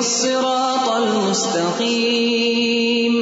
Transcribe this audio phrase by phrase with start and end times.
[0.00, 3.16] الصراط المستقيم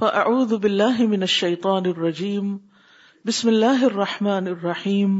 [0.00, 2.46] فاعوذ باللہ من الشیطان الرجیم
[3.26, 5.12] بسم اللہ الرحمن الرحیم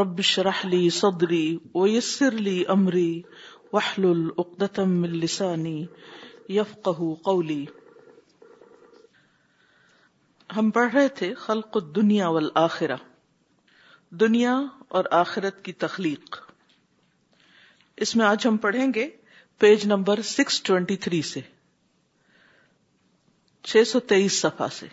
[0.00, 1.42] رب شرح لی صدری
[1.74, 3.12] ویسر لی امری
[4.02, 5.76] من لسانی
[6.56, 7.64] یفقہ قولی
[10.56, 12.96] ہم پڑھ رہے تھے خلق الدنیا والآخرہ
[14.24, 14.56] دنیا
[14.96, 16.36] اور آخرت کی تخلیق
[18.06, 19.08] اس میں آج ہم پڑھیں گے
[19.60, 21.40] page number six twenty three سے
[23.70, 24.86] چھ سو تیئیس سفا سے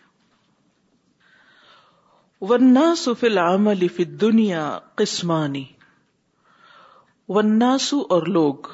[3.95, 4.04] فی
[5.02, 5.64] قسمانی
[7.36, 8.67] وناسو اور لوگ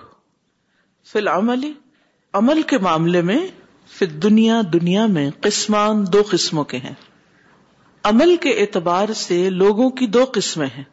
[1.22, 1.70] العمل
[2.40, 3.36] عمل کے معاملے میں
[4.26, 6.94] دنیا میں قسمان دو قسموں کے ہیں
[8.12, 10.84] عمل کے اعتبار سے لوگوں کی دو قسمیں ہیں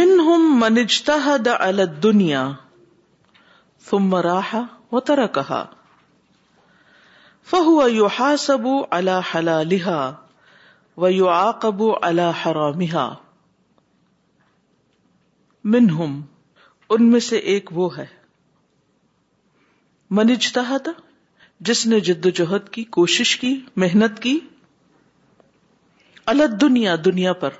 [0.00, 2.42] من ہم منجتا دا الد دنیا
[3.90, 4.40] فمرا
[4.92, 5.62] و تر کہا
[7.50, 9.36] فہو یو سب اللہ
[11.04, 12.48] و یو آقب اللہ
[15.68, 18.04] ان میں سے ایک وہ ہے
[20.54, 20.92] تا تھا
[21.68, 24.38] جس نے جد جہد کی کوشش کی محنت کی
[26.32, 27.50] الگ دنیا دنیا پر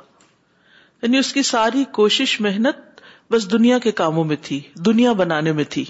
[1.03, 3.01] یعنی اس کی ساری کوشش محنت
[3.33, 5.85] بس دنیا کے کاموں میں تھی دنیا بنانے میں تھی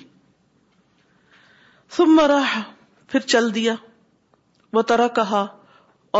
[2.08, 2.38] مرا
[3.12, 3.72] پھر چل دیا
[4.72, 5.44] وہ ترا کہا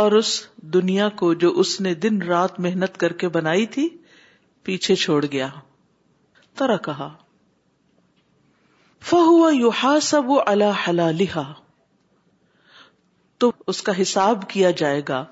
[0.01, 0.31] اور اس
[0.75, 3.89] دنیا کو جو اس نے دن رات محنت کر کے بنائی تھی
[4.69, 5.49] پیچھے چھوڑ گیا
[6.59, 7.09] ترا کہا
[10.11, 11.45] سب وہ الاحلہ لہا
[13.45, 15.25] تو اس کا حساب کیا جائے گا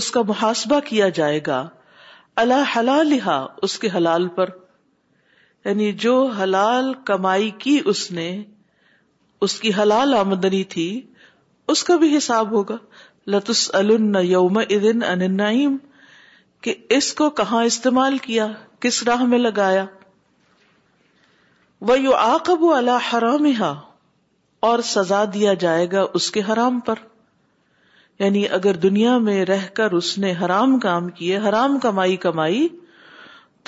[0.00, 1.62] اس کا محاسبہ کیا جائے گا
[2.44, 2.76] اللہ
[3.10, 4.50] لہا اس کے حلال پر
[5.64, 8.30] یعنی جو حلال کمائی کی اس نے
[9.46, 10.82] اس کی حلال آمدنی تھی
[11.72, 12.74] اس کا بھی حساب ہوگا
[14.72, 15.38] ادن
[16.66, 18.46] کہ اس کو کہاں استعمال کیا
[18.86, 19.84] کس راہ میں لگایا
[21.90, 23.46] وہ یو اللہ حرام
[24.68, 27.02] اور سزا دیا جائے گا اس کے حرام پر
[28.18, 32.62] یعنی اگر دنیا میں رہ کر اس نے حرام کام کیے حرام کمائی کمائی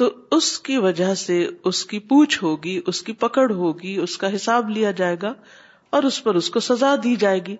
[0.01, 0.05] تو
[0.37, 1.35] اس کی وجہ سے
[1.71, 5.33] اس کی پوچھ ہوگی اس کی پکڑ ہوگی اس کا حساب لیا جائے گا
[5.95, 7.55] اور اس پر اس کو سزا دی جائے گی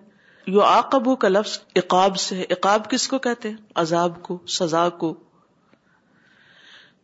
[0.53, 1.51] یو آقبو کا لفظ
[1.81, 5.13] اقاب سے اقاب کس کو کہتے ہیں عذاب کو سزا کو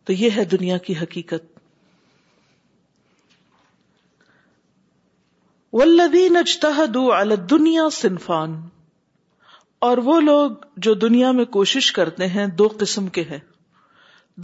[0.06, 1.50] تو یہ ہے دنیا کی حقیقت
[7.50, 8.60] دنیا سنفان
[9.88, 10.50] اور وہ لوگ
[10.86, 13.38] جو دنیا میں کوشش کرتے ہیں دو قسم کے ہیں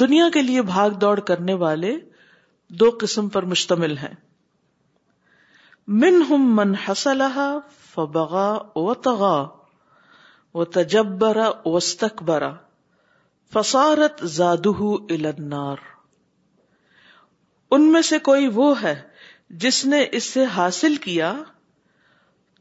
[0.05, 1.93] دنیا کے لیے بھاگ دوڑ کرنے والے
[2.85, 4.15] دو قسم پر مشتمل ہیں
[5.91, 7.09] من ہم من ف
[7.91, 8.49] فبغا
[8.81, 9.37] و تغا
[10.61, 12.51] و تجبرا وسط برا
[13.55, 14.73] فسارت زادہ
[15.17, 15.77] النار
[17.77, 18.95] ان میں سے کوئی وہ ہے
[19.65, 21.33] جس نے اس سے حاصل کیا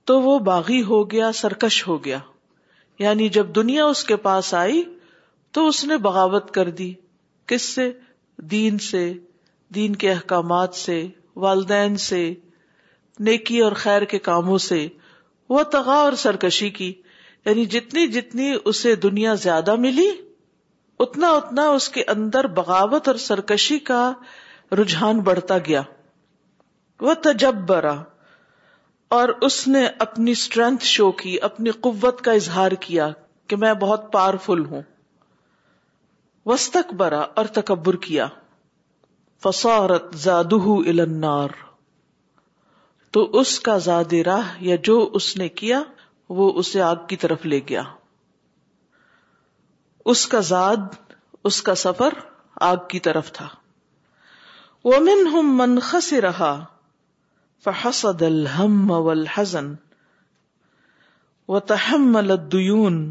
[0.08, 2.20] تو وہ باغی ہو گیا سرکش ہو گیا
[3.00, 4.84] یعنی جب دنیا اس کے پاس آئی
[5.54, 6.94] تو اس نے بغاوت کر دی
[7.48, 7.92] کس سے
[8.52, 9.12] دین سے
[9.76, 11.06] دین کے احکامات سے
[11.46, 12.24] والدین سے
[13.26, 14.88] نیکی اور خیر کے کاموں سے
[15.50, 16.92] وہ تغا اور سرکشی کی
[17.46, 20.10] یعنی جتنی جتنی اسے دنیا زیادہ ملی
[21.06, 24.12] اتنا اتنا اس کے اندر بغاوت اور سرکشی کا
[24.82, 25.82] رجحان بڑھتا گیا
[27.02, 27.96] وہ تجب برا
[29.18, 33.10] اور اس نے اپنی اسٹرینتھ شو کی اپنی قوت کا اظہار کیا
[33.50, 34.82] کہ میں بہت پاور فل ہوں
[36.46, 38.28] وسطک برا اور تکبر کیا
[39.44, 40.56] فسارت زادہ
[40.94, 41.67] النار
[43.18, 45.78] تو اس کا زاد راہ یا جو اس نے کیا
[46.40, 47.84] وہ اسے آگ کی طرف لے گیا
[50.14, 50.84] اس کا زاد
[51.50, 52.16] اس کا سفر
[52.68, 53.48] آگ کی طرف تھا
[54.92, 55.00] وہ
[55.46, 56.52] من خس رہا
[57.66, 59.74] والحزن
[61.56, 63.02] وتحمل الدیون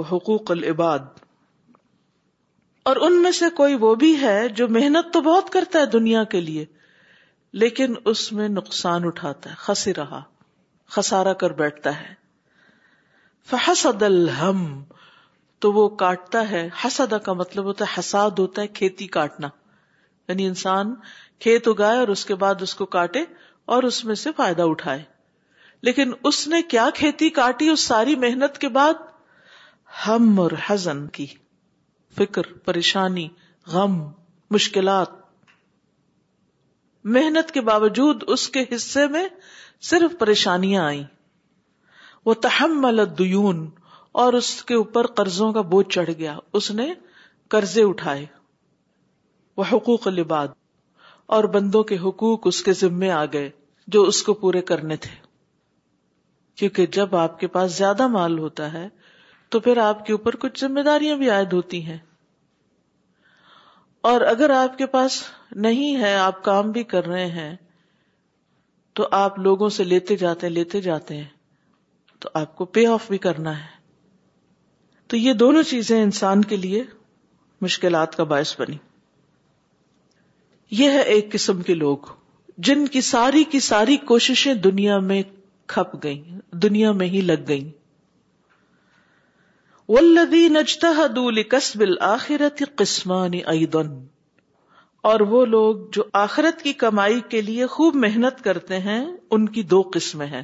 [0.00, 1.08] وحقوق العباد
[2.90, 6.24] اور ان میں سے کوئی وہ بھی ہے جو محنت تو بہت کرتا ہے دنیا
[6.36, 6.66] کے لیے
[7.62, 10.20] لیکن اس میں نقصان اٹھاتا ہے خسی رہا
[10.94, 12.14] خسارا کر بیٹھتا ہے
[13.50, 14.64] فحسد الہم
[15.64, 19.48] تو وہ کاٹتا ہے حسد کا مطلب ہوتا ہے حساد ہوتا ہے کھیتی کاٹنا
[20.28, 20.94] یعنی انسان
[21.46, 23.22] کھیت اگائے اور اس کے بعد اس کو کاٹے
[23.74, 25.02] اور اس میں سے فائدہ اٹھائے
[25.88, 29.04] لیکن اس نے کیا کھیتی کاٹی اس ساری محنت کے بعد
[30.06, 31.26] ہم اور حزن کی
[32.16, 33.28] فکر پریشانی
[33.72, 34.00] غم
[34.54, 35.22] مشکلات
[37.12, 39.26] محنت کے باوجود اس کے حصے میں
[39.90, 41.02] صرف پریشانیاں آئی
[42.26, 43.66] وہ تحمل دیون
[44.22, 46.92] اور اس کے اوپر قرضوں کا بوجھ چڑھ گیا اس نے
[47.54, 48.24] قرضے اٹھائے
[49.56, 50.48] وہ حقوق لباد
[51.34, 53.50] اور بندوں کے حقوق اس کے ذمے آ گئے
[53.94, 55.14] جو اس کو پورے کرنے تھے
[56.58, 58.88] کیونکہ جب آپ کے پاس زیادہ مال ہوتا ہے
[59.50, 61.98] تو پھر آپ کے اوپر کچھ ذمہ داریاں بھی عائد ہوتی ہیں
[64.08, 65.14] اور اگر آپ کے پاس
[65.66, 67.54] نہیں ہے آپ کام بھی کر رہے ہیں
[68.98, 71.28] تو آپ لوگوں سے لیتے جاتے ہیں لیتے جاتے ہیں
[72.20, 73.72] تو آپ کو پے آف بھی کرنا ہے
[75.12, 76.82] تو یہ دونوں چیزیں انسان کے لیے
[77.66, 78.76] مشکلات کا باعث بنی
[80.82, 82.12] یہ ہے ایک قسم کے لوگ
[82.68, 85.22] جن کی ساری کی ساری کوششیں دنیا میں
[85.74, 86.22] کھپ گئیں
[86.66, 87.68] دنیا میں ہی لگ گئیں
[89.92, 91.38] دول نجتحدول
[91.86, 93.40] الآخرت قسمانی
[95.10, 98.98] اور وہ لوگ جو آخرت کی کمائی کے لیے خوب محنت کرتے ہیں
[99.38, 100.42] ان کی دو قسمیں ہیں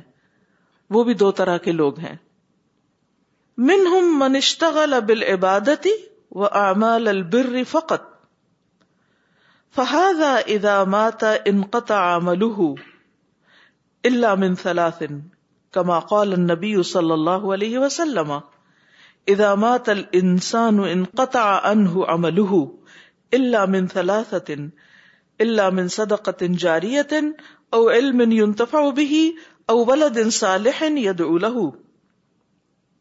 [0.97, 2.15] وہ بھی دو طرح کے لوگ ہیں
[3.95, 5.93] ہم منشتغل ابل عبادتی
[6.31, 8.07] و البر فقت
[9.77, 12.19] فہذا ادا ماتا امقتا
[14.63, 15.01] صلاح
[15.73, 18.33] کما صلی اللہ علیہ وسلم
[19.28, 19.88] ادامات
[20.43, 22.61] صالح قطع له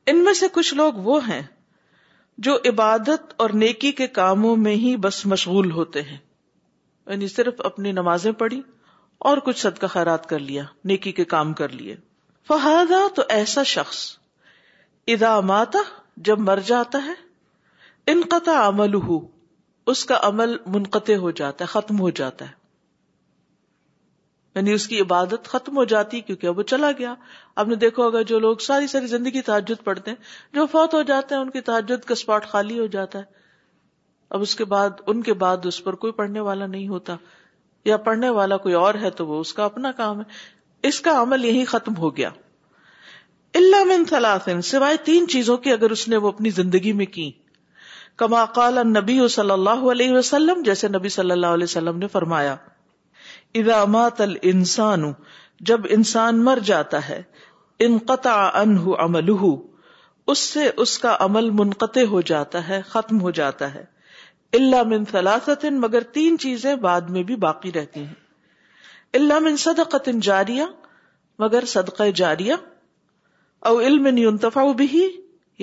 [0.08, 1.42] ان میں سے کچھ لوگ وہ ہیں
[2.48, 7.92] جو عبادت اور نیکی کے کاموں میں ہی بس مشغول ہوتے ہیں یعنی صرف اپنی
[8.02, 8.62] نمازیں پڑھی
[9.30, 10.64] اور کچھ صدقہ خیرات کر لیا
[10.94, 11.96] نیکی کے کام کر لیے
[12.48, 13.98] فہذا تو ایسا شخص
[15.46, 15.80] ماتا
[16.28, 17.14] جب مر جاتا ہے
[18.12, 19.20] انقطع عمل ہو
[19.92, 22.58] اس کا عمل منقطع ہو جاتا ہے ختم ہو جاتا ہے
[24.56, 27.14] یعنی اس کی عبادت ختم ہو جاتی کیونکہ اب وہ چلا گیا
[27.64, 31.02] آپ نے دیکھو اگر جو لوگ ساری ساری زندگی تعجد پڑھتے ہیں جو فوت ہو
[31.12, 33.38] جاتے ہیں ان کی تعجد کا اسپاٹ خالی ہو جاتا ہے
[34.38, 37.16] اب اس کے بعد ان کے بعد اس پر کوئی پڑھنے والا نہیں ہوتا
[37.94, 41.22] یا پڑھنے والا کوئی اور ہے تو وہ اس کا اپنا کام ہے اس کا
[41.22, 42.30] عمل یہی ختم ہو گیا
[43.58, 47.32] اللہ من ثلاثن سوائے تین چیزوں کی اگر اس نے وہ اپنی زندگی میں کی
[48.56, 52.56] قال نبی صلی اللہ علیہ وسلم جیسے نبی صلی اللہ علیہ وسلم نے فرمایا
[53.60, 55.12] اذا مات الانسان
[55.70, 57.22] جب انسان مر جاتا ہے
[57.88, 59.50] انقطع عنہ عملہ
[60.32, 63.86] اس سے اس کا عمل منقطع ہو جاتا ہے ختم ہو جاتا ہے
[64.90, 70.64] من ثلاثت مگر تین چیزیں بعد میں بھی باقی رہتی ہیں من صدقت جاریہ
[71.40, 72.54] مگر صدقہ جاریہ
[73.68, 74.86] او علم ينتفع به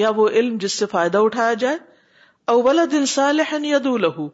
[0.01, 1.77] یا وہ علم جس سے فائدہ اٹھایا جائے
[2.53, 4.27] او ولد صالح يدعو له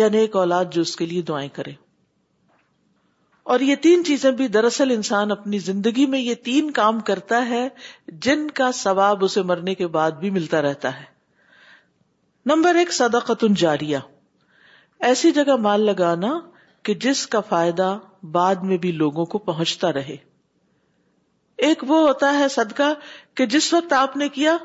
[0.00, 1.70] یا نیک اولاد جو اس کے لیے دعائیں کرے
[3.54, 7.66] اور یہ تین چیزیں بھی دراصل انسان اپنی زندگی میں یہ تین کام کرتا ہے
[8.28, 11.04] جن کا ثواب اسے مرنے کے بعد بھی ملتا رہتا ہے
[12.52, 13.98] نمبر ایک صدقت جاریہ
[15.08, 16.38] ایسی جگہ مال لگانا
[16.88, 17.96] کہ جس کا فائدہ
[18.36, 20.16] بعد میں بھی لوگوں کو پہنچتا رہے
[21.64, 22.92] ایک وہ ہوتا ہے صدقہ
[23.36, 24.56] کہ جس وقت آپ نے کیا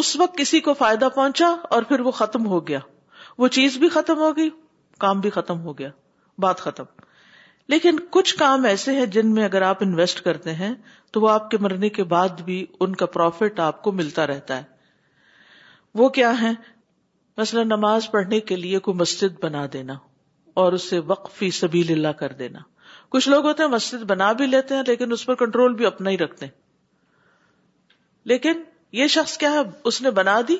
[0.00, 2.78] اس وقت کسی کو فائدہ پہنچا اور پھر وہ ختم ہو گیا
[3.38, 4.48] وہ چیز بھی ختم ہو گئی
[5.00, 5.88] کام بھی ختم ہو گیا
[6.42, 6.84] بات ختم
[7.72, 10.74] لیکن کچھ کام ایسے ہیں جن میں اگر آپ انویسٹ کرتے ہیں
[11.12, 14.56] تو وہ آپ کے مرنے کے بعد بھی ان کا پروفٹ آپ کو ملتا رہتا
[14.56, 14.62] ہے
[15.98, 16.50] وہ کیا ہے
[17.36, 19.94] مثلا نماز پڑھنے کے لیے کوئی مسجد بنا دینا
[20.62, 22.58] اور اسے وقفی سبیل اللہ کر دینا
[23.14, 26.10] کچھ لوگ ہوتے ہیں مسجد بنا بھی لیتے ہیں لیکن اس پر کنٹرول بھی اپنا
[26.10, 26.46] ہی رکھتے
[28.30, 28.62] لیکن
[29.00, 29.58] یہ شخص کیا ہے
[29.90, 30.56] اس نے بنا دی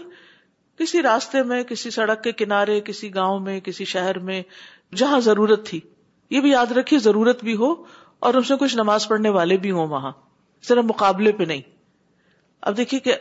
[0.78, 4.40] کسی راستے میں کسی سڑک کے کنارے کسی گاؤں میں کسی شہر میں
[5.02, 5.80] جہاں ضرورت تھی
[6.36, 7.72] یہ بھی یاد رکھیے ضرورت بھی ہو
[8.28, 10.12] اور اس میں کچھ نماز پڑھنے والے بھی ہوں وہاں
[10.68, 11.60] صرف مقابلے پہ نہیں
[12.68, 13.14] اب دیکھیے کہ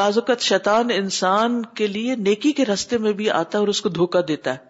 [0.00, 3.88] بازوقت شیطان انسان کے لیے نیکی کے رستے میں بھی آتا ہے اور اس کو
[4.00, 4.68] دھوکا دیتا ہے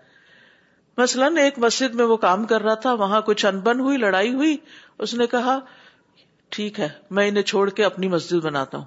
[0.99, 4.57] مثلاً ایک مسجد میں وہ کام کر رہا تھا وہاں کچھ انبن ہوئی لڑائی ہوئی
[5.05, 5.59] اس نے کہا
[6.57, 8.85] ٹھیک ہے میں انہیں چھوڑ کے اپنی مسجد بناتا ہوں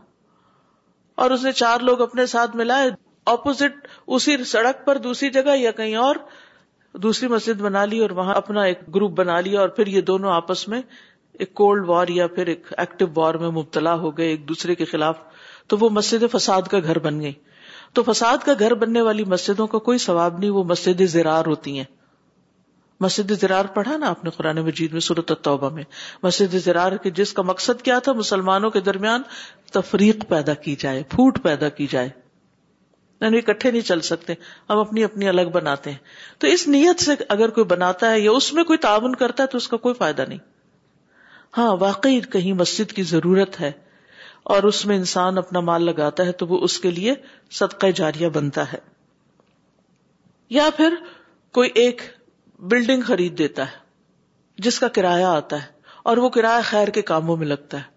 [1.24, 2.84] اور اس نے چار لوگ اپنے ساتھ ملا
[3.32, 6.16] اپوزٹ اسی سڑک پر دوسری جگہ یا کہیں اور
[7.04, 10.32] دوسری مسجد بنا لی اور وہاں اپنا ایک گروپ بنا لیا اور پھر یہ دونوں
[10.34, 10.82] آپس میں
[11.44, 14.86] ایک کولڈ وار یا پھر ایک ایکٹیو وار میں مبتلا ہو گئے ایک دوسرے کے
[14.92, 15.20] خلاف
[15.72, 17.34] تو وہ مسجد فساد کا گھر بن گئی
[17.96, 21.78] تو فساد کا گھر بننے والی مسجدوں کا کوئی ثواب نہیں وہ مسجد زرار ہوتی
[21.78, 21.84] ہیں
[23.02, 25.84] مسجد زرار پڑھا نا آپ نے قرآن مجید میں صورت التوبہ میں
[26.24, 29.22] مسجد زرار کے جس کا مقصد کیا تھا مسلمانوں کے درمیان
[29.74, 32.10] تفریق پیدا کی جائے پھوٹ پیدا کی جائے
[33.22, 34.34] یعنی اکٹھے نہیں چل سکتے
[34.70, 35.98] ہم اپنی اپنی الگ بناتے ہیں
[36.40, 39.48] تو اس نیت سے اگر کوئی بناتا ہے یا اس میں کوئی تعاون کرتا ہے
[39.52, 40.40] تو اس کا کوئی فائدہ نہیں
[41.58, 43.72] ہاں واقعی کہیں مسجد کی ضرورت ہے
[44.52, 47.14] اور اس میں انسان اپنا مال لگاتا ہے تو وہ اس کے لیے
[47.60, 48.78] صدقہ جاریہ بنتا ہے
[50.56, 50.94] یا پھر
[51.54, 52.02] کوئی ایک
[52.74, 55.72] بلڈنگ خرید دیتا ہے جس کا کرایہ آتا ہے
[56.12, 57.92] اور وہ کرایہ خیر کے کاموں میں لگتا ہے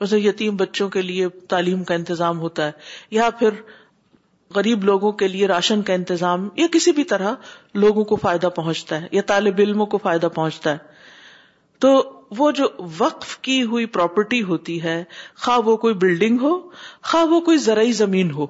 [0.00, 2.72] مثلا یتیم بچوں کے لیے تعلیم کا انتظام ہوتا ہے
[3.18, 3.60] یا پھر
[4.54, 7.34] غریب لوگوں کے لیے راشن کا انتظام یا کسی بھی طرح
[7.84, 11.96] لوگوں کو فائدہ پہنچتا ہے یا طالب علموں کو فائدہ پہنچتا ہے تو
[12.38, 12.68] وہ جو
[12.98, 15.02] وقف کی ہوئی پراپرٹی ہوتی ہے
[15.40, 16.58] خواہ وہ کوئی بلڈنگ ہو
[17.10, 18.46] خواہ وہ کوئی زرعی زمین ہو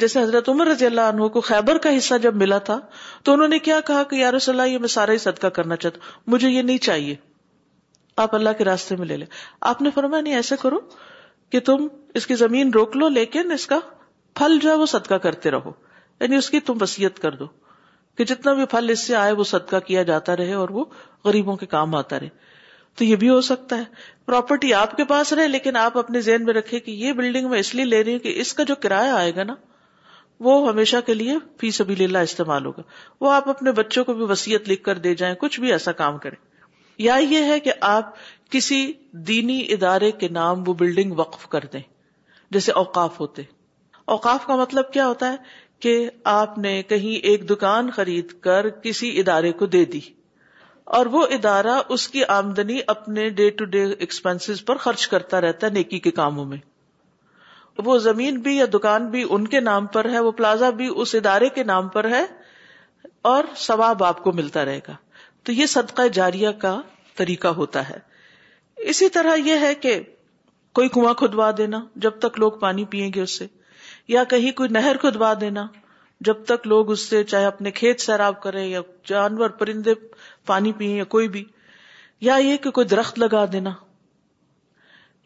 [0.00, 2.78] جیسے حضرت عمر رضی اللہ عنہ کو خیبر کا حصہ جب ملا تھا
[3.24, 5.76] تو انہوں نے کیا کہا کہ یار صلی اللہ یہ میں سارا ہی صدقہ کرنا
[5.76, 7.14] چاہتا ہوں مجھے یہ نہیں چاہیے
[8.24, 9.26] آپ اللہ کے راستے میں لے لیں
[9.72, 10.78] آپ نے فرمایا نہیں ایسے کرو
[11.52, 11.86] کہ تم
[12.20, 13.78] اس کی زمین روک لو لیکن اس کا
[14.38, 15.72] پھل جو ہے وہ صدقہ کرتے رہو
[16.20, 17.46] یعنی اس کی تم وسیعت کر دو
[18.16, 20.84] کہ جتنا بھی پھل اس سے آئے وہ صدقہ کیا جاتا رہے اور وہ
[21.24, 22.28] غریبوں کے کام آتا رہے
[22.98, 23.84] تو یہ بھی ہو سکتا ہے
[24.26, 27.58] پراپرٹی آپ کے پاس رہے لیکن آپ اپنے ذہن میں رکھے کہ یہ بلڈنگ میں
[27.60, 29.54] اس لیے لے رہی ہوں کہ اس کا جو کرایہ آئے گا نا
[30.46, 32.82] وہ ہمیشہ کے لیے فیس ابھی للہ استعمال ہوگا
[33.20, 36.18] وہ آپ اپنے بچوں کو بھی وسیعت لکھ کر دے جائیں کچھ بھی ایسا کام
[36.18, 36.36] کرے
[37.06, 38.12] یا یہ ہے کہ آپ
[38.50, 38.80] کسی
[39.28, 41.80] دینی ادارے کے نام وہ بلڈنگ وقف کر دیں
[42.56, 43.42] جیسے اوقاف ہوتے
[44.14, 45.36] اوقاف کا مطلب کیا ہوتا ہے
[45.84, 45.94] کہ
[46.30, 50.00] آپ نے کہیں ایک دکان خرید کر کسی ادارے کو دے دی
[50.98, 55.66] اور وہ ادارہ اس کی آمدنی اپنے ڈے ٹو ڈے ایکسپینسیز پر خرچ کرتا رہتا
[55.66, 56.56] ہے نیکی کے کاموں میں
[57.84, 61.14] وہ زمین بھی یا دکان بھی ان کے نام پر ہے وہ پلازا بھی اس
[61.14, 62.24] ادارے کے نام پر ہے
[63.32, 64.94] اور ثواب آپ کو ملتا رہے گا
[65.44, 66.76] تو یہ صدقہ جاریہ کا
[67.18, 67.98] طریقہ ہوتا ہے
[68.94, 69.98] اسی طرح یہ ہے کہ
[70.78, 73.46] کوئی کنواں کھدوا دینا جب تک لوگ پانی پیئیں گے اس سے
[74.18, 75.66] یا کہیں کوئی نہر کھدوا دینا
[76.28, 79.92] جب تک لوگ اس سے چاہے اپنے کھیت سیراب کریں یا جانور پرندے
[80.46, 81.44] پانی پیئیں یا کوئی بھی
[82.28, 83.70] یا یہ کہ کوئی درخت لگا دینا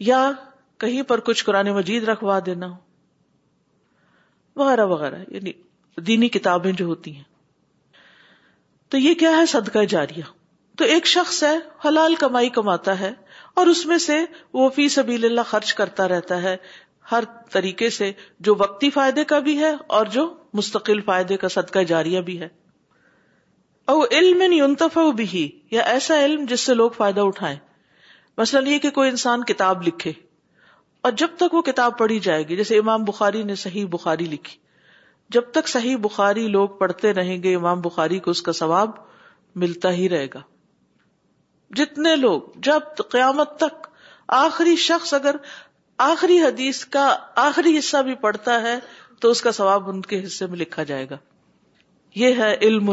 [0.08, 0.30] یا
[0.80, 2.68] کہیں پر کچھ قرآن مجید رکھوا دینا
[4.56, 5.52] وغیرہ وغیرہ یعنی
[6.06, 7.22] دینی کتابیں جو ہوتی ہیں
[8.90, 10.22] تو یہ کیا ہے صدقہ جاریہ
[10.78, 13.12] تو ایک شخص ہے حلال کمائی کماتا ہے
[13.60, 14.18] اور اس میں سے
[14.58, 16.56] وہ فی سبیل اللہ خرچ کرتا رہتا ہے
[17.12, 18.10] ہر طریقے سے
[18.46, 20.28] جو وقتی فائدے کا بھی ہے اور جو
[20.60, 22.48] مستقل فائدے کا صدقہ جاریہ بھی ہے
[23.94, 25.22] او علم علم
[25.70, 26.14] یا ایسا
[26.48, 27.56] جس سے لوگ فائدہ اٹھائیں
[28.38, 30.12] مثلا یہ کہ کوئی انسان کتاب لکھے
[31.06, 34.56] اور جب تک وہ کتاب پڑھی جائے گی جیسے امام بخاری نے صحیح بخاری لکھی
[35.36, 38.90] جب تک صحیح بخاری لوگ پڑھتے رہیں گے امام بخاری کو اس کا ثواب
[39.64, 40.40] ملتا ہی رہے گا
[41.76, 43.86] جتنے لوگ جب قیامت تک
[44.40, 45.36] آخری شخص اگر
[46.04, 47.04] آخری حدیث کا
[47.42, 48.74] آخری حصہ بھی پڑھتا ہے
[49.20, 51.16] تو اس کا ثواب ان کے حصے میں لکھا جائے گا
[52.22, 52.90] یہ ہے علم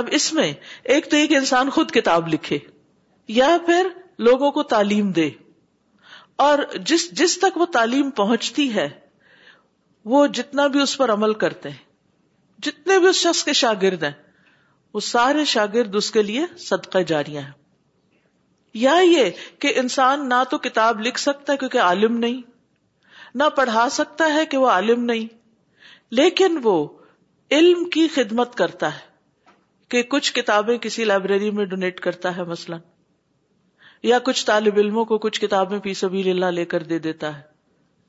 [0.00, 0.52] اب اس میں
[0.94, 2.58] ایک تو ایک انسان خود کتاب لکھے
[3.36, 3.88] یا پھر
[4.28, 5.28] لوگوں کو تعلیم دے
[6.48, 6.58] اور
[6.92, 8.88] جس جس تک وہ تعلیم پہنچتی ہے
[10.14, 14.12] وہ جتنا بھی اس پر عمل کرتے ہیں جتنے بھی اس شخص کے شاگرد ہیں
[14.94, 17.58] وہ سارے شاگرد اس کے لیے صدقہ جاریاں ہیں
[18.74, 22.40] یا یہ کہ انسان نہ تو کتاب لکھ سکتا ہے کیونکہ عالم نہیں
[23.38, 25.26] نہ پڑھا سکتا ہے کہ وہ عالم نہیں
[26.20, 26.86] لیکن وہ
[27.52, 29.08] علم کی خدمت کرتا ہے
[29.90, 32.76] کہ کچھ کتابیں کسی لائبریری میں ڈونیٹ کرتا ہے مثلا
[34.02, 37.42] یا کچھ طالب علموں کو کچھ کتابیں پی سبیل اللہ لے کر دے دیتا ہے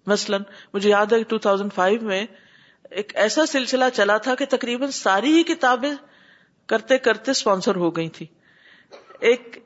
[0.08, 0.38] مثلا
[0.74, 2.25] مجھے یاد ہے ٹو تھاؤزینڈ فائیو میں
[3.00, 5.91] ایک ایسا سلسلہ چلا تھا کہ تقریباً ساری ہی کتابیں
[6.70, 8.25] کرتے کرتے اسپانسر ہو گئی تھی
[9.30, 9.58] ایک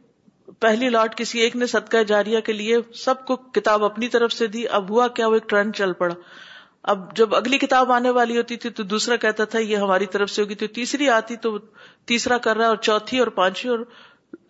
[0.61, 4.47] پہلی لاٹ کسی ایک نے صدقہ جاریہ کے لیے سب کو کتاب اپنی طرف سے
[4.55, 6.13] دی اب ہوا کیا وہ ایک ٹرینڈ چل پڑا
[6.93, 10.29] اب جب اگلی کتاب آنے والی ہوتی تھی تو دوسرا کہتا تھا یہ ہماری طرف
[10.31, 11.57] سے ہوگی تو تیسری آتی تو
[12.11, 13.83] تیسرا کر رہا اور چوتھی اور پانچویں اور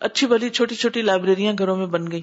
[0.09, 2.21] اچھی بھلی چھوٹی چھوٹی لائبریریاں گھروں میں بن گئی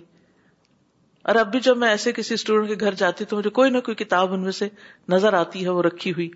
[1.31, 3.79] اور اب بھی جب میں ایسے کسی اسٹوڈینٹ کے گھر جاتی تو مجھے کوئی نہ
[3.89, 4.69] کوئی کتاب ان میں سے
[5.17, 6.29] نظر آتی ہے وہ رکھی ہوئی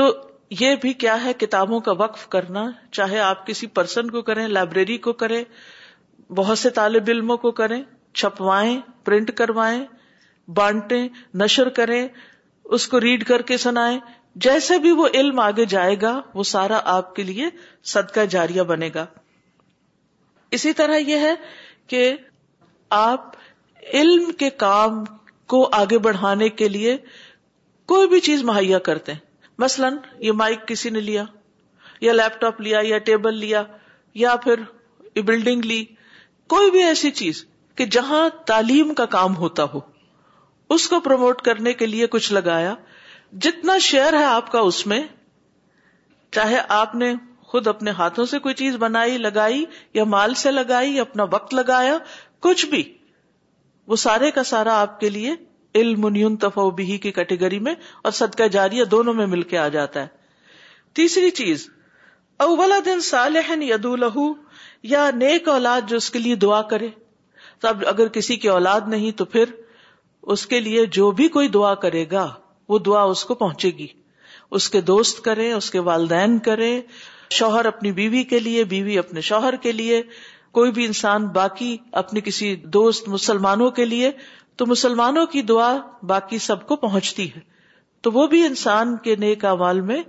[0.00, 0.12] تو
[0.60, 2.66] یہ بھی کیا ہے کتابوں کا وقف کرنا
[2.98, 5.42] چاہے آپ کسی پرسن کو کریں لائبریری کو کریں
[6.34, 7.82] بہت سے طالب علموں کو کریں
[8.14, 9.84] چھپوائیں پرنٹ کروائیں
[10.56, 11.08] بانٹیں
[11.42, 12.06] نشر کریں
[12.76, 13.98] اس کو ریڈ کر کے سنائیں
[14.44, 17.48] جیسے بھی وہ علم آگے جائے گا وہ سارا آپ کے لیے
[17.92, 19.04] صدقہ جاریہ بنے گا
[20.56, 21.34] اسی طرح یہ ہے
[21.90, 22.10] کہ
[22.98, 23.34] آپ
[23.94, 25.04] علم کے کام
[25.52, 26.96] کو آگے بڑھانے کے لیے
[27.92, 29.20] کوئی بھی چیز مہیا کرتے ہیں
[29.58, 31.24] مثلاً یہ مائک کسی نے لیا
[32.00, 33.62] یا لیپ ٹاپ لیا یا ٹیبل لیا
[34.26, 34.60] یا پھر
[35.26, 35.84] بلڈنگ لی
[36.54, 37.44] کوئی بھی ایسی چیز
[37.76, 39.80] کہ جہاں تعلیم کا کام ہوتا ہو
[40.74, 42.74] اس کو پروموٹ کرنے کے لیے کچھ لگایا
[43.44, 45.02] جتنا شیئر ہے آپ کا اس میں
[46.34, 47.12] چاہے آپ نے
[47.50, 51.54] خود اپنے ہاتھوں سے کوئی چیز بنائی لگائی یا مال سے لگائی یا اپنا وقت
[51.54, 51.96] لگایا
[52.46, 52.82] کچھ بھی
[53.92, 55.34] وہ سارے کا سارا آپ کے لیے
[55.80, 56.06] علم
[56.76, 57.74] بہی کی کیٹیگری میں
[58.04, 61.68] اور صدقہ جاریہ دونوں میں مل کے آ جاتا ہے تیسری چیز
[62.44, 64.26] اولا دن سالح یدو لہو
[64.92, 66.88] یا نیک اولاد جو اس کے لیے دعا کرے
[67.68, 69.50] اب اگر کسی کی اولاد نہیں تو پھر
[70.32, 72.26] اس کے لیے جو بھی کوئی دعا کرے گا
[72.68, 73.86] وہ دعا اس کو پہنچے گی
[74.58, 76.80] اس کے دوست کریں اس کے والدین کریں
[77.38, 80.02] شوہر اپنی بیوی کے لیے بیوی اپنے شوہر کے لیے
[80.58, 84.10] کوئی بھی انسان باقی اپنے کسی دوست مسلمانوں کے لیے
[84.58, 85.76] تو مسلمانوں کی دعا
[86.12, 87.40] باقی سب کو پہنچتی ہے
[88.02, 90.02] تو وہ بھی انسان کے نیک اعمال میں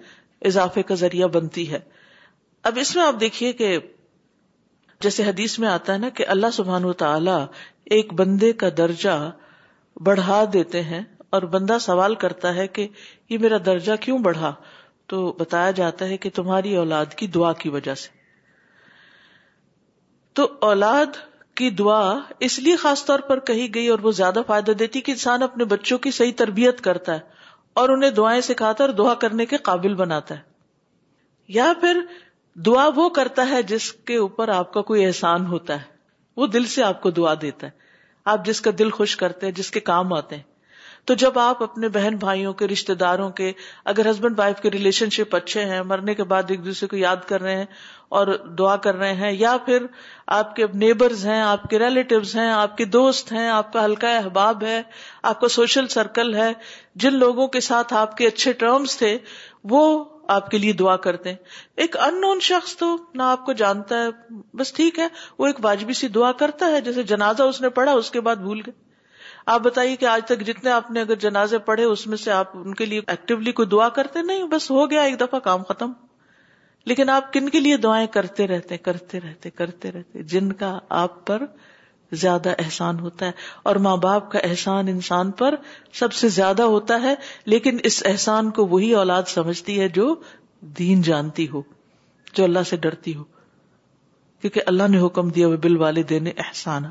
[0.51, 1.79] اضافے کا ذریعہ بنتی ہے
[2.71, 3.77] اب اس میں آپ دیکھیے کہ
[5.01, 7.35] جیسے حدیث میں آتا ہے نا کہ اللہ سبحان و تعالی
[7.95, 9.15] ایک بندے کا درجہ
[10.07, 11.01] بڑھا دیتے ہیں
[11.35, 12.67] اور بندہ سوال کرتا ہے
[16.17, 18.09] کہ تمہاری اولاد کی دعا کی وجہ سے
[20.39, 21.17] تو اولاد
[21.61, 22.01] کی دعا
[22.49, 25.65] اس لیے خاص طور پر کہی گئی اور وہ زیادہ فائدہ دیتی کہ انسان اپنے
[25.75, 27.19] بچوں کی صحیح تربیت کرتا ہے
[27.81, 30.45] اور انہیں دعائیں سکھاتا ہے اور دعا کرنے کے قابل بناتا ہے
[31.59, 32.01] یا پھر
[32.65, 35.95] دعا وہ کرتا ہے جس کے اوپر آپ کا کوئی احسان ہوتا ہے
[36.41, 37.71] وہ دل سے آپ کو دعا دیتا ہے
[38.31, 40.43] آپ جس کا دل خوش کرتے ہیں جس کے کام آتے ہیں
[41.09, 43.51] تو جب آپ اپنے بہن بھائیوں کے رشتے داروں کے
[43.91, 47.23] اگر ہسبینڈ وائف کے ریلیشن شپ اچھے ہیں مرنے کے بعد ایک دوسرے کو یاد
[47.27, 47.65] کر رہے ہیں
[48.19, 48.27] اور
[48.59, 49.85] دعا کر رہے ہیں یا پھر
[50.41, 54.15] آپ کے نیبرز ہیں آپ کے ریلیٹوز ہیں آپ کے دوست ہیں آپ کا ہلکا
[54.17, 54.81] احباب ہے
[55.31, 56.51] آپ کا سوشل سرکل ہے
[57.05, 59.17] جن لوگوں کے ساتھ آپ کے اچھے ٹرمز تھے
[59.75, 59.83] وہ
[60.35, 61.37] آپ کے لیے دعا کرتے ہیں
[61.83, 64.09] ایک ان نون شخص تو نہ آپ کو جانتا ہے
[64.57, 65.07] بس ٹھیک ہے
[65.39, 68.35] وہ ایک واجبی سی دعا کرتا ہے جیسے جنازہ اس نے پڑھا اس کے بعد
[68.47, 68.73] بھول گئے
[69.53, 72.49] آپ بتائیے کہ آج تک جتنے آپ نے اگر جنازے پڑھے اس میں سے آپ
[72.57, 75.91] ان کے لیے ایکٹیولی کوئی دعا کرتے نہیں بس ہو گیا ایک دفعہ کام ختم
[76.91, 81.25] لیکن آپ کن کے لیے دعائیں کرتے رہتے کرتے رہتے کرتے رہتے جن کا آپ
[81.27, 81.43] پر
[82.11, 83.31] زیادہ احسان ہوتا ہے
[83.69, 85.55] اور ماں باپ کا احسان انسان پر
[85.99, 87.13] سب سے زیادہ ہوتا ہے
[87.53, 90.13] لیکن اس احسان کو وہی اولاد سمجھتی ہے جو
[90.77, 91.61] دین جانتی ہو
[92.35, 93.23] جو اللہ سے ڈرتی ہو
[94.41, 96.83] کیونکہ اللہ نے حکم دیا وہ بل والے دینے احسان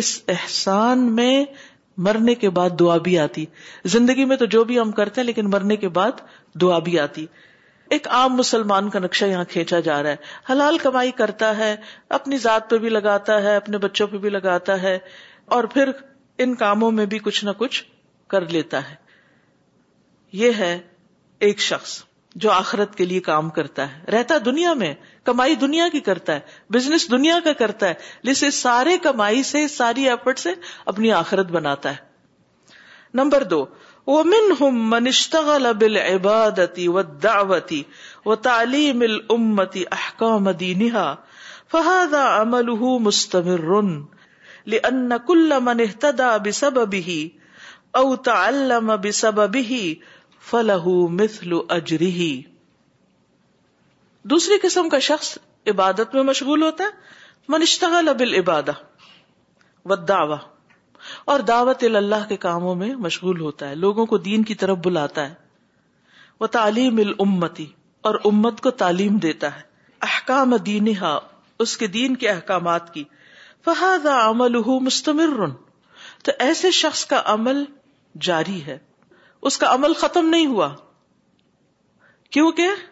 [0.00, 1.44] اس احسان میں
[2.06, 3.44] مرنے کے بعد دعا بھی آتی
[3.94, 6.18] زندگی میں تو جو بھی ہم کرتے ہیں لیکن مرنے کے بعد
[6.62, 7.26] دعا بھی آتی
[7.94, 11.74] ایک عام مسلمان کا نقشہ یہاں کھینچا جا رہا ہے حلال کمائی کرتا ہے
[12.18, 14.98] اپنی ذات پہ بھی لگاتا ہے اپنے بچوں پہ بھی لگاتا ہے
[15.56, 15.90] اور پھر
[16.44, 17.82] ان کاموں میں بھی کچھ نہ کچھ
[18.30, 18.94] کر لیتا ہے
[20.40, 20.78] یہ ہے
[21.48, 22.02] ایک شخص
[22.44, 24.92] جو آخرت کے لیے کام کرتا ہے رہتا دنیا میں
[25.24, 26.40] کمائی دنیا کی کرتا ہے
[26.72, 27.94] بزنس دنیا کا کرتا ہے
[28.30, 30.52] جسے سارے کمائی سے ساری ایفٹ سے
[30.94, 32.04] اپنی آخرت بناتا ہے
[33.20, 33.64] نمبر دو
[34.14, 37.78] ومن هم من اشتغل بالعبادة والدعوة
[38.30, 43.72] وتعليم الأمة أحكام دينها فهذا عمله مستمر
[44.74, 47.30] لأن كل من اهتدى بسببه
[48.02, 49.76] أو تعلم بسببه
[50.52, 52.32] فله مثل أجره
[54.34, 55.36] دوسری قسم کا شخص
[55.72, 58.74] عبادت میں مشغول ہوتا ہے من اشتغل بالعبادة
[59.84, 60.38] والدعوة
[61.32, 65.28] اور دعوت اللہ کے کاموں میں مشغول ہوتا ہے لوگوں کو دین کی طرف بلاتا
[65.28, 65.34] ہے
[66.40, 67.00] وہ تعلیم
[68.10, 69.60] اور امت کو تعلیم دیتا ہے
[70.08, 71.16] احکام دینا
[71.64, 73.02] اس کے دین کے احکامات کی
[73.64, 74.58] فہادا عمل
[74.88, 75.44] مستمر
[76.24, 77.64] تو ایسے شخص کا عمل
[78.30, 78.78] جاری ہے
[79.50, 80.70] اس کا عمل ختم نہیں ہوا
[82.36, 82.84] کیونکہ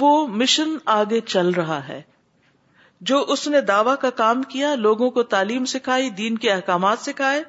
[0.00, 0.10] وہ
[0.42, 2.00] مشن آگے چل رہا ہے
[3.08, 7.42] جو اس نے دعوی کا کام کیا لوگوں کو تعلیم سکھائی دین کے احکامات سکھائے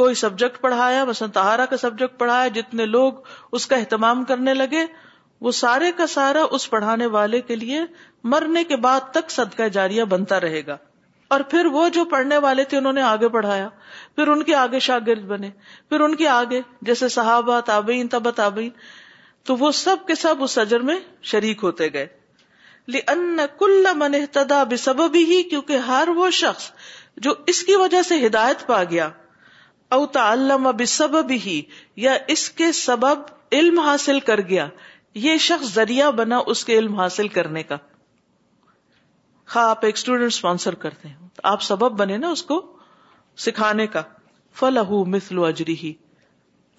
[0.00, 3.12] کوئی سبجیکٹ پڑھایا مثلا تہارا کا سبجیکٹ پڑھایا جتنے لوگ
[3.58, 4.84] اس کا اہتمام کرنے لگے
[5.46, 7.80] وہ سارے کا سارا اس پڑھانے والے کے لیے
[8.34, 10.76] مرنے کے بعد تک صدقہ جاریہ بنتا رہے گا
[11.34, 13.68] اور پھر وہ جو پڑھنے والے تھے انہوں نے آگے پڑھایا
[14.16, 15.50] پھر ان کے آگے شاگرد بنے
[15.88, 18.70] پھر ان کے آگے جیسے صحابہ تابعین تبت تابعین
[19.46, 20.98] تو وہ سب کے سب اس اجر میں
[21.32, 22.06] شریک ہوتے گئے
[22.94, 26.70] من ہی کیونکہ ہر وہ شخص
[27.26, 29.08] جو اس کی وجہ سے ہدایت پا گیا
[29.96, 30.68] او تعلم
[32.04, 33.20] یا اس کے سبب
[33.58, 34.66] علم حاصل کر گیا
[35.26, 37.76] یہ شخص ذریعہ بنا اس کے علم حاصل کرنے کا
[39.54, 42.60] خواہ آپ ایک اسٹوڈینٹ اسپانسر کرتے ہیں آپ سبب بنے نا اس کو
[43.44, 44.02] سکھانے کا
[44.60, 45.92] فلاح مسلو اجری ہی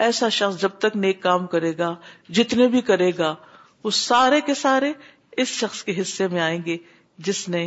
[0.06, 1.94] ایسا شخص جب تک نیک کام کرے گا
[2.40, 3.34] جتنے بھی کرے گا
[3.84, 4.92] وہ سارے کے سارے
[5.42, 6.76] اس شخص کے حصے میں آئیں گے
[7.26, 7.64] جس نے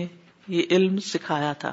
[0.55, 1.73] یہ علم سکھایا تھا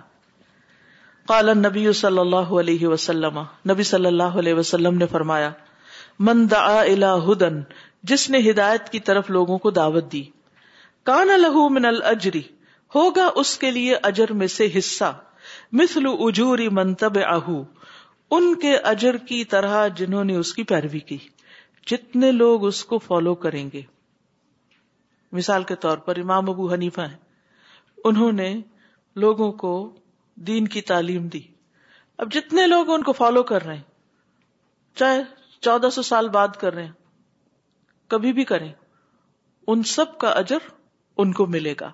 [1.32, 3.40] قال نبی صلی اللہ علیہ وسلم
[3.72, 5.50] نبی صلی اللہ علیہ وسلم نے فرمایا
[6.28, 7.60] من دعا الى ہدن
[8.12, 10.24] جس نے ہدایت کی طرف لوگوں کو دعوت دی
[11.10, 12.42] کان لہو من الاجری
[12.96, 15.12] ہوگا اس کے لیے اجر میں سے حصہ
[15.82, 17.50] مثل اجوری منتب آہ
[18.38, 21.18] ان کے اجر کی طرح جنہوں نے اس کی پیروی کی
[21.92, 23.82] جتنے لوگ اس کو فالو کریں گے
[25.36, 27.06] مثال کے طور پر امام ابو حنیفا
[28.10, 28.54] انہوں نے
[29.24, 29.72] لوگوں کو
[30.48, 31.42] دین کی تعلیم دی
[32.26, 33.84] اب جتنے لوگ ان کو فالو کر رہے ہیں
[35.00, 35.22] چاہے
[35.62, 36.94] چودہ سو سال بعد کر رہے ہیں
[38.14, 40.68] کبھی بھی کریں ان سب کا اجر
[41.22, 41.92] ان کو ملے گا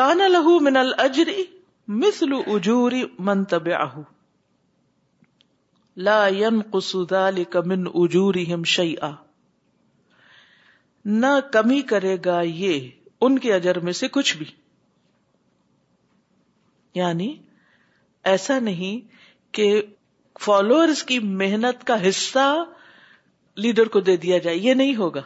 [0.00, 1.44] کانا لہو من الجری
[2.02, 3.68] مسل اجوری من تب
[6.08, 6.94] لا ينقص
[7.54, 9.10] اجوری من شی آ
[11.22, 12.88] نہ کمی کرے گا یہ
[13.26, 14.44] ان کے اجر میں سے کچھ بھی
[16.94, 17.34] یعنی
[18.32, 19.00] ایسا نہیں
[19.54, 19.70] کہ
[20.44, 22.46] فالوئرز کی محنت کا حصہ
[23.64, 25.22] لیڈر کو دے دیا جائے یہ نہیں ہوگا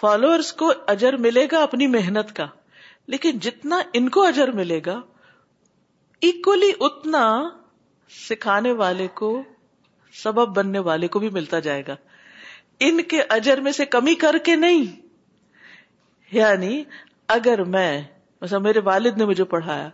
[0.00, 2.46] فالوئرز کو اجر ملے گا اپنی محنت کا
[3.14, 5.00] لیکن جتنا ان کو اجر ملے گا
[6.30, 7.26] اکولی اتنا
[8.28, 9.30] سکھانے والے کو
[10.22, 11.94] سبب بننے والے کو بھی ملتا جائے گا
[12.84, 14.84] ان کے اجر میں سے کمی کر کے نہیں
[16.32, 16.82] یعنی
[17.36, 17.90] اگر میں
[18.40, 19.88] مثلا میرے والد نے مجھے پڑھایا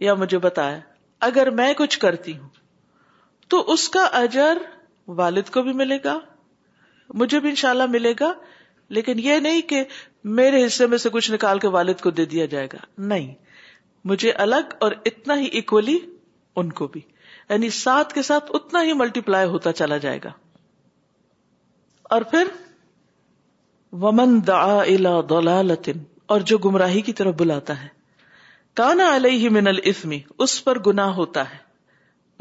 [0.00, 0.78] یا مجھے بتایا
[1.26, 2.48] اگر میں کچھ کرتی ہوں
[3.50, 4.58] تو اس کا اجر
[5.20, 6.18] والد کو بھی ملے گا
[7.20, 8.32] مجھے بھی انشاءاللہ ملے گا
[8.96, 9.82] لیکن یہ نہیں کہ
[10.38, 12.78] میرے حصے میں سے کچھ نکال کے والد کو دے دیا جائے گا
[13.12, 13.34] نہیں
[14.10, 15.98] مجھے الگ اور اتنا ہی اکولی
[16.62, 17.00] ان کو بھی
[17.48, 20.30] یعنی ساتھ کے ساتھ اتنا ہی ملٹی پلائی ہوتا چلا جائے گا
[22.12, 22.48] اور پھر
[24.00, 25.88] ومن ومنت
[26.34, 27.86] اور جو گمراہی کی طرف بلاتا ہے
[28.80, 29.68] کانا علیہ من
[30.46, 31.56] اس پر گنا ہوتا ہے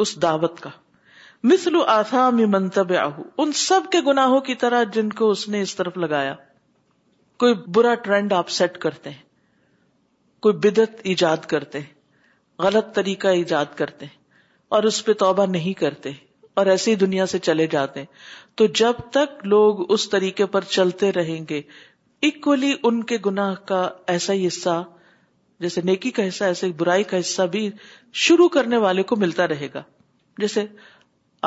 [0.03, 0.69] اس دعوت کا
[1.51, 6.33] مثل آسام ان سب کے گناہوں کی طرح جن کو اس نے اس طرف لگایا
[7.43, 9.23] کوئی برا ٹرینڈ آپ سیٹ کرتے ہیں
[10.47, 14.19] کوئی بدت ایجاد کرتے ہیں غلط طریقہ ایجاد کرتے ہیں
[14.75, 16.11] اور اس پہ توبہ نہیں کرتے
[16.59, 18.07] اور ایسی دنیا سے چلے جاتے ہیں
[18.57, 21.61] تو جب تک لوگ اس طریقے پر چلتے رہیں گے
[22.27, 24.81] اکولی ان کے گناہ کا ایسا ہی حصہ
[25.65, 27.69] جیسے نیکی کا حصہ ایسے برائی کا حصہ بھی
[28.25, 29.83] شروع کرنے والے کو ملتا رہے گا
[30.39, 30.65] جیسے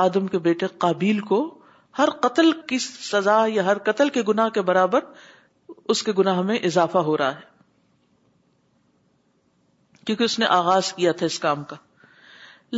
[0.04, 1.38] آدم کے بیٹے قابیل کو
[1.98, 5.00] ہر قتل کی سزا یا ہر قتل کے گناہ کے برابر
[5.92, 7.52] اس کے گناہ میں اضافہ ہو رہا ہے
[10.06, 11.76] کیونکہ اس نے آغاز کیا تھا اس کام کا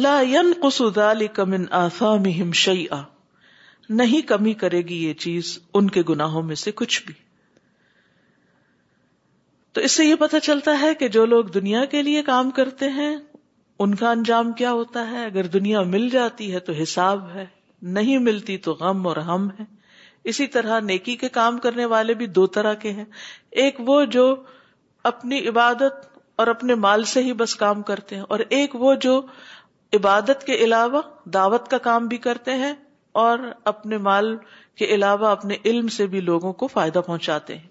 [0.04, 0.20] لا
[3.88, 7.14] نہیں کمی کرے گی یہ چیز ان کے گناہوں میں سے کچھ بھی
[9.74, 12.88] تو اس سے یہ پتا چلتا ہے کہ جو لوگ دنیا کے لیے کام کرتے
[12.98, 13.14] ہیں
[13.84, 17.44] ان کا انجام کیا ہوتا ہے اگر دنیا مل جاتی ہے تو حساب ہے
[17.98, 19.64] نہیں ملتی تو غم اور ہم ہے
[20.32, 23.04] اسی طرح نیکی کے کام کرنے والے بھی دو طرح کے ہیں
[23.64, 24.34] ایک وہ جو
[25.10, 26.06] اپنی عبادت
[26.36, 29.20] اور اپنے مال سے ہی بس کام کرتے ہیں اور ایک وہ جو
[29.94, 31.00] عبادت کے علاوہ
[31.34, 32.72] دعوت کا کام بھی کرتے ہیں
[33.24, 33.38] اور
[33.72, 34.36] اپنے مال
[34.78, 37.68] کے علاوہ اپنے علم سے بھی لوگوں کو فائدہ پہنچاتے ہیں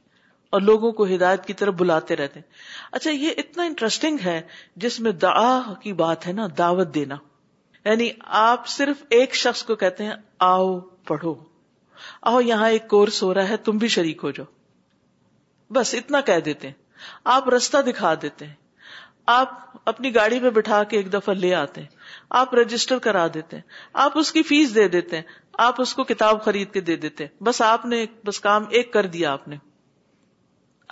[0.55, 2.51] اور لوگوں کو ہدایت کی طرف بلاتے رہتے ہیں
[2.97, 4.39] اچھا یہ اتنا انٹرسٹنگ ہے
[4.85, 7.15] جس میں دعا کی بات ہے نا دعوت دینا
[7.85, 8.09] یعنی
[8.43, 10.13] آپ صرف ایک شخص کو کہتے ہیں
[10.45, 11.33] آؤ پڑھو
[12.31, 14.45] آؤ یہاں ایک کورس ہو رہا ہے تم بھی شریک ہو جاؤ
[15.73, 16.73] بس اتنا کہہ دیتے ہیں
[17.35, 18.53] آپ رستہ دکھا دیتے ہیں
[19.35, 21.93] آپ اپنی گاڑی میں بٹھا کے ایک دفعہ لے آتے ہیں
[22.39, 23.63] آپ رجسٹر کرا دیتے ہیں
[24.03, 25.23] آپ اس کی فیس دے دیتے ہیں
[25.67, 28.91] آپ اس کو کتاب خرید کے دے دیتے ہیں بس آپ نے بس کام ایک
[28.93, 29.55] کر دیا آپ نے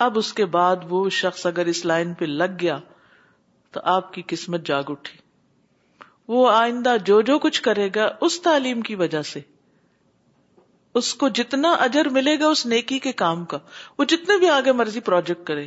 [0.04, 2.78] اب اس کے بعد وہ شخص اگر اس لائن پہ لگ گیا
[3.72, 5.18] تو آپ کی قسمت جاگ اٹھی
[6.32, 9.40] وہ آئندہ جو جو کچھ کرے گا اس تعلیم کی وجہ سے
[10.98, 13.58] اس کو جتنا اجر ملے گا اس نیکی کے کام کا
[13.98, 15.66] وہ جتنے بھی آگے مرضی پروجیکٹ کرے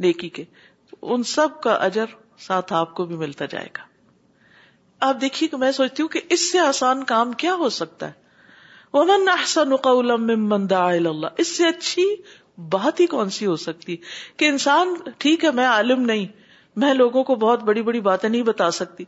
[0.00, 0.44] نیکی کے
[1.14, 2.14] ان سب کا اجر
[2.46, 3.90] ساتھ آپ کو بھی ملتا جائے گا
[5.06, 8.20] آپ دیکھیے کہ میں سوچتی ہوں کہ اس سے آسان کام کیا ہو سکتا ہے
[9.30, 9.72] احسن
[10.24, 12.04] ممن اللہ اس سے اچھی
[12.74, 13.96] بات ہی کون سی ہو سکتی
[14.42, 16.26] کہ انسان ٹھیک ہے میں عالم نہیں
[16.84, 19.04] میں لوگوں کو بہت بڑی بڑی باتیں نہیں بتا سکتی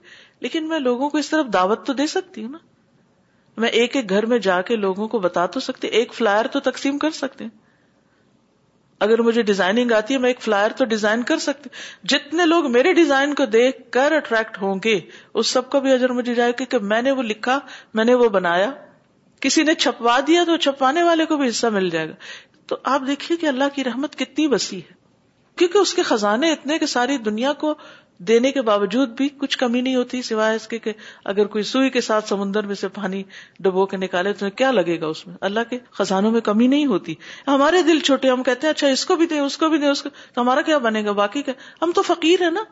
[0.46, 4.08] لیکن میں لوگوں کو اس طرف دعوت تو دے سکتی ہوں نا میں ایک ایک
[4.16, 7.44] گھر میں جا کے لوگوں کو بتا تو سکتی ایک فلائر تو تقسیم کر سکتے
[7.44, 7.62] ہیں
[9.04, 11.70] اگر مجھے ڈیزائننگ آتی ہے میں ایک فلائر تو ڈیزائن کر سکتی
[12.12, 14.94] جتنے لوگ میرے ڈیزائن کو دیکھ کر اٹریکٹ ہوں گے
[15.40, 17.58] اس سب کا بھی اجر مجھے جائے گا کہ میں نے وہ لکھا
[18.00, 18.70] میں نے وہ بنایا
[19.46, 22.14] کسی نے چھپوا دیا تو چھپوانے والے کو بھی حصہ مل جائے گا
[22.72, 24.80] تو آپ دیکھیے کہ اللہ کی رحمت کتنی بسی
[25.60, 27.74] کیونکہ اس کے خزانے اتنے کہ ساری دنیا کو
[28.28, 30.92] دینے کے باوجود بھی کچھ کمی نہیں ہوتی سوائے اس کے کہ
[31.32, 33.22] اگر کوئی سوئی کے ساتھ سمندر میں سے پانی
[33.66, 36.86] ڈبو کے نکالے تو کیا لگے گا اس میں اللہ کے خزانوں میں کمی نہیں
[36.92, 37.14] ہوتی
[37.48, 40.40] ہمارے دل چھوٹے ہم کہتے ہیں اچھا اس کو بھی اس اس کو کو بھی
[40.40, 41.42] ہمارا کیا بنے گا باقی
[41.82, 42.64] ہم تو فقیر ہے نا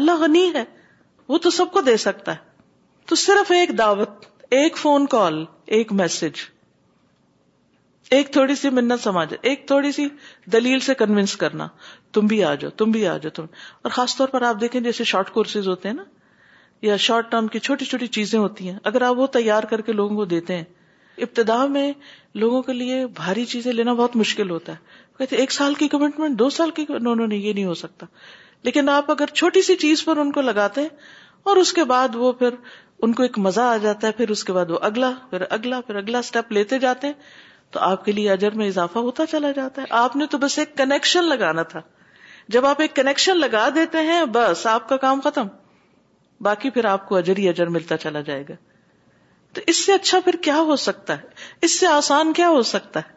[0.00, 0.64] اللہ غنی ہے
[1.28, 4.24] وہ تو سب کو دے سکتا ہے تو صرف ایک دعوت
[4.58, 5.44] ایک فون کال
[5.78, 6.40] ایک میسج
[8.16, 10.06] ایک تھوڑی سی منت سماج ایک تھوڑی سی
[10.52, 11.66] دلیل سے کنوینس کرنا
[12.16, 13.46] تم بھی آ جاؤ تم بھی آ جاؤ تم
[13.84, 16.04] اور خاص طور پر آپ دیکھیں جیسے شارٹ کورسز ہوتے ہیں نا
[16.82, 19.92] یا شارٹ ٹرم کی چھوٹی چھوٹی چیزیں ہوتی ہیں اگر آپ وہ تیار کر کے
[19.92, 20.64] لوگوں کو دیتے ہیں
[21.26, 21.90] ابتدا میں
[22.44, 24.84] لوگوں کے لیے بھاری چیزیں لینا بہت مشکل ہوتا ہے
[25.18, 28.06] کہتے ایک سال کی کمٹمنٹ دو سال کی یہ نہیں ہو سکتا
[28.68, 30.88] لیکن آپ اگر چھوٹی سی چیز پر ان کو لگاتے ہیں
[31.50, 32.54] اور اس کے بعد وہ پھر
[33.06, 35.80] ان کو ایک مزہ آ جاتا ہے پھر اس کے بعد وہ اگلا پھر اگلا
[35.86, 37.14] پھر اگلا اسٹیپ لیتے جاتے ہیں
[37.72, 40.58] تو آپ کے لیے اجر میں اضافہ ہوتا چلا جاتا ہے آپ نے تو بس
[40.58, 41.80] ایک کنیکشن لگانا تھا
[42.54, 45.46] جب آپ ایک کنیکشن لگا دیتے ہیں بس آپ کا کام ختم
[46.44, 48.54] باقی پھر آپ کو اجر ہی اجر ملتا چلا جائے گا
[49.54, 51.28] تو اس سے اچھا پھر کیا ہو سکتا ہے
[51.68, 53.14] اس سے آسان کیا ہو سکتا ہے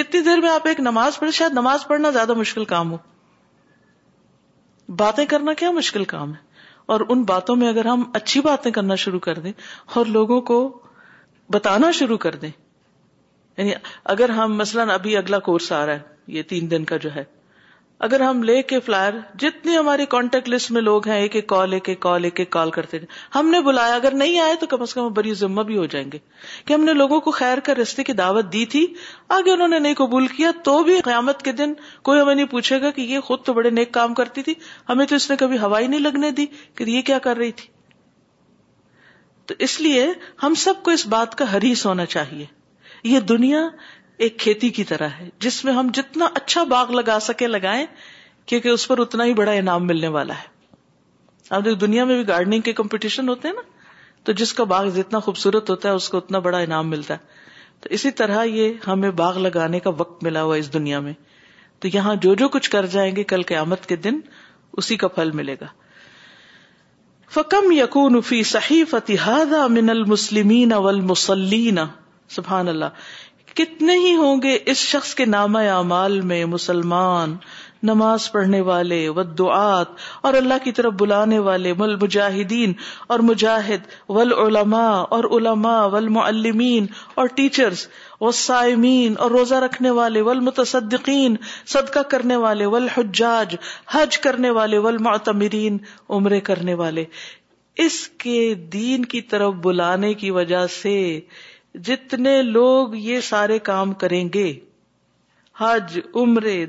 [0.00, 2.96] جتنی دیر میں آپ ایک نماز پڑھے شاید نماز پڑھنا زیادہ مشکل کام ہو
[4.96, 6.42] باتیں کرنا کیا مشکل کام ہے
[6.92, 9.52] اور ان باتوں میں اگر ہم اچھی باتیں کرنا شروع کر دیں
[9.96, 10.58] اور لوگوں کو
[11.52, 12.50] بتانا شروع کر دیں
[13.56, 13.72] یعنی
[14.16, 17.24] اگر ہم مثلاً ابھی اگلا کورس آ رہا ہے یہ تین دن کا جو ہے
[18.04, 19.12] اگر ہم لے کے فلائر
[19.42, 22.48] جتنے ہماری کانٹیکٹ لسٹ میں لوگ ہیں ایک ایک کال ایک ایک کال ایک ایک
[22.56, 25.62] کال کرتے ہیں ہم نے بلایا اگر نہیں آئے تو کم از کم بری ذمہ
[25.70, 26.18] بھی ہو جائیں گے
[26.64, 28.84] کہ ہم نے لوگوں کو خیر کر رستے کی دعوت دی تھی
[29.38, 31.72] آگے انہوں نے نہیں قبول کیا تو بھی قیامت کے دن
[32.10, 34.54] کوئی ہمیں نہیں پوچھے گا کہ یہ خود تو بڑے نیک کام کرتی تھی
[34.88, 36.46] ہمیں تو اس نے کبھی ہوائی نہیں لگنے دی
[36.80, 37.68] کہ یہ کیا کر رہی تھی
[39.46, 40.06] تو اس لیے
[40.42, 42.44] ہم سب کو اس بات کا ہریس ہونا چاہیے
[43.12, 43.60] یہ دنیا
[44.22, 47.84] ایک کھیتی کی طرح ہے جس میں ہم جتنا اچھا باغ لگا سکے لگائیں
[48.46, 50.52] کیونکہ اس پر اتنا ہی بڑا انعام ملنے والا ہے
[51.58, 53.62] اب دنیا میں بھی گارڈنگ کے کمپٹیشن ہوتے ہیں نا
[54.24, 57.32] تو جس کا باغ جتنا خوبصورت ہوتا ہے اس کو اتنا بڑا انعام ملتا ہے
[57.82, 61.12] تو اسی طرح یہ ہمیں باغ لگانے کا وقت ملا ہوا اس دنیا میں
[61.80, 64.18] تو یہاں جو جو کچھ کر جائیں گے کل کے آمد کے دن
[64.82, 65.66] اسی کا پھل ملے گا
[67.34, 69.28] فکم یقون فی صحیح فتح
[69.70, 71.00] من المسلمین اول
[72.34, 72.84] سبحان اللہ
[73.58, 77.34] کتنے ہی ہوں گے اس شخص کے نام اعمال میں مسلمان
[77.90, 79.86] نماز پڑھنے والے ودعات
[80.28, 82.72] اور اللہ کی طرف بلانے والے مجاہدین
[83.16, 83.86] اور مجاہد
[84.16, 86.86] والعلماء اور علماء والمعلمین
[87.22, 87.86] اور ٹیچرز
[88.20, 91.36] و سائمین اور روزہ رکھنے والے والمتصدقین
[91.74, 93.56] صدقہ کرنے والے والحجاج
[93.94, 95.78] حج کرنے والے والمعتمرین
[96.18, 97.04] عمرے کرنے والے
[97.88, 98.38] اس کے
[98.72, 100.94] دین کی طرف بلانے کی وجہ سے
[101.86, 104.50] جتنے لوگ یہ سارے کام کریں گے
[105.58, 106.64] حج عمرے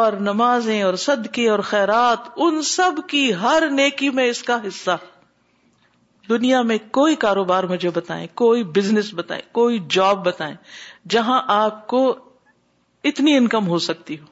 [0.00, 4.96] اور نمازیں اور صدقے اور خیرات ان سب کی ہر نیکی میں اس کا حصہ
[6.28, 10.54] دنیا میں کوئی کاروبار مجھے بتائیں کوئی بزنس بتائیں کوئی جاب بتائیں
[11.10, 12.06] جہاں آپ کو
[13.10, 14.26] اتنی انکم ہو سکتی ہو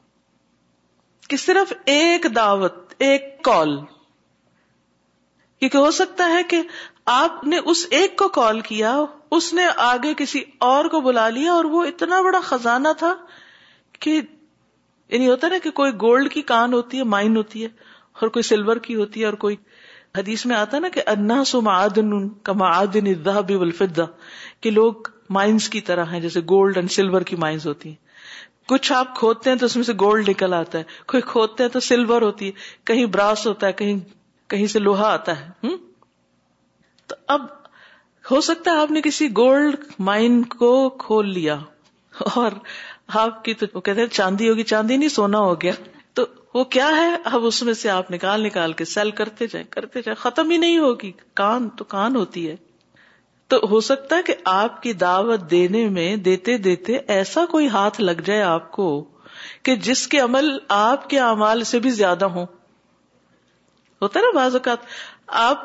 [1.28, 3.76] کہ صرف ایک دعوت ایک کال
[5.58, 6.62] کیونکہ ہو سکتا ہے کہ
[7.12, 8.94] آپ نے اس ایک کو کال کیا
[9.36, 13.14] اس نے آگے کسی اور کو بلا لیا اور وہ اتنا بڑا خزانہ تھا
[14.06, 17.68] کہ یعنی ہوتا نا کہ کوئی گولڈ کی کان ہوتی ہے مائن ہوتی ہے
[18.20, 19.56] اور کوئی سلور کی ہوتی ہے اور کوئی
[20.18, 22.70] حدیث میں آتا نا کہ انا
[24.62, 28.92] کہ لوگ مائنس کی طرح ہیں جیسے گولڈ اینڈ سلور کی مائنس ہوتی ہیں کچھ
[28.92, 31.80] آپ کھودتے ہیں تو اس میں سے گولڈ نکل آتا ہے کوئی کھودتے ہیں تو
[31.90, 32.52] سلور ہوتی ہے
[32.90, 33.98] کہیں براس ہوتا ہے کہیں
[34.50, 35.76] کہیں سے لوہا آتا ہے ہوں
[37.08, 37.46] تو اب
[38.30, 40.70] ہو سکتا ہے آپ نے کسی گولڈ مائن کو
[41.04, 41.56] کھول لیا
[42.40, 42.52] اور
[43.24, 45.72] آپ کی تو وہ کہتے ہیں چاندی ہوگی چاندی نہیں سونا ہو گیا
[46.18, 49.66] تو وہ کیا ہے اب اس میں سے آپ نکال نکال کے سیل کرتے جائیں
[49.70, 52.56] کرتے جائیں ختم ہی نہیں ہوگی کان تو کان ہوتی ہے
[53.52, 58.00] تو ہو سکتا ہے کہ آپ کی دعوت دینے میں دیتے دیتے ایسا کوئی ہاتھ
[58.00, 58.88] لگ جائے آپ کو
[59.68, 62.46] کہ جس کے عمل آپ کے اعمال سے بھی زیادہ ہوں
[64.02, 64.78] ہوتا ہے نا بعض اوقات
[65.44, 65.64] آپ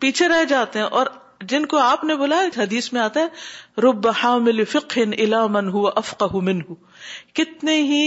[0.00, 1.06] پیچھے رہ جاتے ہیں اور
[1.50, 5.12] جن کو آپ نے بولا حدیث میں آتا ہے رب حامل روب ہا مل فکن
[6.02, 6.22] افق
[7.40, 8.00] کتنے ہی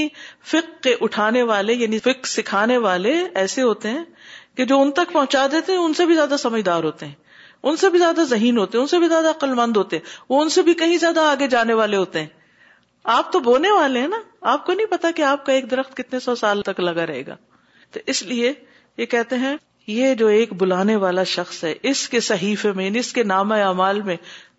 [0.52, 4.04] فک کے اٹھانے والے یعنی فک سکھانے والے ایسے ہوتے ہیں
[4.58, 7.16] کہ جو ان تک پہنچا دیتے ہیں ان سے بھی زیادہ سمجھدار ہوتے ہیں
[7.70, 10.18] ان سے بھی زیادہ ذہین ہوتے ہیں ان سے بھی زیادہ عقل مند ہوتے ہیں
[10.30, 12.28] وہ ان سے بھی کہیں زیادہ آگے جانے والے ہوتے ہیں
[13.18, 14.20] آپ تو بونے والے ہیں نا
[14.54, 17.26] آپ کو نہیں پتا کہ آپ کا ایک درخت کتنے سو سال تک لگا رہے
[17.28, 17.36] گا
[17.94, 18.54] تو اس لیے
[18.98, 19.56] یہ کہتے ہیں
[19.98, 24.02] یہ جو ایک بلانے والا شخص ہے اس کے صحیفے میں اس کے نام اعمال
[24.10, 24.16] میں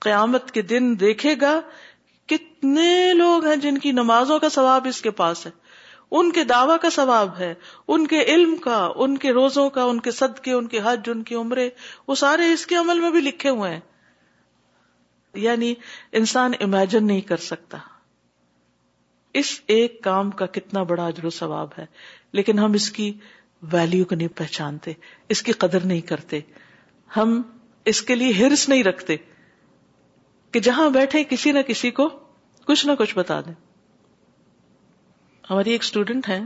[0.07, 1.53] قیامت کے دن دیکھے گا
[2.33, 2.87] کتنے
[3.19, 5.51] لوگ ہیں جن کی نمازوں کا ثواب اس کے پاس ہے
[6.21, 7.53] ان کے دعوی کا ثواب ہے
[7.95, 11.23] ان کے علم کا ان کے روزوں کا ان کے صدقے ان کے حج ان
[11.31, 11.69] کی عمرے
[12.09, 13.81] وہ سارے اس کے عمل میں بھی لکھے ہوئے ہیں
[15.47, 15.75] یعنی
[16.23, 17.79] انسان امیجن نہیں کر سکتا
[19.43, 21.85] اس ایک کام کا کتنا بڑا اجر و ثواب ہے
[22.39, 23.13] لیکن ہم اس کی
[23.73, 24.93] ویلو کو نہیں پہچانتے
[25.35, 26.41] اس کی قدر نہیں کرتے
[27.17, 27.41] ہم
[27.93, 29.17] اس کے لیے ہرس نہیں رکھتے
[30.53, 32.09] کہ جہاں بیٹھے کسی نہ کسی کو
[32.67, 33.53] کچھ نہ کچھ بتا دیں
[35.51, 36.41] ہماری ایک اسٹوڈینٹ ہیں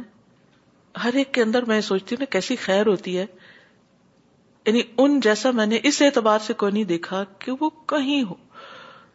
[1.05, 3.27] ہر ایک کے اندر میں سوچتی ہوں کیسی خیر ہوتی ہے
[4.67, 8.35] یعنی ان جیسا میں نے اس اعتبار سے کوئی نہیں دیکھا کہ وہ کہیں ہو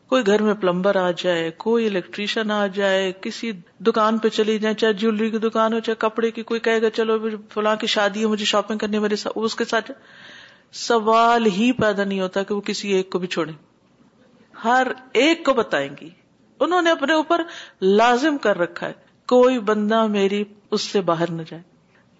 [0.10, 3.52] کوئی گھر میں پلمبر آ جائے کوئی الیکٹریشن آ جائے کسی
[3.88, 6.89] دکان پہ چلی جائیں چاہے جیولری کی دکان ہو چاہے کپڑے کی کوئی کہے گا
[7.00, 7.17] چلو
[7.54, 9.91] فلاں کی شادی ہے مجھے شاپنگ کرنی میرے اس کے ساتھ
[10.86, 13.52] سوال ہی پیدا نہیں ہوتا کہ وہ کسی ایک کو بھی چھوڑے
[14.63, 14.88] ہر
[15.26, 16.10] ایک کو بتائیں گی
[16.65, 17.43] انہوں نے اپنے اوپر
[17.82, 18.93] لازم کر رکھا ہے
[19.36, 20.43] کوئی بندہ میری
[20.78, 21.62] اس سے باہر نہ جائے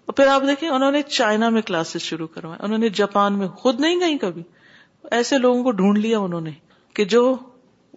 [0.06, 3.48] اور پھر آپ دیکھیں انہوں نے چائنا میں کلاسز شروع کروائے انہوں نے جاپان میں
[3.64, 4.42] خود نہیں گئی کبھی
[5.18, 6.50] ایسے لوگوں کو ڈھونڈ لیا انہوں نے
[6.96, 7.22] کہ جو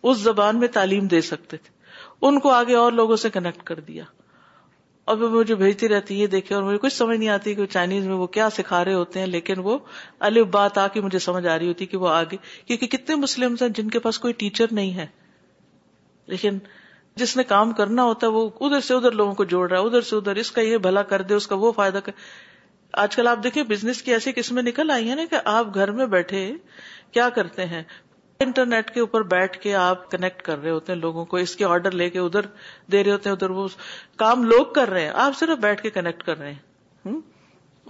[0.10, 1.72] اس زبان میں تعلیم دے سکتے تھے
[2.28, 4.04] ان کو آگے اور لوگوں سے کنیکٹ کر دیا
[5.12, 8.28] اور مجھے بھیجتی رہتی دیکھے اور مجھے کچھ سمجھ نہیں آتی کہ چائنیز میں وہ
[8.36, 9.78] کیا سکھا رہے ہوتے ہیں لیکن وہ
[10.30, 13.56] الف بات آ کے مجھے سمجھ آ رہی ہوتی کہ وہ آگے کیونکہ کتنے مسلم
[13.62, 15.06] ہیں جن کے پاس کوئی ٹیچر نہیں ہے
[16.34, 16.58] لیکن
[17.22, 19.86] جس نے کام کرنا ہوتا ہے وہ ادھر سے ادھر لوگوں کو جوڑ رہا ہے
[19.86, 22.12] ادھر سے ادھر اس کا یہ بھلا کر دے اس کا وہ فائدہ کر
[23.04, 25.92] آج کل آپ دیکھیں بزنس کی ایسی قسمیں نکل آئی ہیں نا کہ آپ گھر
[26.00, 26.42] میں بیٹھے
[27.12, 27.82] کیا کرتے ہیں
[28.42, 31.66] انٹرنیٹ کے اوپر بیٹھ کے آپ کنیکٹ کر رہے ہوتے ہیں لوگوں کو اس کے
[31.66, 32.46] آرڈر لے کے ادھر
[32.92, 33.68] دے رہے ہوتے ہیں ادھر وہ
[34.18, 36.52] کام لوگ کر رہے ہیں آپ صرف بیٹھ کے کنیکٹ کر رہے
[37.06, 37.12] ہیں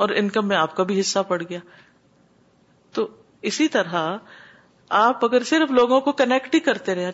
[0.03, 1.59] اور انکم میں آپ کا بھی حصہ پڑ گیا
[2.93, 3.07] تو
[3.49, 4.17] اسی طرح
[5.01, 7.11] آپ اگر صرف لوگوں کو کنیکٹ ہی کرتے رہے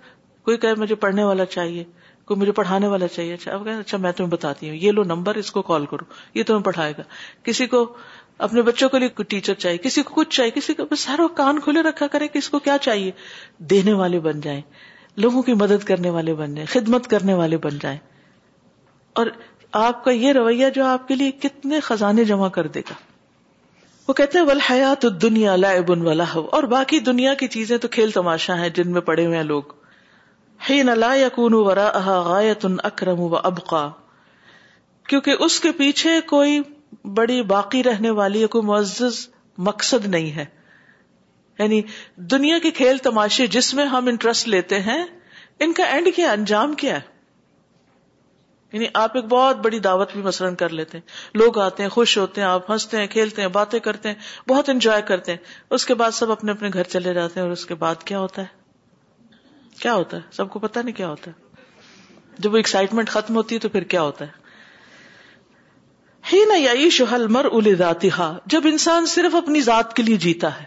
[0.49, 1.83] کوئی کہے مجھے پڑھنے والا چاہیے
[2.25, 5.51] کوئی مجھے پڑھانے والا چاہیے اچھا, اچھا، میں تمہیں بتاتی ہوں یہ لو نمبر اس
[5.51, 7.03] کو کال کرو یہ تمہیں پڑھائے گا
[7.43, 7.83] کسی کو
[8.45, 11.25] اپنے بچوں کے لیے کوئی ٹیچر چاہیے کسی کو کچھ چاہیے کسی کو بس سارا
[11.35, 13.11] کان کھلے رکھا کرے کہ اس کو کیا چاہیے
[13.73, 14.61] دینے والے بن جائیں
[15.23, 17.97] لوگوں کی مدد کرنے والے بن جائیں خدمت کرنے والے بن جائیں
[19.21, 19.27] اور
[19.79, 22.93] آپ کا یہ رویہ جو آپ کے لیے کتنے خزانے جمع کر دے گا
[24.07, 26.23] وہ کہتے ہیں ول حیات دنیا لبن ولا
[26.57, 29.75] اور باقی دنیا کی چیزیں تو کھیل تماشا ہیں جن میں پڑے ہوئے ہیں لوگ
[30.69, 31.89] ہی نلا یقون ورا
[32.31, 33.87] غایت اکرم و ابقا
[35.09, 36.59] کیونکہ اس کے پیچھے کوئی
[37.17, 39.27] بڑی باقی رہنے والی کوئی معزز
[39.67, 40.45] مقصد نہیں ہے
[41.59, 41.81] یعنی
[42.31, 45.03] دنیا کے کھیل تماشے جس میں ہم انٹرسٹ لیتے ہیں
[45.65, 47.17] ان کا اینڈ کیا انجام کیا ہے
[48.71, 52.17] یعنی آپ ایک بہت بڑی دعوت بھی مثلاً کر لیتے ہیں لوگ آتے ہیں خوش
[52.17, 54.15] ہوتے ہیں آپ ہنستے ہیں کھیلتے ہیں باتیں کرتے ہیں
[54.49, 55.37] بہت انجوائے کرتے ہیں
[55.77, 58.19] اس کے بعد سب اپنے اپنے گھر چلے جاتے ہیں اور اس کے بعد کیا
[58.19, 58.57] ہوتا ہے
[59.81, 61.47] کیا ہوتا ہے سب کو پتا نہیں کیا ہوتا ہے
[62.43, 64.47] جب وہ ایکسائٹمنٹ ختم ہوتی ہے تو پھر کیا ہوتا ہے
[66.31, 70.63] ہی نہ یعی حل مر ادا جب انسان صرف اپنی ذات کے لیے جیتا ہے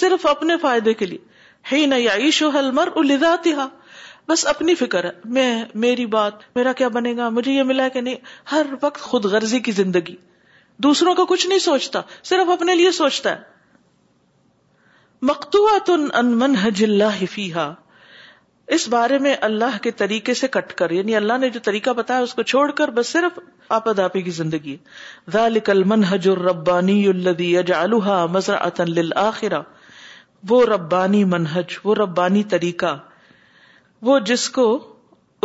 [0.00, 1.30] صرف اپنے فائدے کے لیے
[1.72, 3.12] ہی نہ آئیش و مر اول
[4.28, 5.46] بس اپنی فکر ہے میں
[5.84, 8.16] میری بات میرا کیا بنے گا مجھے یہ ملا کہ نہیں
[8.52, 10.14] ہر وقت خود غرضی کی زندگی
[10.86, 12.00] دوسروں کو کچھ نہیں سوچتا
[12.30, 13.50] صرف اپنے لیے سوچتا ہے
[15.30, 17.70] مکتوا تن انمن حج اللہ فیحا
[18.76, 22.20] اس بارے میں اللہ کے طریقے سے کٹ کر یعنی اللہ نے جو طریقہ بتایا
[22.26, 23.38] اس کو چھوڑ کر بس صرف
[23.78, 24.76] آپ آپی کی زندگی
[26.46, 26.96] ربانی
[30.50, 32.96] وہ ربانی منہج وہ ربانی طریقہ
[34.08, 34.68] وہ جس کو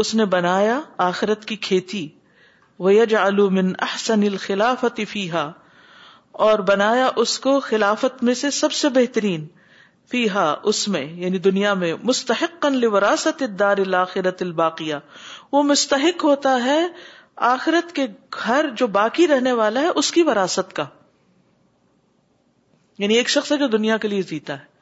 [0.01, 0.79] اس نے بنایا
[1.11, 2.07] آخرت کی کھیتی
[2.85, 5.35] وہ یج آلو من احسن الخلافت فیح
[6.49, 9.45] اور بنایا اس کو خلافت میں سے سب سے بہترین
[10.11, 10.27] فی
[10.71, 14.95] اس میں یعنی دنیا میں مستحق الدار الاخرت الباقیہ
[15.51, 16.79] وہ مستحق ہوتا ہے
[17.47, 18.05] آخرت کے
[18.43, 20.85] گھر جو باقی رہنے والا ہے اس کی وراثت کا
[22.97, 24.75] یعنی ایک شخص ہے جو دنیا کے لیے جیتا ہے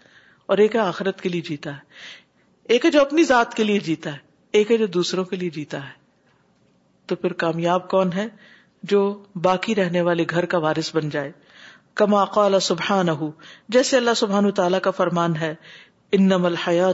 [0.53, 3.80] اور ایک ہے آخرت کے لیے جیتا ہے ایک ہے جو اپنی ذات کے لیے
[3.89, 5.91] جیتا ہے ایک ہے جو دوسروں کے لیے جیتا ہے
[7.11, 8.28] تو پھر کامیاب کون ہے
[8.93, 9.01] جو
[9.43, 11.32] باقی رہنے والے گھر کا وارث بن جائے
[11.99, 12.23] کما
[12.61, 13.07] سبحان
[13.75, 15.53] جیسے اللہ سبحان تعالیٰ کا فرمان ہے
[16.17, 16.93] ان لہ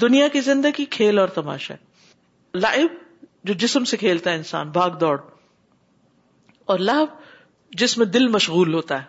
[0.00, 2.90] دنیا کی زندگی کھیل اور تماشا ہے لائب
[3.48, 5.16] جو جسم سے کھیلتا ہے انسان بھاگ دوڑ
[6.72, 6.78] اور
[7.82, 9.08] جس میں دل مشغول ہوتا ہے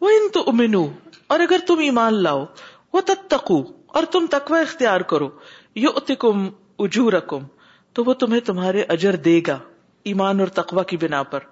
[0.00, 0.84] وہ ان تو امنو
[1.34, 2.44] اور اگر تم ایمان لاؤ
[2.92, 3.58] وہ تب تکو
[3.98, 5.28] اور تم تکوا اختیار کرو
[5.84, 6.48] یو اتم
[6.84, 7.44] اجو رکم
[7.94, 9.58] تو وہ تمہیں تمہارے اجر دے گا
[10.08, 11.44] ایمان اور تقوا کی بنا پر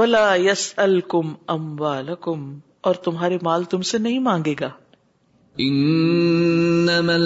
[0.00, 2.44] ولا یس الکم ام والم
[2.90, 4.68] اور تمہارے مال تم سے نہیں مانگے گا
[5.62, 7.18] أَمْوَالَكُمْ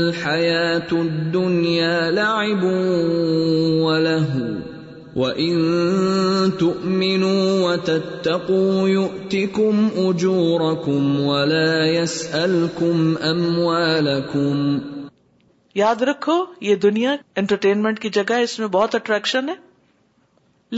[15.82, 16.36] یاد رکھو
[16.70, 17.14] یہ دنیا
[17.44, 19.54] انٹرٹینمنٹ کی جگہ ہے اس میں بہت اٹریکشن ہے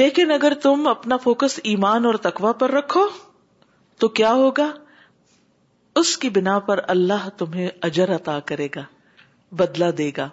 [0.01, 3.07] لیکن اگر تم اپنا فوکس ایمان اور تقوا پر رکھو
[4.01, 4.70] تو کیا ہوگا
[5.97, 8.82] اس کی بنا پر اللہ تمہیں اجر عطا کرے گا
[9.59, 10.28] بدلا دے گا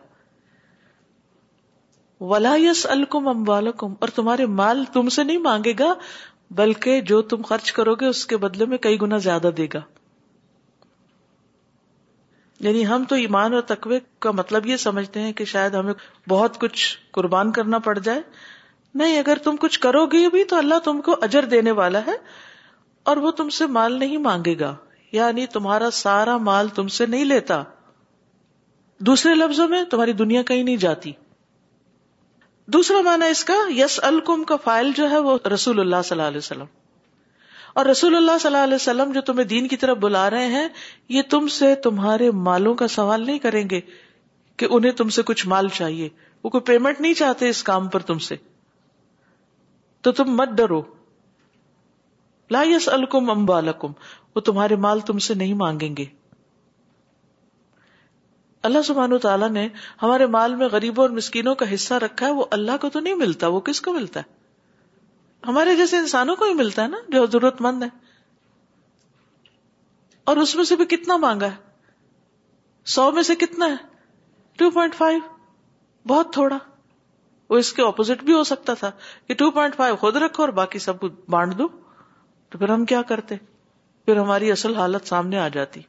[2.30, 5.94] ولاس اور تمہارے مال تم سے نہیں مانگے گا
[6.60, 9.80] بلکہ جو تم خرچ کرو گے اس کے بدلے میں کئی گنا زیادہ دے گا
[12.68, 15.94] یعنی ہم تو ایمان اور تقوی کا مطلب یہ سمجھتے ہیں کہ شاید ہمیں
[16.30, 18.22] بہت کچھ قربان کرنا پڑ جائے
[19.00, 22.14] نہیں اگر تم کچھ کرو گے بھی تو اللہ تم کو اجر دینے والا ہے
[23.12, 24.76] اور وہ تم سے مال نہیں مانگے گا
[25.12, 27.62] یعنی تمہارا سارا مال تم سے نہیں لیتا
[29.10, 31.12] دوسرے لفظوں میں تمہاری دنیا کہیں نہیں جاتی
[32.74, 36.38] دوسرا اس کا یس الکم کا فائل جو ہے وہ رسول اللہ صلی اللہ علیہ
[36.46, 36.66] وسلم
[37.82, 40.68] اور رسول اللہ صلی اللہ علیہ وسلم جو تمہیں دین کی طرف بلا رہے ہیں
[41.18, 43.80] یہ تم سے تمہارے مالوں کا سوال نہیں کریں گے
[44.58, 46.10] کہ انہیں تم سے کچھ مال چاہیے
[46.44, 48.36] وہ کوئی پیمنٹ نہیں چاہتے اس کام پر تم سے
[50.06, 50.82] تو تم مت ڈرو
[52.56, 53.92] لا یس الکم امبا لکم
[54.36, 56.06] وہ تمہارے مال تم سے نہیں مانگیں گے
[58.70, 59.68] اللہ سبحان و تعالیٰ نے
[60.02, 63.16] ہمارے مال میں غریبوں اور مسکینوں کا حصہ رکھا ہے وہ اللہ کو تو نہیں
[63.24, 64.34] ملتا وہ کس کو ملتا ہے
[65.48, 67.90] ہمارے جیسے انسانوں کو ہی ملتا ہے نا جو ضرورت مند ہے
[70.32, 73.84] اور اس میں سے بھی کتنا مانگا ہے سو میں سے کتنا ہے
[74.58, 75.20] ٹو پوائنٹ فائیو
[76.14, 76.58] بہت تھوڑا
[77.50, 78.92] وہ اس کے اپوزٹ بھی ہو سکتا تھا
[79.28, 81.68] کہ ٹو پوائنٹ فائیو خود رکھو اور باقی سب کو بانٹ دو
[82.52, 83.36] تو پھر ہم کیا کرتے
[84.06, 85.82] پھر ہماری اصل حالت سامنے آ جاتی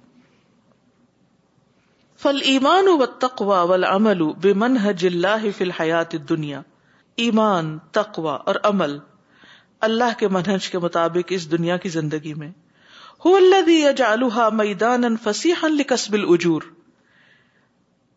[2.23, 6.61] فل ایمان و تقوا ول امل بے من حج اللہ فی الحیات دنیا
[7.25, 8.97] ایمان تقوا اور امل
[9.89, 12.51] اللہ کے منہج کے مطابق اس دنیا کی زندگی میں
[13.25, 16.63] ہو اللہ دی جلوہ میدان ان فصیح اجور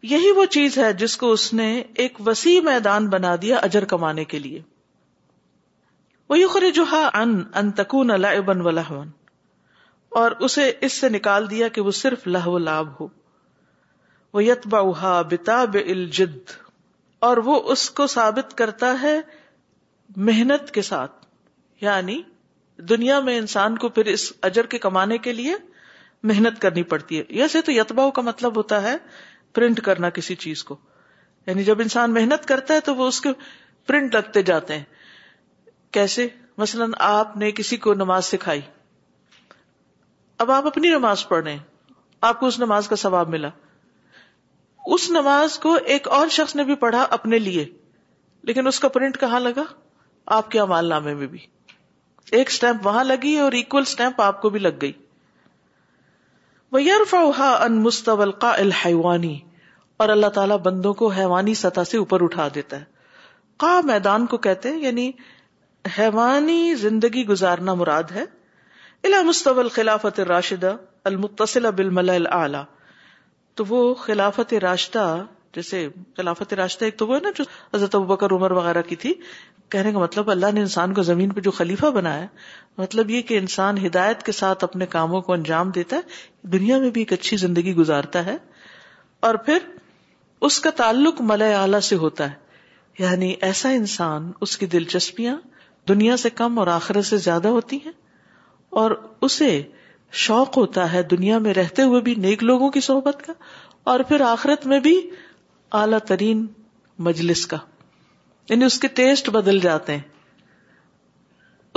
[0.08, 1.66] یہی وہ چیز ہے جس کو اس نے
[2.04, 4.62] ایک وسیع میدان بنا دیا اجر کمانے کے لیے
[6.30, 6.46] وہی
[10.80, 12.82] اس سے نکال دیا کہ وہ صرف لہو لا
[15.32, 16.52] بتا بل جد
[17.30, 19.20] اور وہ اس کو ثابت کرتا ہے
[20.30, 21.26] محنت کے ساتھ
[21.82, 22.22] یعنی
[22.90, 25.56] دنیا میں انسان کو پھر اس اجر کے کمانے کے لیے
[26.32, 28.96] محنت کرنی پڑتی ہے یسے تو یتباؤ کا مطلب ہوتا ہے
[29.54, 30.76] پرنٹ کرنا کسی چیز کو
[31.48, 33.30] یعنی جب انسان محنت کرتا ہے تو وہ اس کے
[33.88, 34.84] پرنٹ لگتے جاتے ہیں
[35.98, 36.28] کیسے
[36.58, 38.62] مثلا آپ نے کسی کو نماز سکھائی
[40.44, 41.58] اب آپ اپنی نماز ہیں
[42.28, 43.50] آپ کو اس نماز کا ثواب ملا
[44.96, 47.66] اس نماز کو ایک اور شخص نے بھی پڑھا اپنے لیے
[48.50, 49.64] لیکن اس کا پرنٹ کہاں لگا
[50.38, 51.40] آپ کے امال نامے میں بھی
[52.40, 54.92] ایک اسٹمپ وہاں لگی اور اکول اسٹمپ آپ کو بھی لگ گئی
[56.72, 57.86] ان
[58.42, 59.38] الحیوانی
[60.04, 62.84] اور اللہ تعالیٰ بندوں کو حیوانی سطح سے اوپر اٹھا دیتا ہے
[63.64, 65.12] کا میدان کو کہتے ہیں یعنی
[65.98, 68.24] حیوانی زندگی گزارنا مراد ہے
[69.08, 70.76] الا مستول خلافت راشدہ
[71.10, 72.18] المتصل بل مل
[73.58, 75.06] تو وہ خلافت راشدہ
[75.56, 75.88] جیسے
[76.18, 77.44] خلافت راستہ ہے نا جو
[77.74, 79.14] حضرت ابوبکر عمر وغیرہ کی تھی
[79.76, 82.26] کہنے کا مطلب اللہ نے انسان کو زمین پہ جو خلیفہ بنایا
[82.78, 86.90] مطلب یہ کہ انسان ہدایت کے ساتھ اپنے کاموں کو انجام دیتا ہے دنیا میں
[86.98, 88.36] بھی ایک اچھی زندگی گزارتا ہے
[89.30, 89.58] اور پھر
[90.48, 92.48] اس کا تعلق ملئے اعلی سے ہوتا ہے
[93.00, 95.36] یعنی ایسا انسان اس کی دلچسپیاں
[95.88, 97.92] دنیا سے کم اور آخرت سے زیادہ ہوتی ہیں
[98.82, 98.92] اور
[99.28, 99.62] اسے
[100.26, 103.34] شوق ہوتا ہے دنیا میں رہتے ہوئے بھی نیک لوگوں کی صحبت کا
[103.92, 104.96] اور پھر آخرت میں بھی
[105.78, 106.46] اعلی ترین
[107.08, 107.58] مجلس کا
[108.50, 110.78] یعنی اس کے ٹیسٹ بدل جاتے ہیں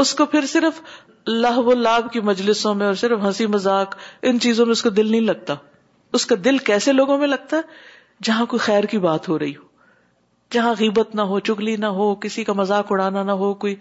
[0.04, 0.80] اس کو پھر صرف
[1.28, 3.96] لاہ و لاب کی مجلسوں میں اور صرف ہنسی مذاق
[4.30, 5.54] ان چیزوں میں اس کو دل نہیں لگتا
[6.18, 7.90] اس کا دل کیسے لوگوں میں لگتا ہے
[8.24, 9.70] جہاں کوئی خیر کی بات ہو رہی ہو
[10.52, 13.74] جہاں غیبت نہ ہو چگلی نہ ہو کسی کا مذاق اڑانا نہ ہو کوئی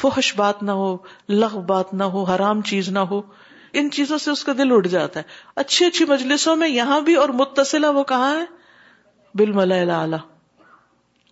[0.00, 0.96] فحش بات نہ ہو
[1.28, 3.20] لغ بات نہ ہو حرام چیز نہ ہو
[3.80, 5.24] ان چیزوں سے اس کا دل اڑ جاتا ہے
[5.64, 8.44] اچھی اچھی مجلسوں میں یہاں بھی اور متصلہ وہ کہاں ہے
[9.38, 9.96] بل ملا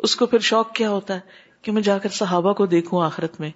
[0.08, 1.20] اس کو پھر شوق کیا ہوتا ہے
[1.62, 3.50] کہ میں جا کر صحابہ کو دیکھوں آخرت میں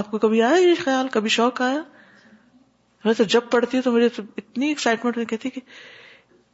[0.00, 1.82] آپ کو کبھی آیا یہ خیال کبھی شوق آیا
[3.04, 5.60] میں تو جب پڑھتی ہوں تو مجھے اتنی ایکسائٹمنٹ میں کہتی کہ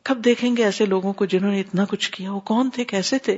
[0.09, 3.19] کب دیکھیں گے ایسے لوگوں کو جنہوں نے اتنا کچھ کیا وہ کون تھے کیسے
[3.29, 3.37] تھے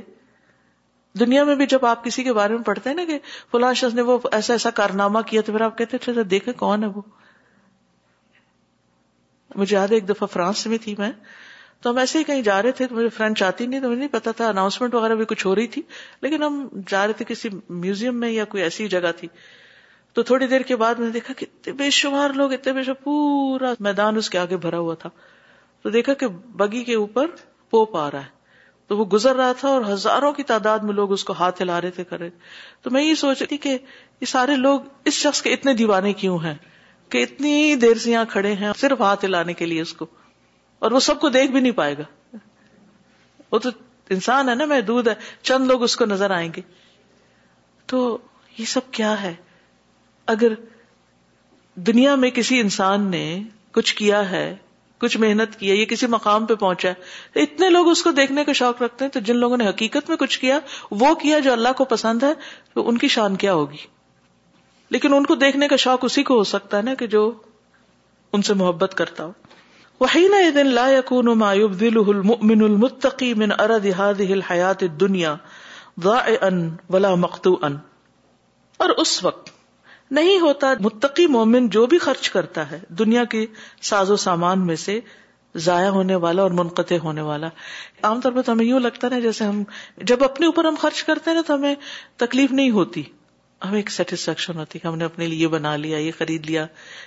[1.19, 3.17] دنیا میں بھی جب آپ کسی کے بارے میں پڑھتے ہیں نا کہ
[3.51, 6.53] فلاں شخص نے وہ ایسا ایسا کارنامہ کیا تو پھر آپ کہتے اچھا، اچھا، دیکھے
[6.61, 7.01] کون ہے وہ
[9.55, 11.11] مجھے یاد ہے ایک دفعہ فرانس میں تھی میں
[11.83, 13.99] تو ہم ایسے ہی کہیں جا رہے تھے تو مجھے فرینڈ چاہتی نہیں تو مجھے
[13.99, 15.81] نہیں پتا تھا اناؤنسمنٹ وغیرہ بھی کچھ ہو رہی تھی
[16.21, 17.49] لیکن ہم جا رہے تھے کسی
[17.85, 19.27] میوزیم میں یا کوئی ایسی جگہ تھی
[20.17, 22.93] تو تھوڑی دیر کے بعد میں نے دیکھا کہ اتنے بے بے شمار شمار لوگ
[23.03, 25.09] پورا میدان اس کے آگے بھرا ہوا تھا
[25.81, 26.27] تو دیکھا کہ
[26.61, 27.27] بگی کے اوپر
[27.69, 28.41] پوپ آ رہا ہے
[28.87, 31.81] تو وہ گزر رہا تھا اور ہزاروں کی تعداد میں لوگ اس کو ہاتھ ہلا
[31.81, 32.29] رہے تھے کرے
[32.81, 33.77] تو میں یہ سوچ رہی تھی کہ
[34.21, 36.55] یہ سارے لوگ اس شخص کے اتنے دیوانے کیوں ہیں
[37.11, 40.05] کہ اتنی دیر سے یہاں کھڑے ہیں صرف ہاتھ ہلانے کے لیے اس کو
[40.83, 42.03] اور وہ سب کو دیکھ بھی نہیں پائے گا
[43.51, 43.69] وہ تو
[44.15, 45.13] انسان ہے نا محدود ہے
[45.49, 46.61] چند لوگ اس کو نظر آئیں گے
[47.91, 47.99] تو
[48.57, 49.33] یہ سب کیا ہے
[50.33, 50.53] اگر
[51.89, 53.23] دنیا میں کسی انسان نے
[53.77, 54.43] کچھ کیا ہے
[55.03, 56.93] کچھ محنت کیا یہ کسی مقام پہ پہنچا ہے
[57.37, 60.09] تو اتنے لوگ اس کو دیکھنے کا شوق رکھتے ہیں تو جن لوگوں نے حقیقت
[60.15, 60.59] میں کچھ کیا
[61.03, 62.33] وہ کیا جو اللہ کو پسند ہے
[62.73, 63.81] تو ان کی شان کیا ہوگی
[64.97, 67.23] لیکن ان کو دیکھنے کا شوق اسی کو ہو سکتا ہے نا کہ جو
[68.37, 69.31] ان سے محبت کرتا ہو
[69.99, 72.61] وحین دن لا یقون من
[76.89, 77.13] ولا
[78.83, 79.49] اور اس وقت
[80.17, 83.45] نہیں ہوتا متقی مومن جو بھی خرچ کرتا ہے دنیا کے
[83.89, 84.99] ساز و سامان میں سے
[85.65, 87.49] ضائع ہونے والا اور منقطع ہونے والا
[88.09, 89.63] عام طور پر تو ہمیں یوں لگتا نا جیسے ہم
[90.13, 91.73] جب اپنے اوپر ہم خرچ کرتے نا تو ہمیں
[92.25, 93.03] تکلیف نہیں ہوتی
[93.65, 96.65] ہمیں ایک سیٹسفیکشن ہوتی ہے ہم نے اپنے لیے بنا لیا یہ خرید لیا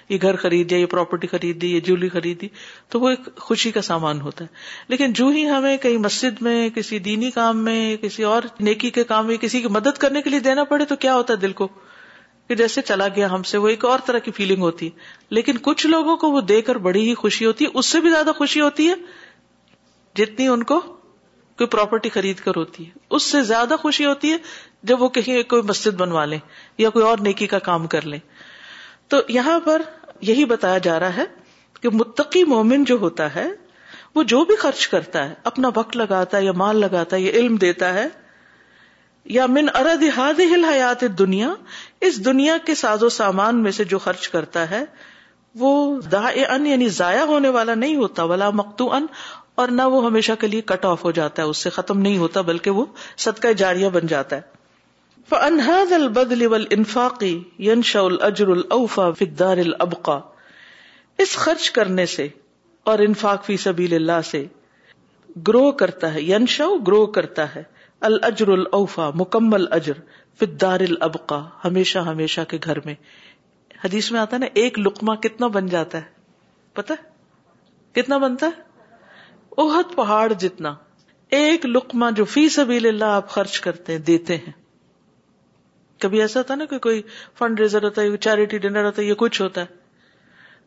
[0.08, 2.48] یہ گھر خرید لیا یہ پراپرٹی خرید لی یہ خرید خریدی
[2.90, 6.68] تو وہ ایک خوشی کا سامان ہوتا ہے لیکن جو ہی ہمیں کہیں مسجد میں
[6.74, 10.30] کسی دینی کام میں کسی اور نیکی کے کام میں کسی کی مدد کرنے کے
[10.30, 11.68] لیے دینا پڑے تو کیا ہوتا ہے دل کو
[12.48, 15.56] کہ جیسے چلا گیا ہم سے وہ ایک اور طرح کی فیلنگ ہوتی ہے لیکن
[15.62, 18.30] کچھ لوگوں کو وہ دے کر بڑی ہی خوشی ہوتی ہے اس سے بھی زیادہ
[18.36, 18.94] خوشی ہوتی ہے
[20.20, 20.80] جتنی ان کو
[21.60, 24.36] کوئی پراپرٹی خرید کر ہوتی ہے اس سے زیادہ خوشی ہوتی ہے
[24.88, 26.38] جب وہ کہیں کوئی مسجد بنوا لیں
[26.78, 28.18] یا کوئی اور نیکی کا کام کر لیں
[29.08, 29.82] تو یہاں پر
[30.28, 31.24] یہی بتایا جا رہا ہے
[31.80, 33.46] کہ متقی مومن جو ہوتا ہے
[34.14, 37.32] وہ جو بھی خرچ کرتا ہے اپنا وقت لگاتا ہے یا مال لگاتا ہے یا
[37.38, 38.06] علم دیتا ہے
[39.34, 41.48] یا من ارد ہاد ہل حیات دنیا
[42.08, 44.84] اس دنیا کے ساز و سامان میں سے جو خرچ کرتا ہے
[45.58, 45.70] وہ
[46.12, 49.06] دا ان یعنی ضائع ہونے والا نہیں ہوتا ولا مکتو ان
[49.62, 52.18] اور نہ وہ ہمیشہ کے لیے کٹ آف ہو جاتا ہے اس سے ختم نہیں
[52.18, 52.84] ہوتا بلکہ وہ
[53.24, 54.54] صدقہ جاریہ بن جاتا ہے
[55.30, 57.28] ف انحد البلی انفاقی
[57.68, 59.04] ین شاء الجر الفا
[59.44, 60.18] البقا
[61.24, 62.26] اس خرچ کرنے سے
[62.90, 64.44] اور انفاق فی سبیل اللہ سے
[65.48, 67.62] گرو کرتا ہے ینشا شا گرو کرتا ہے
[68.10, 69.98] الجر الفا مکمل اجر
[70.40, 72.94] فدار البقا ہمیشہ ہمیشہ کے گھر میں
[73.84, 76.94] حدیث میں آتا ہے نا ایک لکما کتنا بن جاتا ہے پتا
[78.00, 78.84] کتنا بنتا ہے
[79.64, 80.74] اوہد پہاڑ جتنا
[81.40, 84.52] ایک لکما جو فی سبیل اللہ آپ خرچ کرتے ہیں دیتے ہیں
[86.02, 87.00] کبھی ایسا ہوتا نا کہ کوئی
[87.38, 89.66] فنڈ ریزر ہوتا ہے چیریٹی ڈنر ہوتا ہے یا کچھ ہوتا ہے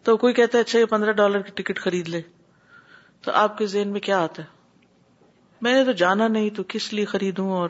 [0.03, 2.21] تو کوئی کہتا ہے اچھا یہ پندرہ ڈالر کی ٹکٹ خرید لے
[3.25, 4.57] تو آپ کے ذہن میں کیا آتا ہے
[5.61, 7.69] میں نے تو جانا نہیں تو کس لیے خریدوں اور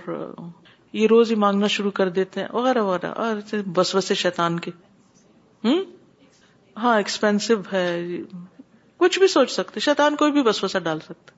[0.94, 3.36] یہ روز ہی مانگنا شروع کر دیتے ہیں وغیرہ وغیرہ اور
[3.74, 4.72] بس بسے شیتان کے
[5.66, 5.84] ہوں
[6.82, 7.86] ہاں ایکسپینسو ہے
[8.98, 11.34] کچھ بھی سوچ سکتے شیتان کوئی بھی بس بسا ڈال سکتا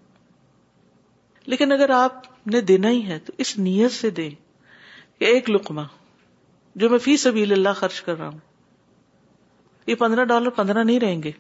[1.52, 4.30] لیکن اگر آپ نے دینا ہی ہے تو اس نیت سے دیں
[5.20, 5.84] کہ ایک لکما
[6.76, 8.38] جو میں فی سبیل اللہ خرچ کر رہا ہوں
[9.88, 11.32] یہ پندرہ ڈالر پندرہ نہیں رہیں گے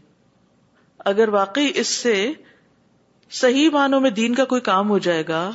[1.12, 2.16] اگر واقعی اس سے
[3.44, 5.50] صحیح معنوں میں دین کا کوئی کام ہو جائے گا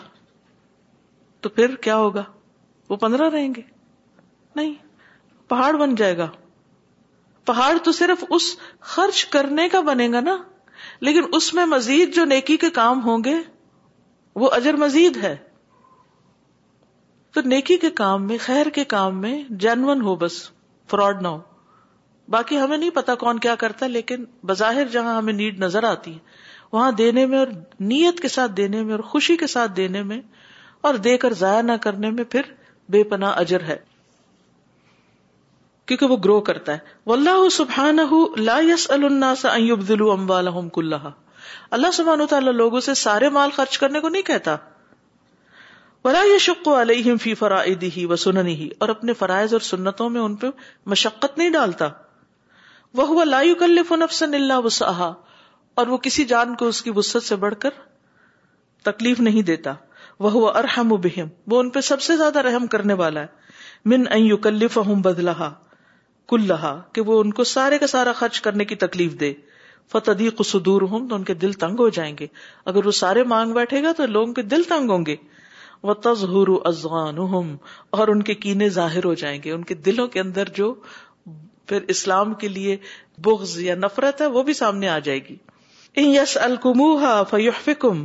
[1.43, 2.23] تو پھر کیا ہوگا
[2.91, 3.63] وہ پندرہ رہیں گے
[4.57, 4.75] نہیں
[5.49, 6.29] پہاڑ بن جائے گا
[7.47, 8.45] پہاڑ تو صرف اس
[8.93, 10.37] خرچ کرنے کا بنے گا نا
[11.07, 13.35] لیکن اس میں مزید جو نیکی کے کام ہوں گے
[14.43, 15.37] وہ اجر مزید ہے
[17.37, 19.33] تو نیکی کے کام میں خیر کے کام میں
[19.63, 20.35] جینون ہو بس
[20.91, 21.39] فراڈ نہ ہو
[22.37, 26.19] باقی ہمیں نہیں پتا کون کیا کرتا لیکن بظاہر جہاں ہمیں نیڈ نظر آتی ہے
[26.73, 27.47] وہاں دینے میں اور
[27.91, 30.21] نیت کے ساتھ دینے میں اور خوشی کے ساتھ دینے میں
[30.91, 32.49] اور دے کر ضائع نہ کرنے میں پھر
[32.97, 33.77] بے پناہ اجر ہے
[35.89, 37.43] کیونکہ وہ گرو کرتا ہے اللہ
[38.95, 44.57] اموالهم كلها اللہ سبحان و تعالی لوگوں سے سارے مال خرچ کرنے کو نہیں کہتا
[46.35, 47.35] یشق علیہم فی
[48.11, 48.41] و سننہ
[48.85, 50.47] اور اپنے فرائض اور سنتوں میں ان پہ
[50.93, 51.89] مشقت نہیں ڈالتا
[52.95, 53.25] وہ
[55.77, 56.91] اور وہ کسی جان کو اس کی
[57.29, 57.71] سے بڑھ کر
[58.91, 59.73] تکلیف نہیں دیتا
[60.27, 60.95] وہ وہ ارحم
[61.57, 63.27] ان پہ سب سے زیادہ رحم کرنے والا ہے
[63.93, 65.51] من ان یکلفہم بدلہ
[66.29, 66.53] کل
[66.93, 69.33] کہ وہ ان کو سارے کا سارا خرچ کرنے کی تکلیف دے
[69.93, 72.27] فتدی قصدور ہوں تو ان کے دل تنگ ہو جائیں گے
[72.73, 75.17] اگر وہ سارے مانگ بیٹھے گا تو لوگوں کے دل تنگ ہوں گے
[75.83, 80.21] وہ تزہر ازغان اور ان کے کینے ظاہر ہو جائیں گے ان کے دلوں کے
[80.21, 80.73] اندر جو
[81.71, 82.77] پھر اسلام کے لیے
[83.25, 85.37] بغض یا نفرت ہے وہ بھی سامنے آ جائے گی
[86.01, 86.81] ان یس الکم
[87.31, 88.05] فیحفکم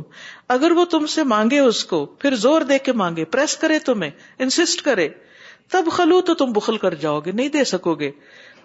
[0.56, 4.10] اگر وہ تم سے مانگے اس کو پھر زور دے کے مانگے پریس کرے تمہیں
[4.46, 5.08] انسسٹ کرے
[5.72, 8.10] تب خلو تو تم بخل کر جاؤ گے نہیں دے سکو گے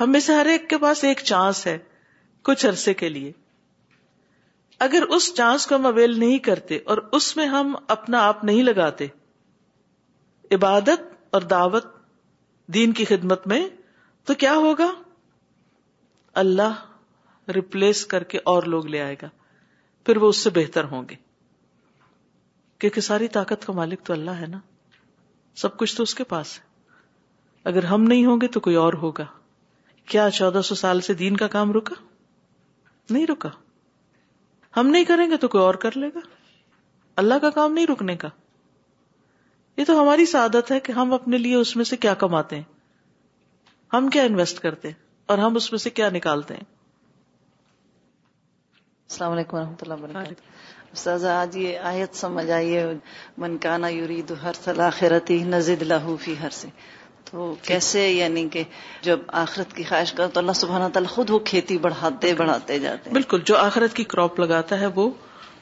[0.00, 1.76] ہم میں سے ہر ایک کے پاس ایک چانس ہے
[2.48, 3.32] کچھ عرصے کے لیے
[4.86, 8.62] اگر اس چانس کو ہم اویل نہیں کرتے اور اس میں ہم اپنا آپ نہیں
[8.62, 9.06] لگاتے
[10.54, 11.86] عبادت اور دعوت
[12.74, 13.60] دین کی خدمت میں
[14.26, 14.90] تو کیا ہوگا
[16.42, 16.84] اللہ
[17.54, 19.28] ریپلیس کر کے اور لوگ لے آئے گا
[20.06, 21.14] پھر وہ اس سے بہتر ہوں گے
[22.80, 24.58] کیونکہ ساری طاقت کا مالک تو اللہ ہے نا
[25.64, 26.98] سب کچھ تو اس کے پاس ہے
[27.72, 29.24] اگر ہم نہیں ہوں گے تو کوئی اور ہوگا
[30.12, 31.94] کیا چودہ سو سال سے دین کا کام رکا
[33.10, 33.48] نہیں رکا
[34.76, 36.20] ہم نہیں کریں گے تو کوئی اور کر لے گا
[37.22, 38.28] اللہ کا کام نہیں رکنے کا
[39.76, 42.62] یہ تو ہماری سعادت ہے کہ ہم اپنے لیے اس میں سے کیا کماتے ہیں
[43.92, 44.94] ہم کیا انویسٹ کرتے ہیں
[45.32, 46.62] اور ہم اس میں سے کیا نکالتے ہیں
[49.10, 50.18] السلام علیکم و رحمۃ اللہ
[52.54, 52.82] آئیے
[53.44, 56.68] منکانا یورید ہر صلاحی نزد لہوفی ہر سے
[57.34, 58.62] وہ کیسے یعنی کہ
[59.02, 63.10] جب آخرت کی خواہش کرو تو اللہ سبحانہ تعالیٰ خود وہ کھیتی بڑھاتے بڑھاتے جاتے
[63.18, 65.08] بالکل جو آخرت کی کراپ لگاتا ہے وہ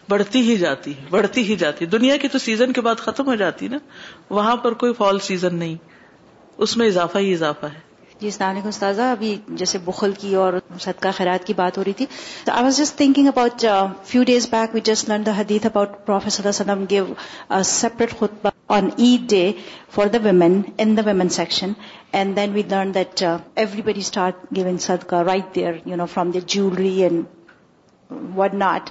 [0.09, 3.35] بڑھتی ہی جاتی ہے بڑھتی ہی جاتی دنیا کی تو سیزن کے بعد ختم ہو
[3.45, 3.79] جاتی نا
[4.39, 5.75] وہاں پر کوئی فال سیزن نہیں
[6.67, 11.09] اس میں اضافہ ہی اضافہ ہے جی اسلام استاذہ ابھی جیسے بخل کی اور صدقہ
[11.17, 12.07] خیرات کی بات ہو رہی تھی
[12.45, 13.65] تو I was just thinking about
[14.11, 17.05] few days back we just learn the حدیث اباؤٹ پروفیسر گیو
[17.73, 19.59] سیپریٹ خطبہ on E-Day
[19.89, 21.77] for the women, in the women section.
[22.13, 27.03] And then we learned that uh, everybody start giving sadaqah right there, from their jewelry
[27.03, 27.27] and
[28.09, 28.91] whatnot.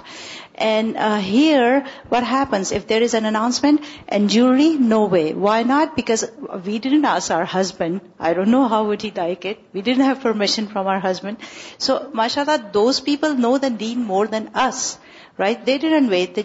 [0.54, 4.68] And uh, here, what happens if there is an announcement and jewelry?
[4.76, 5.34] No way.
[5.34, 5.96] Why not?
[5.96, 6.24] Because
[6.64, 8.00] we didn't ask our husband.
[8.20, 9.64] I don't know how would he like it.
[9.72, 11.38] We didn't have permission from our husband.
[11.78, 14.98] So, mashallah, those people know the deen more than us.
[15.38, 16.40] جسے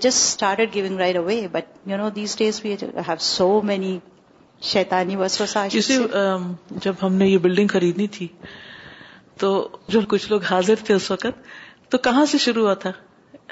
[6.81, 8.27] جب ہم نے یہ building خریدنی تھی
[9.39, 11.25] تو جو کچھ لوگ حاضر تھے اس وقت
[11.91, 12.91] تو کہاں سے شروع ہوا تھا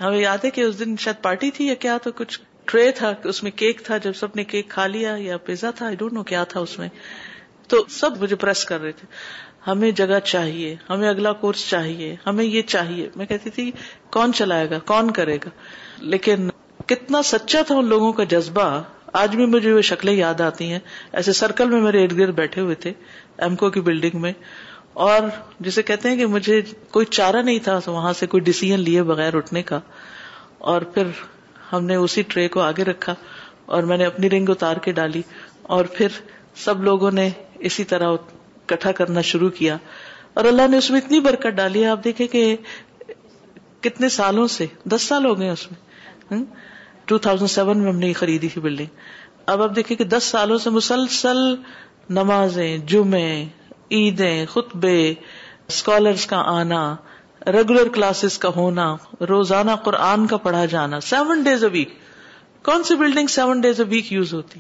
[0.02, 2.40] ہمیں یاد ہے کہ اس دن شاید پارٹی تھی یا کیا تو کچھ
[2.72, 5.86] ٹرے تھا اس میں کیک تھا جب سب نے کیک کھا لیا یا پیزا تھا
[5.86, 6.88] آئی ڈونٹ نو کیا تھا اس میں
[7.74, 9.06] تو سب مجھے پریس کر رہے تھے
[9.68, 13.70] ہمیں جگہ چاہیے ہمیں اگلا کورس چاہیے ہمیں یہ چاہیے میں کہتی تھی
[14.18, 15.50] کون چلائے گا کون کرے گا
[16.14, 16.50] لیکن
[16.88, 18.68] کتنا سچا تھا ان لوگوں کا جذبہ
[19.22, 20.80] آج بھی مجھے وہ شکلیں یاد آتی ہیں
[21.20, 22.94] ایسے سرکل میں میرے ارد گرد بیٹھے ہوئے تھے
[23.48, 24.32] ایمکو کی بلڈنگ میں
[25.08, 25.22] اور
[25.68, 26.62] جسے کہتے ہیں کہ مجھے
[26.98, 29.80] کوئی چارہ نہیں تھا وہاں سے کوئی ڈیسیزن لیے بغیر اٹھنے کا
[30.74, 31.08] اور پھر
[31.72, 33.14] ہم نے اسی ٹرے کو آگے رکھا
[33.76, 35.22] اور میں نے اپنی رنگ اتار کے ڈالی
[35.78, 36.20] اور پھر
[36.64, 37.30] سب لوگوں نے
[37.70, 38.16] اسی طرح
[38.66, 39.78] اکٹھا کرنا شروع کیا
[40.40, 42.44] اور اللہ نے اس میں اتنی برکت ڈالی آپ دیکھیں کہ
[43.82, 46.44] کتنے سالوں سے دس سال ہو گئے اس میں
[47.10, 49.02] ٹو تھاؤزینڈ سیون میں ہم نے خریدی تھی بلڈنگ
[49.54, 51.38] اب آپ دیکھیں کہ دس سالوں سے مسلسل
[52.18, 53.30] نمازیں جمعے
[53.98, 56.82] عیدیں خطبے اسکالرس کا آنا
[57.54, 58.86] ریگولر کلاسز کا ہونا
[59.30, 61.94] روزانہ قرآن کا پڑھا جانا سیون ڈیز اے ویک
[62.70, 64.60] کون سی building seven days a week use ہوتی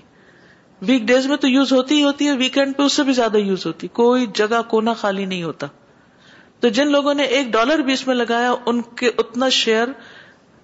[0.87, 3.37] ویک ڈیز میں تو یوز ہوتی ہی ہوتی ہے ویکینڈ پہ اس سے بھی زیادہ
[3.37, 5.67] یوز ہوتی کوئی جگہ کونا خالی نہیں ہوتا
[6.61, 9.87] تو جن لوگوں نے ایک ڈالر بھی اس میں لگایا ان کے اتنا شیئر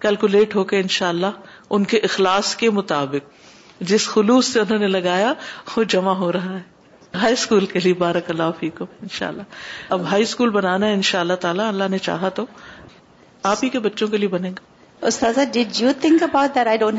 [0.02, 1.40] کیلکولیٹ ہو کے ان شاء اللہ
[1.76, 5.34] ان کے اخلاص کے مطابق جس خلوص سے انہوں نے لگایا
[5.76, 6.62] وہ جمع ہو رہا ہے
[7.22, 10.88] ہائی اسکول کے لیے بارہ کلاف ہی کو ان شاء اللہ اب ہائی اسکول بنانا
[10.88, 12.46] ہے ان شاء اللہ تعالیٰ اللہ نے چاہا تو
[13.52, 14.70] آپ ہی کے بچوں کے لیے بنے گا
[15.02, 15.80] میں سمجھتی
[16.30, 16.96] ہوں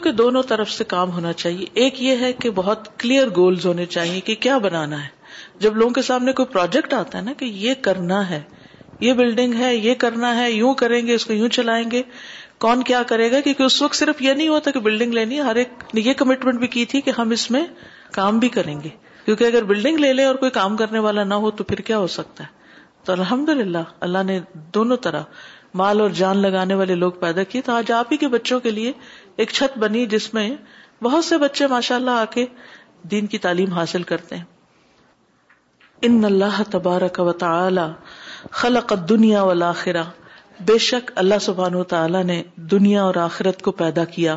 [0.00, 3.86] کہ دونوں طرف سے کام ہونا چاہیے ایک یہ ہے کہ بہت کلیئر گولز ہونے
[3.86, 5.08] چاہیے کہ کیا بنانا ہے
[5.58, 8.42] جب لوگوں کے سامنے کوئی پروجیکٹ آتا ہے نا کہ یہ کرنا ہے
[9.00, 12.02] یہ بلڈنگ ہے یہ کرنا ہے یوں کریں گے اس کو یوں چلائیں گے
[12.64, 15.56] کون کیا کرے گا کیونکہ اس وقت صرف یہ نہیں ہوتا کہ بلڈنگ لینی ہر
[15.62, 17.64] ایک نے یہ کمٹمنٹ بھی کی تھی کہ ہم اس میں
[18.12, 18.88] کام بھی کریں گے
[19.24, 21.98] کیونکہ اگر بلڈنگ لے لے اور کوئی کام کرنے والا نہ ہو تو پھر کیا
[21.98, 22.54] ہو سکتا ہے
[23.04, 24.38] تو الحمد للہ اللہ نے
[24.74, 25.22] دونوں طرح
[25.80, 28.70] مال اور جان لگانے والے لوگ پیدا کیے تو آج آپ ہی کے بچوں کے
[28.80, 28.92] لیے
[29.42, 30.48] ایک چھت بنی جس میں
[31.02, 32.46] بہت سے بچے ماشاء اللہ آ کے
[33.10, 34.44] دین کی تعلیم حاصل کرتے ہیں
[36.08, 37.86] ان اللہ تبارک و تعالی
[38.62, 39.70] خلق دنیا والا
[40.64, 44.36] بے شک اللہ سبحان و تعالی نے دنیا اور آخرت کو پیدا کیا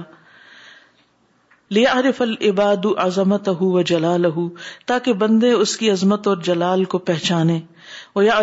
[1.72, 4.48] لیا عرف العباد عظمت ہو و جلال ہو
[4.92, 7.60] تاکہ بندے اس کی عظمت اور جلال کو پہچانے
[8.16, 8.38] وہ یا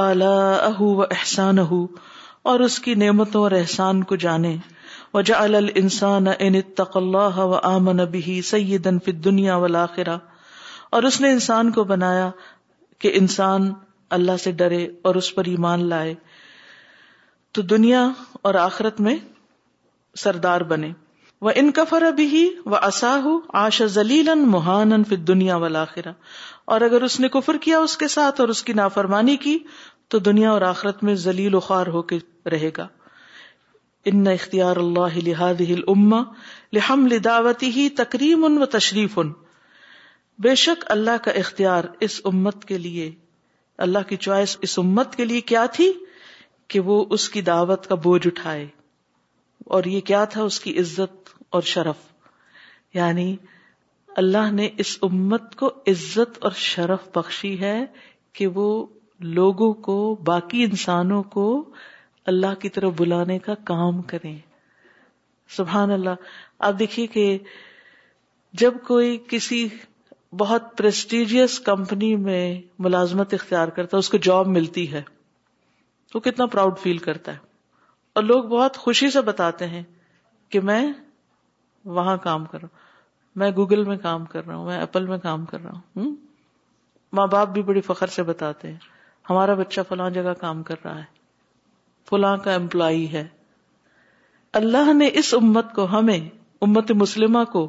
[0.00, 1.86] اہ و احسان ہو
[2.52, 4.56] اور اس کی نعمتوں اور احسان کو جانے
[5.14, 11.30] و جا ان عط تقل و آمن بھی سید فی دنیا و اور اس نے
[11.32, 12.30] انسان کو بنایا
[13.00, 13.72] کہ انسان
[14.18, 16.14] اللہ سے ڈرے اور اس پر ایمان لائے
[17.56, 18.02] تو دنیا
[18.48, 19.14] اور آخرت میں
[20.20, 20.90] سردار بنے
[21.46, 22.42] وہ ان کا فر ابھی
[22.72, 23.26] وہ اصاہ
[23.62, 24.28] آشا ذلیل
[25.08, 26.12] پھر دنیا آخرا
[26.74, 29.56] اور اگر اس نے کفر کیا اس کے ساتھ اور اس کی نافرمانی کی
[30.10, 32.18] تو دنیا اور آخرت میں ضلیل خوار ہو کے
[32.52, 32.86] رہے گا
[34.12, 35.62] ان اختیار اللہ
[37.14, 39.32] لداوتی ہی تقریم ان و تشریف ان
[40.46, 43.10] بے شک اللہ کا اختیار اس امت کے لیے
[43.88, 45.92] اللہ کی چوائس اس امت کے لیے کیا تھی
[46.68, 48.66] کہ وہ اس کی دعوت کا بوجھ اٹھائے
[49.76, 51.96] اور یہ کیا تھا اس کی عزت اور شرف
[52.94, 53.34] یعنی
[54.22, 57.78] اللہ نے اس امت کو عزت اور شرف بخشی ہے
[58.38, 58.66] کہ وہ
[59.38, 59.96] لوگوں کو
[60.26, 61.46] باقی انسانوں کو
[62.32, 64.36] اللہ کی طرف بلانے کا کام کریں
[65.56, 66.28] سبحان اللہ
[66.68, 67.36] آپ دیکھیے کہ
[68.62, 69.66] جب کوئی کسی
[70.38, 72.44] بہت پرسٹیجیس کمپنی میں
[72.86, 75.02] ملازمت اختیار کرتا ہے اس کو جاب ملتی ہے
[76.20, 77.38] کتنا پراؤڈ فیل کرتا ہے
[78.14, 79.82] اور لوگ بہت خوشی سے بتاتے ہیں
[80.50, 80.82] کہ میں
[81.98, 82.80] وہاں کام کر رہا ہوں
[83.40, 86.14] میں گوگل میں کام کر رہا ہوں میں ایپل میں کام کر رہا ہوں
[87.18, 88.78] ماں باپ بھی بڑی فخر سے بتاتے ہیں
[89.30, 91.04] ہمارا بچہ فلاں جگہ کام کر رہا ہے
[92.10, 93.26] فلاں کا امپلائی ہے
[94.60, 96.18] اللہ نے اس امت کو ہمیں
[96.64, 97.66] امت مسلمہ کو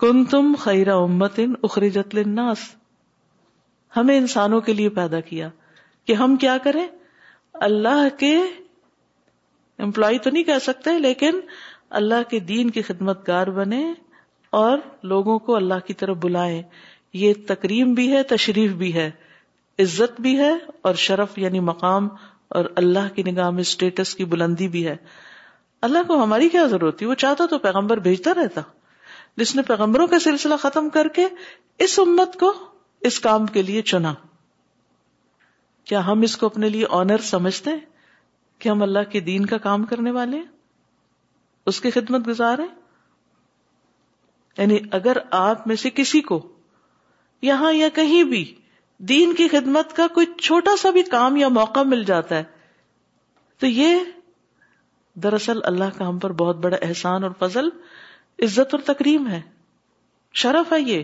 [0.00, 2.14] کن تم خیرہ امت ان اخریجت
[3.96, 5.48] ہمیں انسانوں کے لیے پیدا کیا
[6.06, 6.86] کہ ہم کیا کریں
[7.64, 8.34] اللہ کے
[9.86, 11.40] امپلائی تو نہیں کہہ سکتے لیکن
[11.98, 13.82] اللہ کے دین کی خدمت گار بنے
[14.60, 14.78] اور
[15.12, 16.60] لوگوں کو اللہ کی طرف بلائے
[17.20, 19.10] یہ تکریم بھی ہے تشریف بھی ہے
[19.84, 20.50] عزت بھی ہے
[20.88, 22.08] اور شرف یعنی مقام
[22.58, 24.96] اور اللہ کی نگاہ میں اسٹیٹس کی بلندی بھی ہے
[25.88, 28.60] اللہ کو ہماری کیا ضرورت وہ چاہتا تو پیغمبر بھیجتا رہتا
[29.42, 31.26] جس نے پیغمبروں کا سلسلہ ختم کر کے
[31.86, 32.52] اس امت کو
[33.10, 34.12] اس کام کے لیے چنا
[35.88, 37.80] کیا ہم اس کو اپنے لیے آنر سمجھتے ہیں
[38.60, 40.50] کہ ہم اللہ کے دین کا کام کرنے والے ہیں
[41.70, 42.74] اس کی خدمت گزار ہیں
[44.58, 46.40] یعنی اگر آپ میں سے کسی کو
[47.42, 48.44] یہاں یا کہیں بھی
[49.12, 52.42] دین کی خدمت کا کوئی چھوٹا سا بھی کام یا موقع مل جاتا ہے
[53.60, 53.96] تو یہ
[55.22, 57.68] دراصل اللہ کا ہم پر بہت بڑا احسان اور فضل
[58.44, 59.40] عزت اور تکریم ہے
[60.42, 61.02] شرف ہے یہ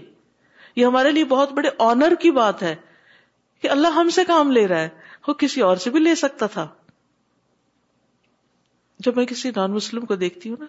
[0.76, 2.74] یہ ہمارے لیے بہت بڑے آنر کی بات ہے
[3.62, 4.88] کہ اللہ ہم سے کام لے رہا ہے
[5.28, 6.66] وہ کسی اور سے بھی لے سکتا تھا
[9.06, 10.66] جب میں کسی نان مسلم کو دیکھتی ہوں نا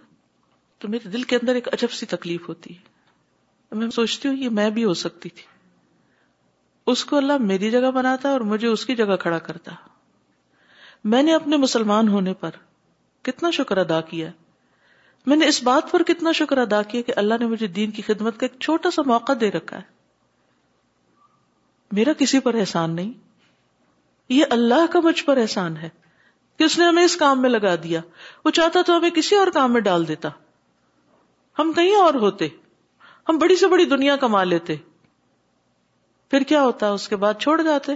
[0.80, 4.50] تو میرے دل کے اندر ایک عجب سی تکلیف ہوتی ہے میں سوچتی ہوں یہ
[4.60, 5.44] میں بھی ہو سکتی تھی
[6.92, 9.72] اس کو اللہ میری جگہ بناتا اور مجھے اس کی جگہ کھڑا کرتا
[11.14, 12.56] میں نے اپنے مسلمان ہونے پر
[13.30, 14.30] کتنا شکر ادا کیا
[15.28, 18.02] میں نے اس بات پر کتنا شکر ادا کیا کہ اللہ نے مجھے دین کی
[18.02, 19.98] خدمت کا ایک چھوٹا سا موقع دے رکھا ہے
[21.98, 23.12] میرا کسی پر احسان نہیں
[24.30, 25.90] یہ اللہ کا مجھ پر احسان ہے
[26.58, 28.02] کہ اس نے ہمیں اس کام میں لگا دیا
[28.46, 30.30] وہ چاہتا تو ہمیں کسی اور کام میں ڈال دیتا
[31.60, 32.48] ہم کہیں اور ہوتے
[33.30, 34.76] ہم بڑی سے بڑی دنیا کما لیتے
[36.32, 37.92] پھر کیا ہوتا اس کے بعد چھوڑ جاتے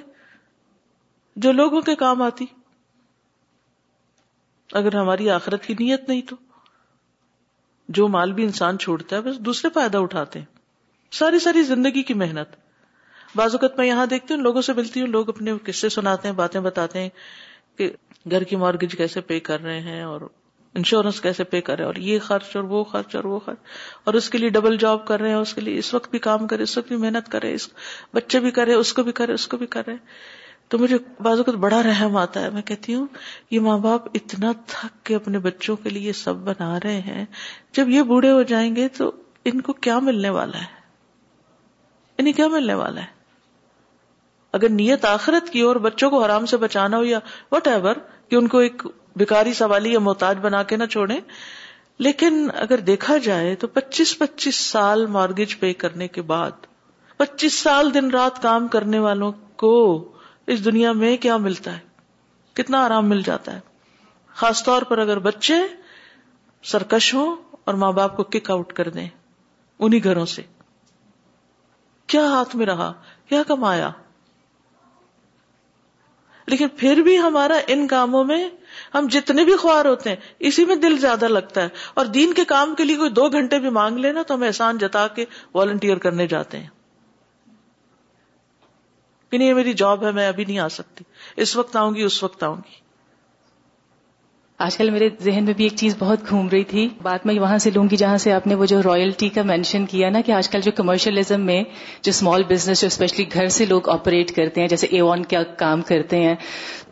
[1.45, 2.45] جو لوگوں کے کام آتی
[4.79, 6.35] اگر ہماری آخرت کی نیت نہیں تو
[7.97, 10.45] جو مال بھی انسان چھوڑتا ہے بس دوسرے فائدہ اٹھاتے ہیں
[11.19, 12.55] ساری ساری زندگی کی محنت
[13.35, 16.35] بعض اوقات میں یہاں دیکھتی ہوں لوگوں سے ملتی ہوں لوگ اپنے قصے سناتے ہیں
[16.35, 17.09] باتیں بتاتے ہیں
[17.77, 17.89] کہ
[18.31, 20.21] گھر کی مارگیج کیسے پے کر رہے ہیں اور
[20.81, 23.57] انشورنس کیسے پے کرے اور یہ خرچ اور وہ خرچ اور وہ خرچ
[24.05, 26.19] اور اس کے لیے ڈبل جاب کر رہے ہیں اس کے لیے اس وقت بھی
[26.27, 27.67] کام کرے اس وقت بھی محنت کرے اس
[28.15, 29.95] بچے بھی کرے اس کو بھی کرے اس کو بھی کرے
[30.69, 33.07] تو مجھے اوقات بڑا رحم آتا ہے میں کہتی ہوں
[33.51, 37.25] یہ ماں باپ اتنا تھک کے اپنے بچوں کے لیے سب بنا رہے ہیں
[37.79, 39.11] جب یہ بوڑھے ہو جائیں گے تو
[39.51, 40.81] ان کو کیا ملنے والا ہے
[42.17, 43.11] انہیں کیا ملنے والا ہے
[44.57, 47.19] اگر نیت آخرت کی اور بچوں کو حرام سے بچانا ہو یا
[47.51, 47.95] وٹ ایور
[48.29, 48.83] کہ ان کو ایک
[49.21, 51.15] بیکاری سوالی یا محتاج بنا کے نہ چھوڑے
[52.07, 56.65] لیکن اگر دیکھا جائے تو پچیس پچیس سال مارگیج پے کرنے کے بعد
[57.17, 59.31] پچیس سال دن رات کام کرنے والوں
[59.63, 59.71] کو
[60.53, 61.79] اس دنیا میں کیا ملتا ہے
[62.61, 63.59] کتنا آرام مل جاتا ہے
[64.41, 65.55] خاص طور پر اگر بچے
[66.71, 67.35] سرکش ہوں
[67.65, 69.07] اور ماں باپ کو کک آؤٹ کر دیں
[69.87, 70.41] انہیں گھروں سے
[72.13, 72.91] کیا ہاتھ میں رہا
[73.29, 73.91] کیا کمایا
[76.51, 78.43] لیکن پھر بھی ہمارا ان کاموں میں
[78.95, 80.15] ہم جتنے بھی خوار ہوتے ہیں
[80.49, 81.67] اسی میں دل زیادہ لگتا ہے
[82.01, 84.77] اور دین کے کام کے لیے کوئی دو گھنٹے بھی مانگ لینا تو ہم احسان
[84.77, 86.67] جتا کے والنٹیئر کرنے جاتے ہیں
[89.29, 91.03] کہ نہیں یہ میری جاب ہے میں ابھی نہیں آ سکتی
[91.41, 92.81] اس وقت آؤں گی اس وقت آؤں گی
[94.63, 97.57] آج کل میرے ذہن میں بھی ایک چیز بہت گھوم رہی تھی بات میں وہاں
[97.63, 100.31] سے لوں گی جہاں سے آپ نے وہ جو رائلٹی کا مینشن کیا نا کہ
[100.31, 101.61] آج کل جو کمرشلزم میں
[102.03, 105.41] جو اسمال بزنس جو اسپیشلی گھر سے لوگ آپریٹ کرتے ہیں جیسے اے آن کا
[105.63, 106.35] کام کرتے ہیں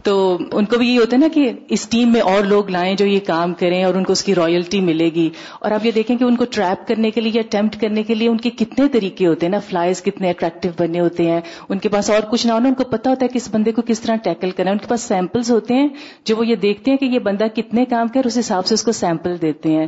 [0.03, 0.13] تو
[0.59, 3.05] ان کو بھی یہ ہوتا ہے نا کہ اس ٹیم میں اور لوگ لائیں جو
[3.05, 5.29] یہ کام کریں اور ان کو اس کی رائلٹی ملے گی
[5.59, 8.15] اور آپ یہ دیکھیں کہ ان کو ٹریپ کرنے کے لیے یا اٹمپٹ کرنے کے
[8.15, 11.39] لیے ان کے کتنے طریقے ہوتے ہیں نا فلائز کتنے اٹریکٹو بنے ہوتے ہیں
[11.69, 13.71] ان کے پاس اور کچھ نہ ہونا ان کو پتا ہوتا ہے کہ اس بندے
[13.71, 15.87] کو کس طرح ٹیکل کرنا ہے ان کے پاس سیمپلز ہوتے ہیں
[16.31, 18.83] جو وہ یہ دیکھتے ہیں کہ یہ بندہ کتنے کام کر اس حساب سے اس
[18.83, 19.85] کو سیمپل دیتے ہیں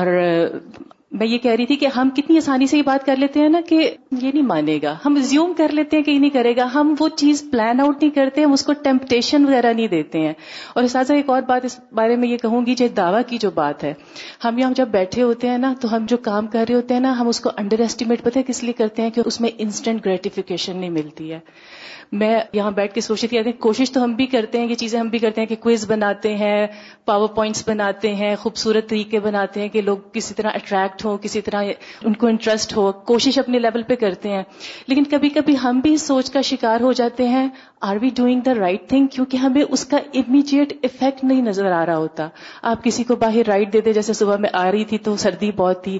[0.00, 0.06] اور
[1.18, 3.48] میں یہ کہہ رہی تھی کہ ہم کتنی آسانی سے یہ بات کر لیتے ہیں
[3.48, 6.54] نا کہ یہ نہیں مانے گا ہم زیوم کر لیتے ہیں کہ یہ نہیں کرے
[6.56, 10.20] گا ہم وہ چیز پلان آؤٹ نہیں کرتے ہم اس کو ٹیمپٹیشن وغیرہ نہیں دیتے
[10.26, 10.32] ہیں
[10.74, 13.50] اور ساتھ ایک اور بات اس بارے میں یہ کہوں گی جو دعویٰ کی جو
[13.54, 13.92] بات ہے
[14.44, 17.00] ہم یہاں جب بیٹھے ہوتے ہیں نا تو ہم جو کام کر رہے ہوتے ہیں
[17.00, 20.04] نا ہم اس کو انڈر ایسٹیمیٹ پتہ کس لیے کرتے ہیں کہ اس میں انسٹنٹ
[20.06, 21.38] گریٹیفیکیشن نہیں ملتی ہے
[22.18, 25.08] میں یہاں بیٹھ کے رہی تھی کوشش تو ہم بھی کرتے ہیں یہ چیزیں ہم
[25.08, 26.66] بھی کرتے ہیں کہ کوئز بناتے ہیں
[27.06, 31.40] پاور پوائنٹس بناتے ہیں خوبصورت طریقے بناتے ہیں کہ لوگ کسی طرح اٹریکٹ ہوں کسی
[31.48, 31.70] طرح
[32.04, 34.42] ان کو انٹرسٹ ہو کوشش اپنے لیول پہ کرتے ہیں
[34.86, 37.48] لیکن کبھی کبھی ہم بھی سوچ کا شکار ہو جاتے ہیں
[37.88, 41.84] are we doing the right thing کیونکہ ہمیں اس کا امیجیٹ افیکٹ نہیں نظر آ
[41.86, 42.28] رہا ہوتا
[42.70, 45.50] آپ کسی کو باہر رائٹ دے دے جیسے صبح میں آ رہی تھی تو سردی
[45.56, 45.98] بہت تھی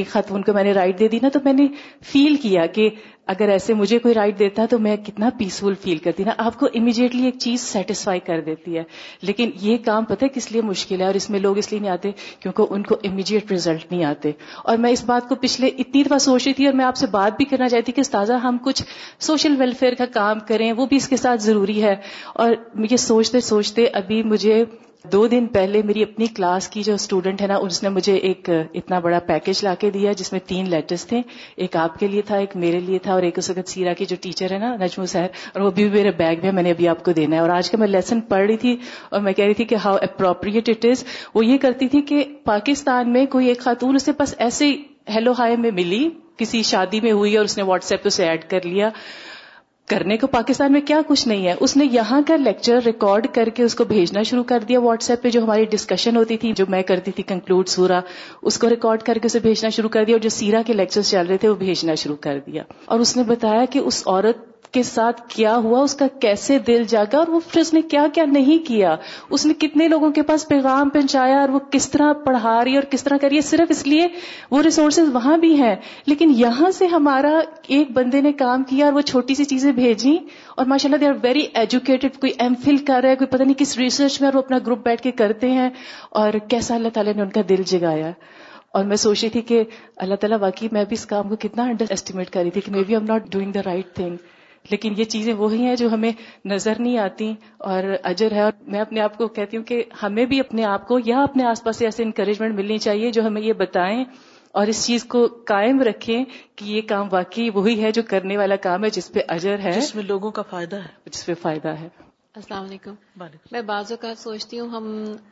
[0.00, 1.66] ایک خط ان کو میں نے رائٹ دے دی نا تو میں نے
[2.12, 2.88] فیل کیا کہ
[3.32, 6.66] اگر ایسے مجھے کوئی رائٹ دیتا تو میں کتنا پیسفل فیل کرتی نا آپ کو
[6.78, 8.82] امیجیٹلی ایک چیز سیٹسفائی کر دیتی ہے
[9.26, 11.90] لیکن یہ کام پتہ کس لیے مشکل ہے اور اس میں لوگ اس لیے نہیں
[11.90, 12.10] آتے
[12.40, 14.32] کیونکہ ان کو امیجیٹ ریزلٹ نہیں آتے
[14.64, 17.06] اور میں اس بات کو پچھلے اتنی دفعہ سوچ رہی تھی اور میں آپ سے
[17.10, 18.82] بات بھی کرنا چاہتی کہ تازہ ہم کچھ
[19.28, 21.94] سوشل ویلفیئر کا کام کریں وہ بھی اس کے ساتھ ضروری ہے
[22.44, 22.54] اور
[22.84, 24.64] مجھے سوچتے سوچتے ابھی مجھے
[25.12, 28.50] دو دن پہلے میری اپنی کلاس کی جو اسٹوڈنٹ ہے نا اس نے مجھے ایک
[28.80, 31.20] اتنا بڑا پیکج لا کے دیا جس میں تین لیٹرس تھے
[31.64, 34.04] ایک آپ کے لیے تھا ایک میرے لیے تھا اور ایک اس وقت سیرا کی
[34.12, 36.88] جو ٹیچر ہے نا نجمو سہر اور وہ بھی میرے بیگ میں میں نے ابھی
[36.92, 38.76] آپ کو دینا ہے اور آج کا میں لیسن پڑھ رہی تھی
[39.10, 41.04] اور میں کہہ رہی تھی کہ ہاؤ اپروپریٹ اٹ از
[41.34, 44.72] وہ یہ کرتی تھی کہ پاکستان میں کوئی ایک خاتون اسے بس ایسے
[45.14, 46.08] ہیلو ہائی میں ملی
[46.38, 48.90] کسی شادی میں ہوئی اور اس نے واٹس ایپ اسے ایڈ کر لیا
[49.92, 53.48] کرنے کو پاکستان میں کیا کچھ نہیں ہے اس نے یہاں کا لیکچر ریکارڈ کر
[53.56, 56.52] کے اس کو بھیجنا شروع کر دیا واٹس ایپ پہ جو ہماری ڈسکشن ہوتی تھی
[56.60, 58.00] جو میں کرتی تھی کنکلوڈ سورا
[58.50, 61.02] اس کو ریکارڈ کر کے اسے بھیجنا شروع کر دیا اور جو سیرا کے لیکچر
[61.10, 62.62] چل رہے تھے وہ بھیجنا شروع کر دیا
[62.94, 66.84] اور اس نے بتایا کہ اس عورت کے ساتھ کیا ہوا اس کا کیسے دل
[66.88, 68.94] جاگا اور وہ پھر اس نے کیا کیا نہیں کیا
[69.36, 72.82] اس نے کتنے لوگوں کے پاس پیغام پہنچایا اور وہ کس طرح پڑھا رہی اور
[72.90, 74.06] کس طرح کری ہے صرف اس لیے
[74.50, 75.74] وہ ریسورسز وہاں بھی ہیں
[76.06, 77.32] لیکن یہاں سے ہمارا
[77.78, 80.16] ایک بندے نے کام کیا اور وہ چھوٹی سی چیزیں بھیجی
[80.56, 83.42] اور ماشاء اللہ دے آر ویری ایجوکیٹڈ کوئی ایم فل کر رہا ہے کوئی پتہ
[83.42, 85.68] نہیں کس ریسرچ میں اور وہ اپنا گروپ بیٹھ کے کرتے ہیں
[86.22, 88.10] اور کیسا اللہ تعالیٰ نے ان کا دل جگایا
[88.78, 89.62] اور میں سوچی تھی کہ
[90.06, 92.72] اللہ تعالیٰ واقعی میں بھی اس کام کو کتنا انڈر ایسٹیمیٹ کر رہی تھی کہ
[92.86, 94.16] maybe I'm not doing the right thing
[94.70, 96.10] لیکن یہ چیزیں وہی ہیں جو ہمیں
[96.50, 97.32] نظر نہیں آتی
[97.70, 100.86] اور اجر ہے اور میں اپنے آپ کو کہتی ہوں کہ ہمیں بھی اپنے آپ
[100.88, 104.04] کو یا اپنے آس پاس سے ایسے انکریجمنٹ ملنی چاہیے جو ہمیں یہ بتائیں
[104.60, 106.24] اور اس چیز کو قائم رکھیں
[106.56, 109.72] کہ یہ کام واقعی وہی ہے جو کرنے والا کام ہے جس پہ اجر ہے
[109.80, 111.88] جس میں لوگوں کا فائدہ ہے جس پہ فائدہ ہے
[112.34, 114.86] السلام علیکم میں بعض اوقات سوچتی ہوں ہم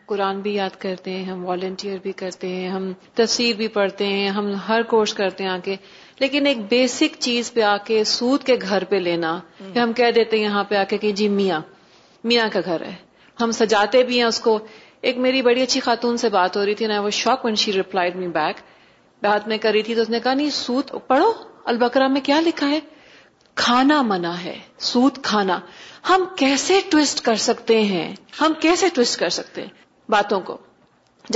[0.07, 4.29] قرآن بھی یاد کرتے ہیں ہم والنٹیئر بھی کرتے ہیں ہم تصویر بھی پڑھتے ہیں
[4.39, 5.77] ہم ہر کورس کرتے ہیں آ کے
[6.21, 9.39] لیکن ایک بیسک چیز پہ آ کے سود کے گھر پہ لینا
[9.77, 11.61] ہم کہہ دیتے یہاں پہ آ کے کہ جی میاں
[12.31, 12.95] میاں کا گھر ہے
[13.41, 14.59] ہم سجاتے بھی ہیں اس کو
[15.09, 17.73] ایک میری بڑی اچھی خاتون سے بات ہو رہی تھی نا وہ shock when she
[17.73, 18.61] replied me back
[19.25, 21.33] بات میں کر رہی تھی تو اس نے کہا نہیں سوت پڑھو
[21.73, 22.81] البکرا میں کیا لکھا ہے
[23.63, 24.59] کھانا منع ہے
[24.93, 25.59] سوت کھانا
[26.09, 28.09] ہم کیسے ٹوسٹ کر سکتے ہیں
[28.41, 29.69] ہم کیسے ٹوسٹ کر سکتے ہیں
[30.17, 30.57] باتوں کو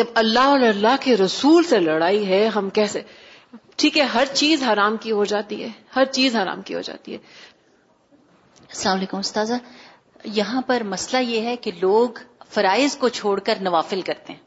[0.00, 3.00] جب اللہ اور اللہ کے رسول سے لڑائی ہے ہم کیسے
[3.82, 7.12] ٹھیک ہے ہر چیز حرام کی ہو جاتی ہے ہر چیز حرام کی ہو جاتی
[7.12, 7.18] ہے
[8.68, 9.54] السلام علیکم استاذہ
[10.40, 12.18] یہاں پر مسئلہ یہ ہے کہ لوگ
[12.54, 14.42] فرائض کو چھوڑ کر نوافل کرتے ہیں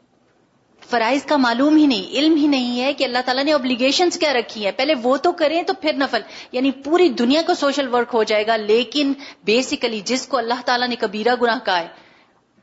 [0.90, 4.32] فرائض کا معلوم ہی نہیں علم ہی نہیں ہے کہ اللہ تعالیٰ نے ابلیگیشنس کیا
[4.32, 6.20] رکھی ہیں پہلے وہ تو کریں تو پھر نفل
[6.52, 9.12] یعنی پوری دنیا کو سوشل ورک ہو جائے گا لیکن
[9.50, 11.86] بیسیکلی جس کو اللہ تعالیٰ نے کبیرہ گناہ کہا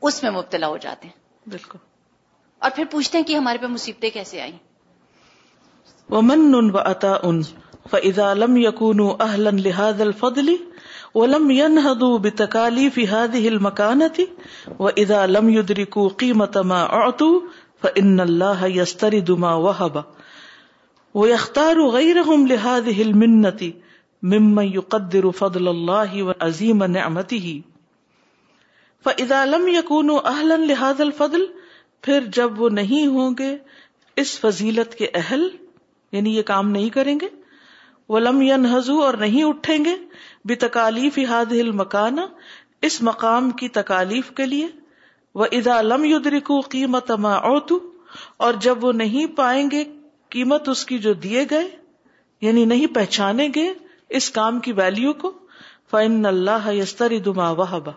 [0.08, 1.78] اس میں مبتلا ہو جاتے ہیں بالکل
[2.66, 4.56] اور پھر پوچھتے ہیں کہ ہمارے پہ مصیبتیں کیسے آئیں
[6.14, 7.42] ومن و عطا ان
[7.92, 10.54] فضا لم یقون اہلن لہٰذ الفضلی
[11.18, 14.26] ولم ينهضوا بتكاليف هذه المكانة
[14.78, 17.40] وإذا لم يدركوا قيمة ما أعطوا
[17.82, 19.98] فإن الله يسترد ما وهب
[21.22, 23.72] ويختار غيرهم لهذه المنة
[24.36, 27.60] ممن يقدر فضل الله وعظيم نعمته
[29.04, 31.46] فإذا لم يكونوا أهلا لهذا الفضل
[32.08, 33.54] پھر جب وہ نہیں ہوں گے
[34.26, 35.48] اس فضیلت کے اہل
[36.16, 37.26] یعنی یہ کام نہیں کریں گے
[38.14, 39.94] وہ ینہزو اور نہیں اٹھیں گے
[40.48, 42.26] بے تکالیف ہاد ہل مکانا
[42.88, 44.66] اس مقام کی تکالیف کے لیے
[45.40, 47.12] وہ ادا لم ید ما قیمت
[48.46, 49.82] اور جب وہ نہیں پائیں گے
[50.36, 51.68] قیمت اس کی جو دیے گئے
[52.46, 53.66] یعنی نہیں پہچانیں گے
[54.20, 55.32] اس کام کی ویلو کو
[55.92, 56.72] فائن اللہ
[57.26, 57.92] دما وحبا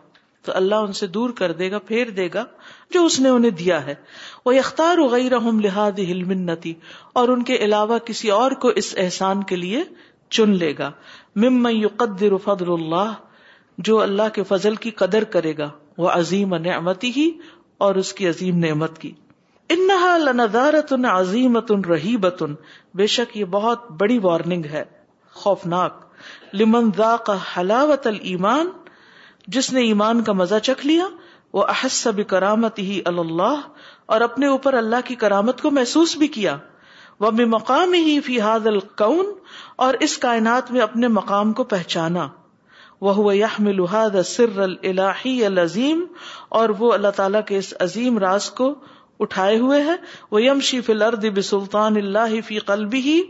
[0.46, 2.44] تو اللہ ان سے دور کر دے گا پھیر دے گا
[2.94, 3.96] جو اس نے انہیں دیا ہے
[4.46, 4.98] وہ اختار
[7.18, 9.84] اور ان کے علاوہ کسی اور کو اس احسان کے لیے
[10.38, 10.90] چن لے گا
[11.44, 13.14] مم اللہ
[13.90, 15.70] جو اللہ کے فضل کی قدر کرے گا
[16.04, 17.30] وہ عظیم نعمتی ہی
[17.88, 19.12] اور اس کی عظیم نعمت کی
[19.78, 22.44] انہا عظیم عظیمت رہیبت
[23.02, 24.84] بے شک یہ بہت بڑی وارننگ ہے
[25.44, 26.08] خوفناک
[26.60, 28.70] لمن ذاق حلاوت المان
[29.56, 31.06] جس نے ایمان کا مزہ چکھ لیا
[31.58, 33.62] وہ احس کرامت ہی اللہ
[34.16, 36.56] اور اپنے اوپر اللہ کی کرامت کو محسوس بھی کیا
[37.26, 39.32] وہ مقام ہی فی حاد القن
[39.86, 42.28] اور اس کائنات میں اپنے مقام کو پہچانا
[43.08, 43.34] وہ
[44.34, 46.04] سر اللہ العظیم
[46.62, 48.74] اور وہ اللہ تعالیٰ کے اس عظیم راز کو
[49.26, 49.96] اٹھائے ہوئے ہے
[50.32, 53.22] وہ یم شی فلد سلطان اللہ فی قلبی ہی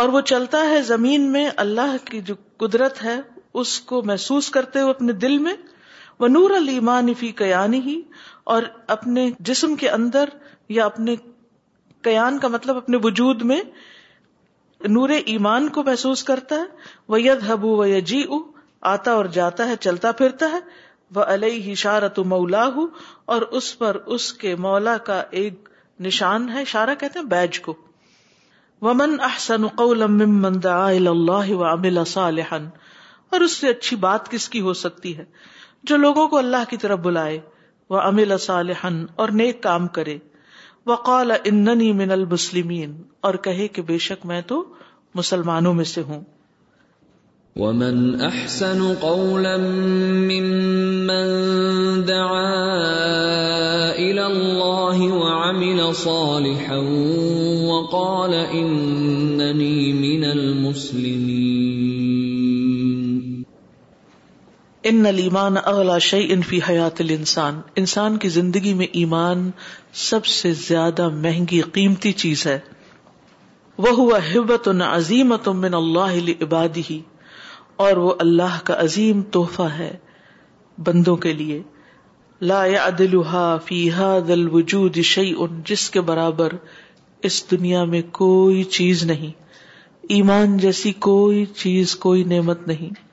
[0.00, 3.18] اور وہ چلتا ہے زمین میں اللہ کی جو قدرت ہے
[3.60, 5.52] اس کو محسوس کرتے ہوئے اپنے دل میں
[6.22, 8.00] وہ نور المان فی قیانی ہی
[8.54, 8.62] اور
[8.94, 10.32] اپنے جسم کے اندر
[10.78, 11.14] یا اپنے
[12.08, 13.60] قیام کا مطلب اپنے وجود میں
[14.96, 18.38] نور ایمان کو محسوس کرتا ہے وہ ید جی او
[18.90, 20.58] آتا اور جاتا ہے چلتا پھرتا ہے
[21.18, 22.64] وہ شارت مولا
[23.34, 25.68] اور اس پر اس کے مولا کا ایک
[26.08, 27.74] نشان ہے شارہ کہتے ہیں بیج کو
[28.88, 32.58] ومن احسن قولا ممن دعا اللہ صالحا
[33.32, 35.24] اور اس سے اچھی بات کس کی ہو سکتی ہے
[35.90, 37.38] جو لوگوں کو اللہ کی طرف بلائے
[37.94, 40.16] وہ امل صالحن اور نیک کام کرے
[40.90, 42.96] وقال اننی من المسلمین
[43.28, 44.62] اور کہے کہ بے شک میں تو
[45.20, 46.24] مسلمانوں میں سے ہوں
[47.60, 51.30] ومن احسن قولا ممن
[52.08, 52.54] دعا
[53.90, 56.80] الى اللہ وعمل صالحا
[57.70, 61.15] وقال اننی من المسلمین
[64.88, 65.06] ان
[65.36, 69.50] اغلا شعی انفی حیات السان انسان کی زندگی میں ایمان
[70.02, 72.58] سب سے زیادہ مہنگی قیمتی چیز ہے
[73.86, 77.00] وہ ہوا حبت عظیم عبادی ہی
[77.86, 79.90] اور وہ اللہ کا عظیم تحفہ ہے
[80.90, 81.60] بندوں کے لیے
[82.52, 86.52] لایا دلوحا فیح دل وجود شعی ان جس کے برابر
[87.30, 89.32] اس دنیا میں کوئی چیز نہیں
[90.20, 93.04] ایمان جیسی کوئی چیز کوئی نعمت نہیں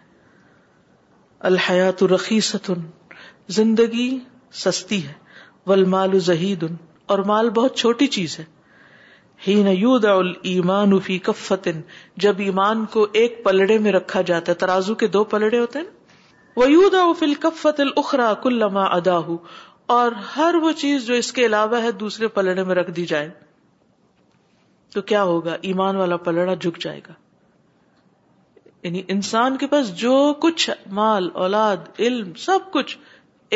[1.48, 2.84] الحیات رخیصن
[3.56, 4.10] زندگی
[4.60, 5.14] سستی ہے
[5.68, 6.14] ول مال
[7.14, 8.44] اور مال بہت چھوٹی چیز ہے
[9.48, 11.24] ہی
[12.26, 17.34] جب ایمان کو ایک پلڑے میں رکھا جاتا ہے ترازو کے دو پلڑے ہوتے ہیں
[17.48, 19.18] کفت الخرا کلما ادا
[19.98, 23.30] اور ہر وہ چیز جو اس کے علاوہ ہے دوسرے پلڑے میں رکھ دی جائے
[24.94, 27.14] تو کیا ہوگا ایمان والا پلڑا جھک جائے گا
[28.84, 30.70] یعنی انسان کے پاس جو کچھ
[31.00, 32.98] مال اولاد علم سب کچھ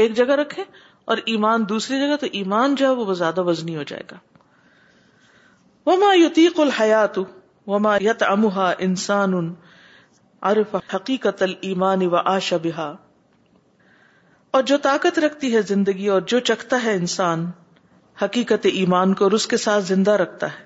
[0.02, 0.64] ایک جگہ رکھے
[1.12, 4.18] اور ایمان دوسری جگہ تو ایمان جو ہے وہ زیادہ وزنی ہو جائے گا
[5.86, 7.18] وہ یتیق الحیات
[7.74, 9.34] وما یت امہا انسان
[10.50, 12.88] عرف حقیقت المان و آشا بہا
[14.58, 17.46] اور جو طاقت رکھتی ہے زندگی اور جو چکھتا ہے انسان
[18.24, 20.66] حقیقت ایمان کو اور اس کے ساتھ زندہ رکھتا ہے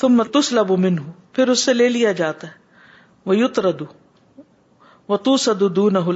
[0.00, 2.62] ثم تسلب منہ ہوں پھر اس سے لے لیا جاتا ہے
[3.26, 3.84] وہ یوت ردو
[5.08, 5.62] وہ تو سد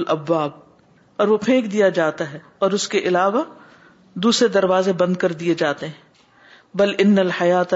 [0.07, 0.51] ابواب
[1.21, 3.43] اور وہ پھینک دیا جاتا ہے اور اس کے علاوہ
[4.25, 7.73] دوسرے دروازے بند کر دیے جاتے ہیں بل ان الحیات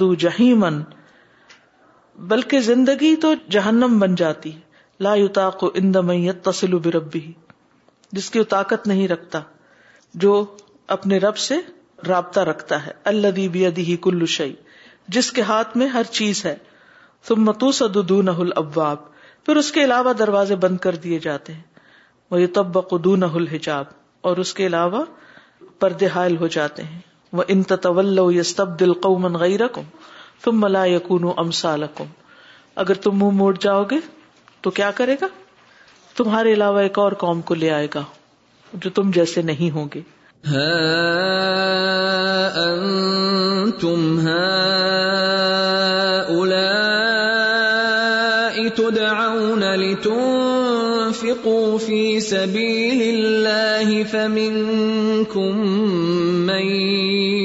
[0.00, 0.80] دو جہیمن
[2.30, 4.52] بلکہ زندگی تو جہنم بن جاتی
[5.06, 7.20] لا یوتا ان دمیت تسلو بربی
[8.18, 9.40] جس کی طاقت نہیں رکھتا
[10.24, 10.34] جو
[10.96, 11.56] اپنے رب سے
[12.08, 14.52] رابطہ رکھتا ہے اللہ بھی ادی کلو شعی
[15.16, 16.54] جس کے ہاتھ میں ہر چیز ہے
[17.28, 17.82] تم متوس
[18.24, 18.32] نہ
[19.46, 21.92] پھر اس کے علاوہ دروازے بند کر دیے جاتے ہیں
[22.30, 23.84] وہ یہ تب قدو نہ الحجاب
[24.28, 25.04] اور اس کے علاوہ
[25.80, 27.00] پردے حائل ہو جاتے ہیں
[27.38, 29.88] وہ ان تطول یستب دل قومن غیر کم
[30.44, 31.26] تم ملا یقون
[32.76, 33.98] اگر تم منہ مو موڑ جاؤ گے
[34.62, 35.26] تو کیا کرے گا
[36.16, 38.02] تمہارے علاوہ ایک اور قوم کو لے آئے گا
[38.84, 40.00] جو تم جیسے نہیں ہوں گے
[40.52, 40.96] ها
[42.56, 45.33] ہاں، انتم ها ہاں۔
[52.30, 55.54] سبيل الله فمنكم
[56.48, 56.66] من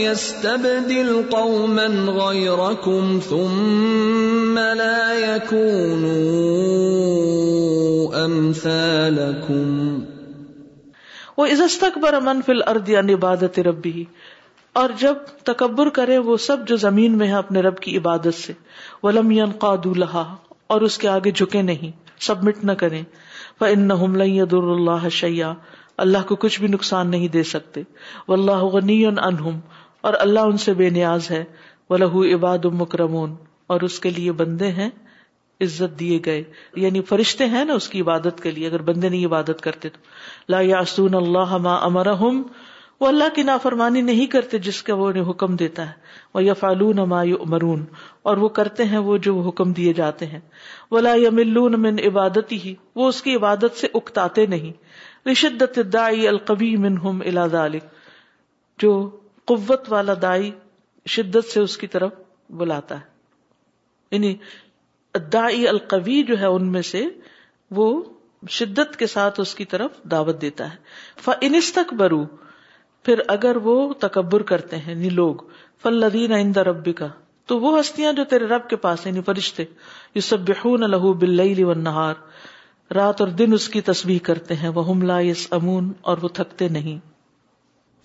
[0.00, 6.42] يَسْتَبْدِلْ قَوْمًا غَيْرَكُمْ ثُمَّ لَا يَكُونُوا
[8.24, 9.70] أَمْثَالَكُمْ
[11.36, 14.38] وَإِذَا اسْتَكْبَرَ مَنْ فِي الْأَرْضِ عَنْ عِبَادَةِ رَبِّهِ
[14.80, 18.56] اور جب تکبر کرے وہ سب جو زمین میں ہے اپنے رب کی عبادت سے
[19.06, 21.92] وَلَمْ يَنْقَادُوا لَهَا اور اس کے آگے جھکے نہیں
[22.28, 27.42] سبمٹ نہ کریں فَإِنَّهُمْ لَنْ يَدُرُ اللَّهَ شَيَّا اللہ کو کچھ بھی نقصان نہیں دے
[27.54, 27.82] سکتے
[28.32, 29.58] واللہ غنی عنہم
[30.08, 31.44] اور اللہ ان سے بے نیاز ہے
[31.90, 33.34] وہ لہو عباد مکرمون
[33.74, 34.88] اور اس کے لیے بندے ہیں
[35.64, 36.42] عزت دیے گئے
[36.82, 39.98] یعنی فرشتے ہیں نا اس کی عبادت کے لیے اگر بندے نہیں عبادت کرتے تو
[40.54, 42.14] لا یاسون اللہ اللہ ما
[43.00, 45.92] وہ کی نافرمانی نہیں کرتے جس کا وہ انہیں حکم دیتا ہے
[46.34, 46.98] وہ یا فعلون
[48.22, 50.40] اور وہ کرتے ہیں وہ جو حکم دیے جاتے ہیں
[50.90, 56.74] ولا یا ملون من عبادتی ہی وہ اس کی عبادت سے اکتاتے نہیں رشتہ القبی
[56.88, 57.66] منہ الادا
[58.84, 58.92] جو
[59.50, 60.50] قوت والا دائی
[61.14, 62.12] شدت سے اس کی طرف
[62.62, 64.34] بلاتا ہے یعنی
[65.32, 67.02] دائی القوی جو ہے ان میں سے
[67.78, 67.86] وہ
[68.58, 72.20] شدت کے ساتھ اس کی طرف دعوت دیتا ہے برو
[73.08, 73.74] پھر اگر وہ
[74.06, 75.42] تکبر کرتے ہیں نی یعنی لوگ
[75.82, 77.08] فل لدین ربی کا
[77.50, 79.64] تو وہ ہستیاں جو تیرے رب کے پاس ہیں یعنی فرشتے
[80.20, 80.54] یو سب
[80.94, 81.40] لہو بل
[81.88, 82.12] نہ
[83.00, 86.68] رات اور دن اس کی تصویر کرتے ہیں وہ ہملہ یس امون اور وہ تھکتے
[86.78, 87.08] نہیں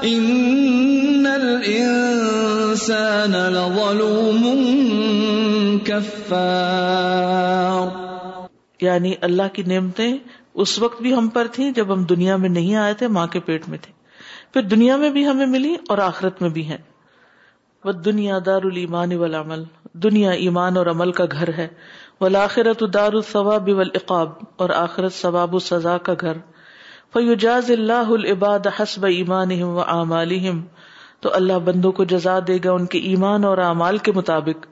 [0.00, 8.48] إن الإنسان لظلوم كفار
[8.82, 10.12] یعنی اللہ کی نعمتیں
[10.64, 13.40] اس وقت بھی ہم پر تھیں جب ہم دنیا میں نہیں آئے تھے ماں کے
[13.50, 13.90] پیٹ میں تھے
[14.52, 16.76] پھر دنیا میں بھی ہمیں ملی اور آخرت میں بھی ہیں
[17.84, 19.62] وہ دنیا دار المان والعمل
[20.06, 21.66] دنیا ایمان اور عمل کا گھر ہے
[22.94, 24.32] دار والعقاب
[24.64, 26.38] اور آخرت ثواب سزا کا گھر
[27.20, 29.50] اللہ العباد حسب ایمان
[29.92, 30.32] امال
[31.24, 34.66] تو اللہ بندوں کو جزا دے گا ان کے ایمان اور اعمال کے مطابق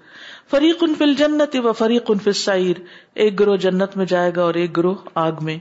[0.51, 2.81] فریق ان فل جنت و ان فل سعر
[3.25, 5.59] ایک گروہ جنت میں جائے گا اور ایک گروہ آگ میں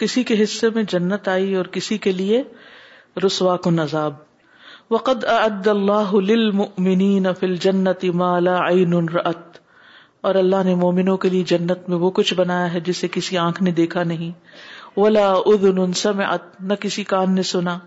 [0.00, 2.42] کسی کے حصے میں جنت آئی اور کسی کے لیے
[3.24, 4.14] رسوا کو نذاب
[4.94, 5.24] وقد
[5.72, 6.14] اللہ
[11.50, 14.30] جنت میں وہ کچھ بنایا ہے جسے کسی آنکھ نے دیکھا نہیں
[14.96, 17.78] ولا اذن سم ات نہ کسی کان نے سنا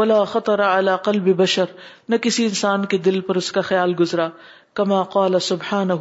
[0.00, 1.74] ولا خطر على قل بشر
[2.08, 4.28] نہ کسی انسان کے دل پر اس کا خیال گزرا
[4.82, 5.36] کما قال
[5.88, 5.96] نہ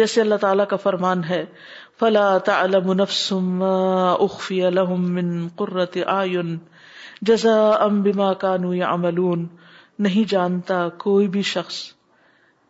[0.00, 1.44] جیسے اللہ تعالیٰ کا فرمان ہے
[2.02, 3.74] فلا تعلم نفس ما
[4.22, 5.28] اخفي لهم من
[5.60, 6.48] قرة اعين
[7.32, 9.44] جزاء بما كانوا يعملون
[10.06, 11.76] نہیں جانتا کوئی بھی شخص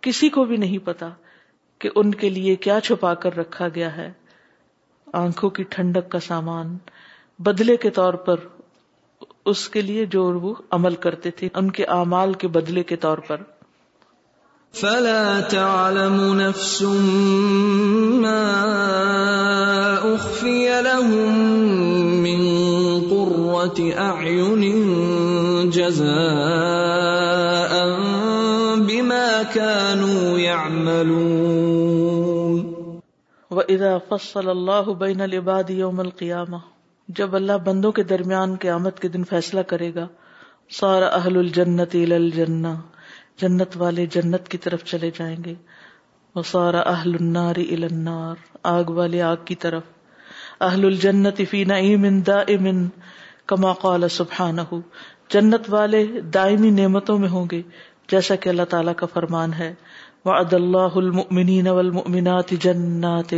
[0.06, 1.08] کسی کو بھی نہیں پتا
[1.84, 4.10] کہ ان کے لیے کیا چھپا کر رکھا گیا ہے
[5.22, 6.76] آنکھوں کی ٹھنڈک کا سامان
[7.48, 8.44] بدلے کے طور پر
[9.52, 13.18] اس کے لیے جو وہ عمل کرتے تھے ان کے اعمال کے بدلے کے طور
[13.30, 13.42] پر
[14.78, 15.18] فلا
[15.50, 16.70] تعلم نفس
[18.20, 18.38] ما
[20.14, 21.38] اخفي لهم
[22.26, 22.40] من
[23.10, 24.60] قرة اعين
[25.76, 27.72] جزاء
[28.88, 32.58] بما كانوا يعملون
[33.50, 36.60] واذا فصل الله بين العباد يوم القيامه
[37.16, 40.06] جب اللہ بندوں کے درمیان قیامت کے دن فیصلہ کرے گا
[40.80, 42.72] سارا اہل الجنت الى الجنہ
[43.40, 45.54] جنت والے جنت کی طرف چلے جائیں گے
[46.36, 47.56] وسارا اہل النار
[47.88, 48.36] النار
[48.76, 49.82] آگ والے آگ کی طرف
[50.68, 52.68] اہل الجنت فی نعیم دائم
[53.52, 54.60] کما قال سبحانہ
[55.32, 56.04] جنت والے
[56.34, 57.60] دائمی نعمتوں میں ہوں گے
[58.10, 59.72] جیسا کہ اللہ تعالیٰ کا فرمان ہے
[60.24, 63.34] وعد اللہ المؤمنین والمؤمنات جنات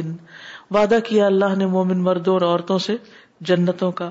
[0.74, 2.96] وعدہ کیا اللہ نے مومن مردوں اور عورتوں سے
[3.50, 4.10] جنتوں کا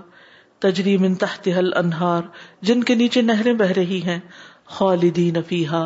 [0.65, 2.21] تجری من تحتها الانہار
[2.69, 4.19] جن کے نیچے نہریں بہ رہی ہیں
[4.77, 5.81] خالدین فیحا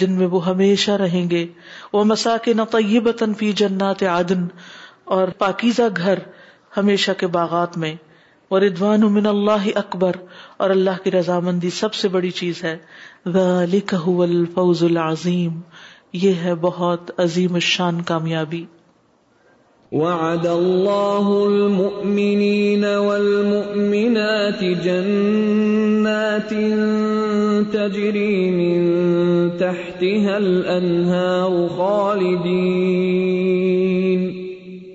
[0.00, 1.46] جن میں وہ ہمیشہ رہیں گے
[1.92, 4.46] وہ مسا کے نقیب بطنفی جنات عدن
[5.16, 6.18] اور پاکیزہ گھر
[6.76, 7.94] ہمیشہ کے باغات میں
[8.54, 10.16] اور ادوان من اللہ اکبر
[10.64, 12.76] اور اللہ کی رضامندی سب سے بڑی چیز ہے
[13.36, 15.60] ذالک هو الفوز العظیم
[16.26, 18.64] یہ ہے بہت عظیم الشان کامیابی
[19.94, 26.50] وعد الله المؤمنين والمؤمنات جنات
[27.72, 28.82] تجري من
[29.56, 34.34] تحتها الأنهار خالدين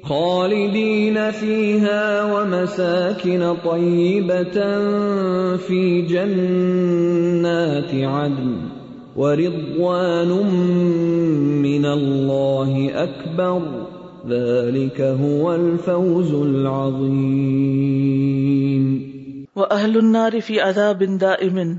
[0.04, 4.78] خالدين فيها ومساكن طيبة
[5.64, 8.54] في جنات عدن
[9.16, 10.32] ورضوان
[11.62, 13.89] من الله أكبر
[14.38, 15.84] النَّارِ فِي
[20.68, 21.78] عَذَابٍ دَائِمٍ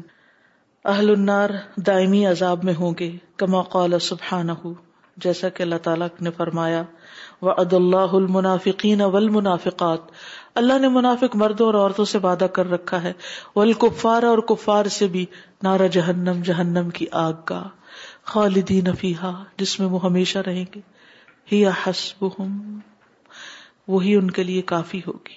[0.92, 1.50] اہل النار
[1.86, 3.08] دائمی عذاب میں ہوں گے
[3.42, 4.22] کما قال سب
[5.24, 6.78] جیسا کہ اللہ تعالیٰ نے فرمایا
[7.42, 10.06] وعد اللہ المنافقین والمنافقات
[10.62, 13.12] اللہ نے منافق مردوں اور عورتوں سے وعدہ کر رکھا ہے
[13.56, 15.24] والکفار اور کفار سے بھی
[15.62, 17.58] نارا جہنم جہنم کی آگ کا
[18.34, 19.32] خالدین فیہا
[19.62, 20.80] جس میں وہ ہمیشہ رہیں گے
[21.52, 22.24] ہی حسب
[23.92, 25.32] وہی ان کے لیے کافی ہوگی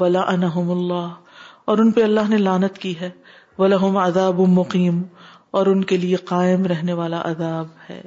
[0.00, 3.10] ولا انحم اللہ اور ان پہ اللہ نے لانت کی ہے
[3.58, 4.96] ولاحم عذاب مقیم
[5.58, 8.00] اور ان کے لیے قائم رہنے والا عذاب ہے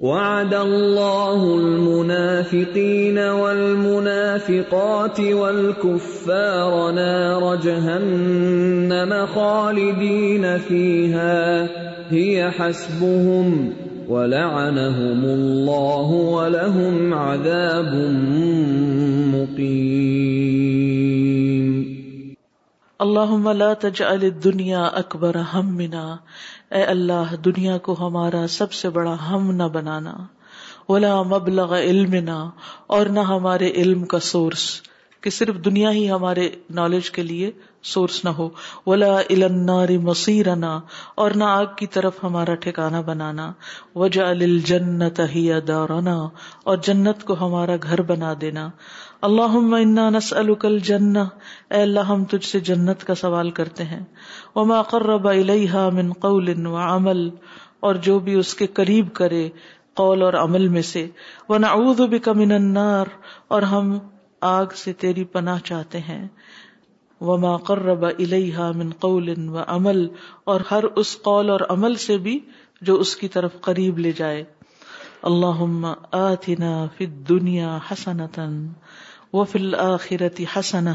[0.00, 11.36] وعد اللہ المنافقین والمنافقات والکفار نار جہنم خالدین فیہا
[12.12, 12.26] ہی
[12.58, 14.62] حسبهم لا
[23.80, 25.80] تجعل الدنیا اکبر ہم
[26.70, 30.14] اللہ دنیا کو ہمارا سب سے بڑا ہم نہ بنانا
[30.88, 32.38] ولا مبلغ علمنا
[32.94, 34.70] اور نہ ہمارے علم کا سورس
[35.22, 36.48] کہ صرف دنیا ہی ہمارے
[36.80, 37.50] نالج کے لیے
[37.90, 38.48] سورس نہ ہو
[38.86, 40.78] ولا النار مصیرنا
[41.22, 43.50] اور نہ آگ کی طرف ہمارا ٹھکانہ بنانا
[44.02, 46.14] وجعل الجنت ہی دارنا
[46.70, 48.68] اور جنت کو ہمارا گھر بنا دینا
[49.28, 51.18] اللہم انا نسألک الجنہ
[51.74, 54.00] اے اللہ ہم تجھ سے جنت کا سوال کرتے ہیں
[54.54, 57.28] وما قرب الیہا من قول وعمل
[57.88, 59.48] اور جو بھی اس کے قریب کرے
[60.00, 61.06] قول اور عمل میں سے
[61.48, 63.06] ونعوذ بک من النار
[63.56, 63.98] اور ہم
[64.56, 66.26] آگ سے تیری پناہ چاہتے ہیں
[67.22, 67.34] و
[68.06, 70.06] الیہا من قول و عمل
[70.52, 72.38] اور ہر اس قول اور عمل سے بھی
[72.88, 74.42] جو اس کی طرف قریب لے جائے
[75.30, 75.60] اللہ
[76.40, 76.54] وفی
[77.90, 78.22] حسن
[79.78, 80.88] آخرتی حسن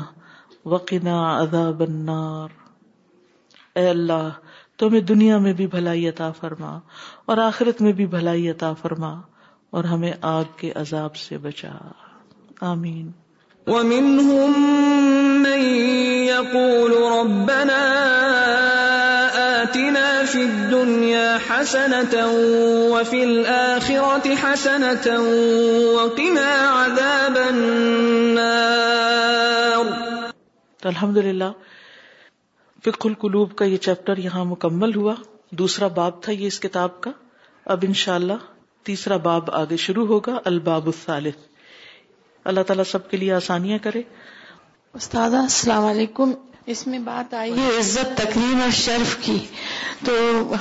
[1.12, 2.52] عذاب بنار
[3.80, 4.28] اے اللہ
[4.80, 6.76] تمہیں دنیا میں بھی بھلائی عطا فرما
[7.32, 9.14] اور آخرت میں بھی بھلائی عطا فرما
[9.78, 11.76] اور ہمیں آگ کے عذاب سے بچا
[12.72, 13.10] آمین
[13.76, 15.48] الحمد
[31.18, 31.52] للہ
[32.84, 35.14] فک القلوب کا یہ چیپٹر یہاں مکمل ہوا
[35.52, 37.11] دوسرا باب تھا یہ اس کتاب کا
[37.76, 38.39] اب انشاءاللہ
[38.85, 41.45] تیسرا باب آگے شروع ہوگا الباب الثالث
[42.49, 44.02] اللہ تعالیٰ سب کے لیے آسانیاں کرے
[44.98, 46.32] استاد السلام علیکم
[46.74, 49.36] اس میں بات آئی ہے عزت تکریم اور شرف کی
[50.06, 50.14] تو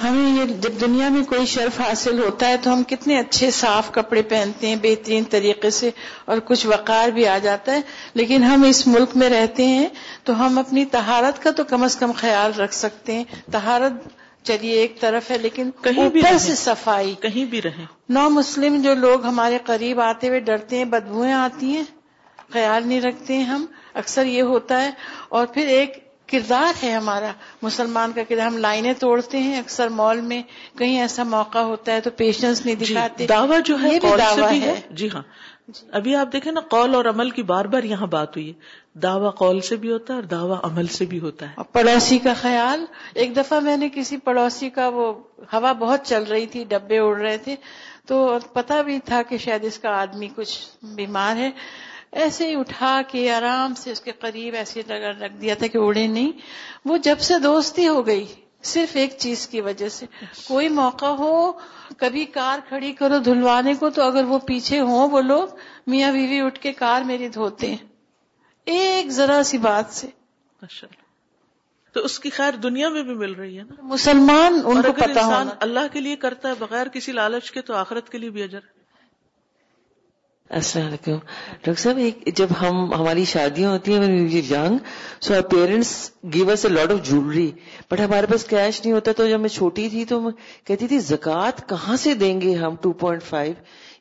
[0.02, 3.90] ہمیں یہ جب دنیا میں کوئی شرف حاصل ہوتا ہے تو ہم کتنے اچھے صاف
[3.98, 5.90] کپڑے پہنتے ہیں بہترین طریقے سے
[6.34, 7.80] اور کچھ وقار بھی آ جاتا ہے
[8.22, 9.88] لیکن ہم اس ملک میں رہتے ہیں
[10.28, 13.24] تو ہم اپنی تہارت کا تو کم از کم خیال رکھ سکتے ہیں
[13.58, 14.06] تہارت
[14.47, 16.20] چلیے ایک طرف ہے لیکن کہیں بھی
[16.62, 17.85] صفائی کہیں بھی رہے
[18.16, 21.85] نو مسلم جو لوگ ہمارے قریب آتے ہوئے ڈرتے ہیں بدبویں آتی ہیں
[22.56, 23.64] خیال نہیں رکھتے ہیں ہم
[24.02, 24.90] اکثر یہ ہوتا ہے
[25.36, 25.97] اور پھر ایک
[26.32, 27.31] کردار ہے ہمارا
[27.62, 30.40] مسلمان کا کردار ہم لائنیں توڑتے ہیں اکثر مال میں
[30.78, 32.97] کہیں ایسا موقع ہوتا ہے تو پیشنس نہیں جی,
[33.35, 35.23] دعویٰ جو ہے, دعویٰ ہے جی ہاں
[35.74, 38.52] جی۔ ابھی آپ دیکھیں نا قول اور عمل کی بار بار یہاں بات ہوئی
[39.02, 42.34] دعوی قول سے بھی ہوتا ہے اور دعوی عمل سے بھی ہوتا ہے پڑوسی کا
[42.40, 42.84] خیال
[43.22, 45.12] ایک دفعہ میں نے کسی پڑوسی کا وہ
[45.52, 47.56] ہوا بہت چل رہی تھی ڈبے اڑ رہے تھے
[48.09, 48.18] تو
[48.52, 50.56] پتا بھی تھا کہ شاید اس کا آدمی کچھ
[50.97, 51.51] بیمار ہے
[52.24, 56.06] ایسے ہی اٹھا کے آرام سے اس کے قریب ایسے رکھ دیا تھا کہ اڑے
[56.06, 56.30] نہیں
[56.88, 58.24] وہ جب سے دوستی ہو گئی
[58.74, 61.32] صرف ایک چیز کی وجہ سے اچھا۔ کوئی موقع ہو
[61.98, 65.54] کبھی کار کھڑی کرو دھلوانے کو تو اگر وہ پیچھے ہوں وہ لوگ
[65.90, 67.86] میاں بیوی اٹھ کے کار میری دھوتے ہیں
[68.76, 70.06] ایک ذرا سی بات سے
[71.94, 75.24] تو اس کی خیر دنیا میں بھی مل رہی ہے نا مسلمان ان کو پتا
[75.26, 78.42] ہونا اللہ کے لیے کرتا ہے بغیر کسی لالچ کے تو آخرت کے لیے بھی
[78.42, 78.74] اجر ہے
[80.55, 81.14] السلام علیکم
[81.51, 84.52] ڈاکٹر صاحب ایک جب ہم ہماری شادیاں ہوتی ہیں یگ
[85.28, 85.89] so parents
[86.35, 87.51] give a lot of jewellery
[87.90, 90.20] but ہمارے پاس کیش نہیں ہوتا تو جب میں چھوٹی تھی تو
[90.66, 93.55] کہتی تھی زکات کہاں سے دیں گے ہم two point five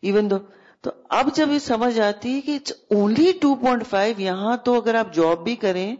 [0.09, 0.37] even though
[0.83, 4.79] تو اب جب یہ سمجھ آتی ہے کہ it's only two point five یہاں تو
[4.81, 5.95] اگر آپ جاب بھی کریں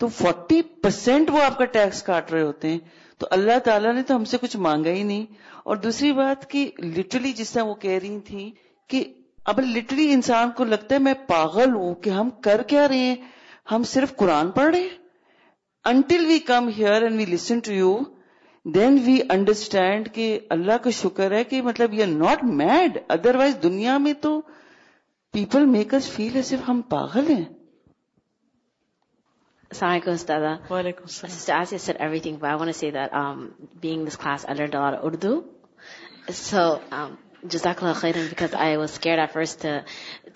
[0.00, 2.78] تو فورٹی پرسینٹ وہ آپ کا ٹیکس کاٹ رہے ہوتے ہیں
[3.18, 5.24] تو اللہ تعالیٰ نے تو ہم سے کچھ مانگا ہی نہیں
[5.64, 8.50] اور دوسری بات کہ لٹرلی جس طرح وہ کہہ رہی تھی
[8.90, 9.04] کہ
[9.50, 13.14] اب لٹری انسان کو لگتا ہے میں پاگل ہوں کہ ہم کر کیا رہے ہیں
[13.70, 15.86] ہم صرف قرآن پڑھ رہے ہیں
[19.28, 21.94] انڈرسٹینڈ کا شکر ہے کہ مطلب
[23.62, 24.32] دنیا میں تو
[25.36, 27.44] پیپل میکر فیل ہے صرف ہم پاگل ہیں
[35.08, 35.40] اردو
[37.46, 39.66] جزاک اللہ خیر because I was scared at first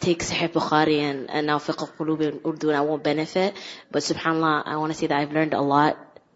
[0.01, 3.59] take Sahih Bukhari and and now فقہ قلوب Urdu and I won't benefit
[3.95, 5.95] but سبحان اللہ I want see that I have learned a lot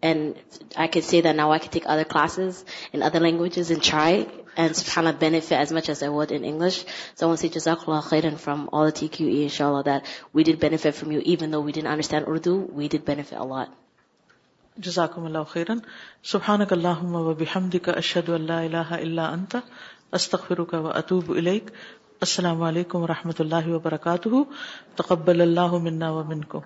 [0.09, 0.33] and
[0.79, 2.63] I can see that now I can take other classes
[2.93, 4.23] in other languages in try
[4.55, 6.79] and سبحان اللہ benefit as much as a word in English so
[7.23, 10.07] I want see جزاک اللہ خیر from all T Q ای ان شاء اللہ that
[10.35, 13.45] we did benefit from you even though we don't understand Urdu we did benefit a
[13.57, 13.69] lot
[14.85, 15.77] جزاکم اللہ خیرن
[16.31, 19.59] سبحانک اللہم و بحمدک اشہدو اللہ الہ الا انتا
[20.19, 21.69] استخرو کا و اطوب علیک
[22.27, 24.43] السلام علیکم و رحمۃ اللہ وبرکاتہ
[25.01, 26.61] تقبل اللہ منا و من کو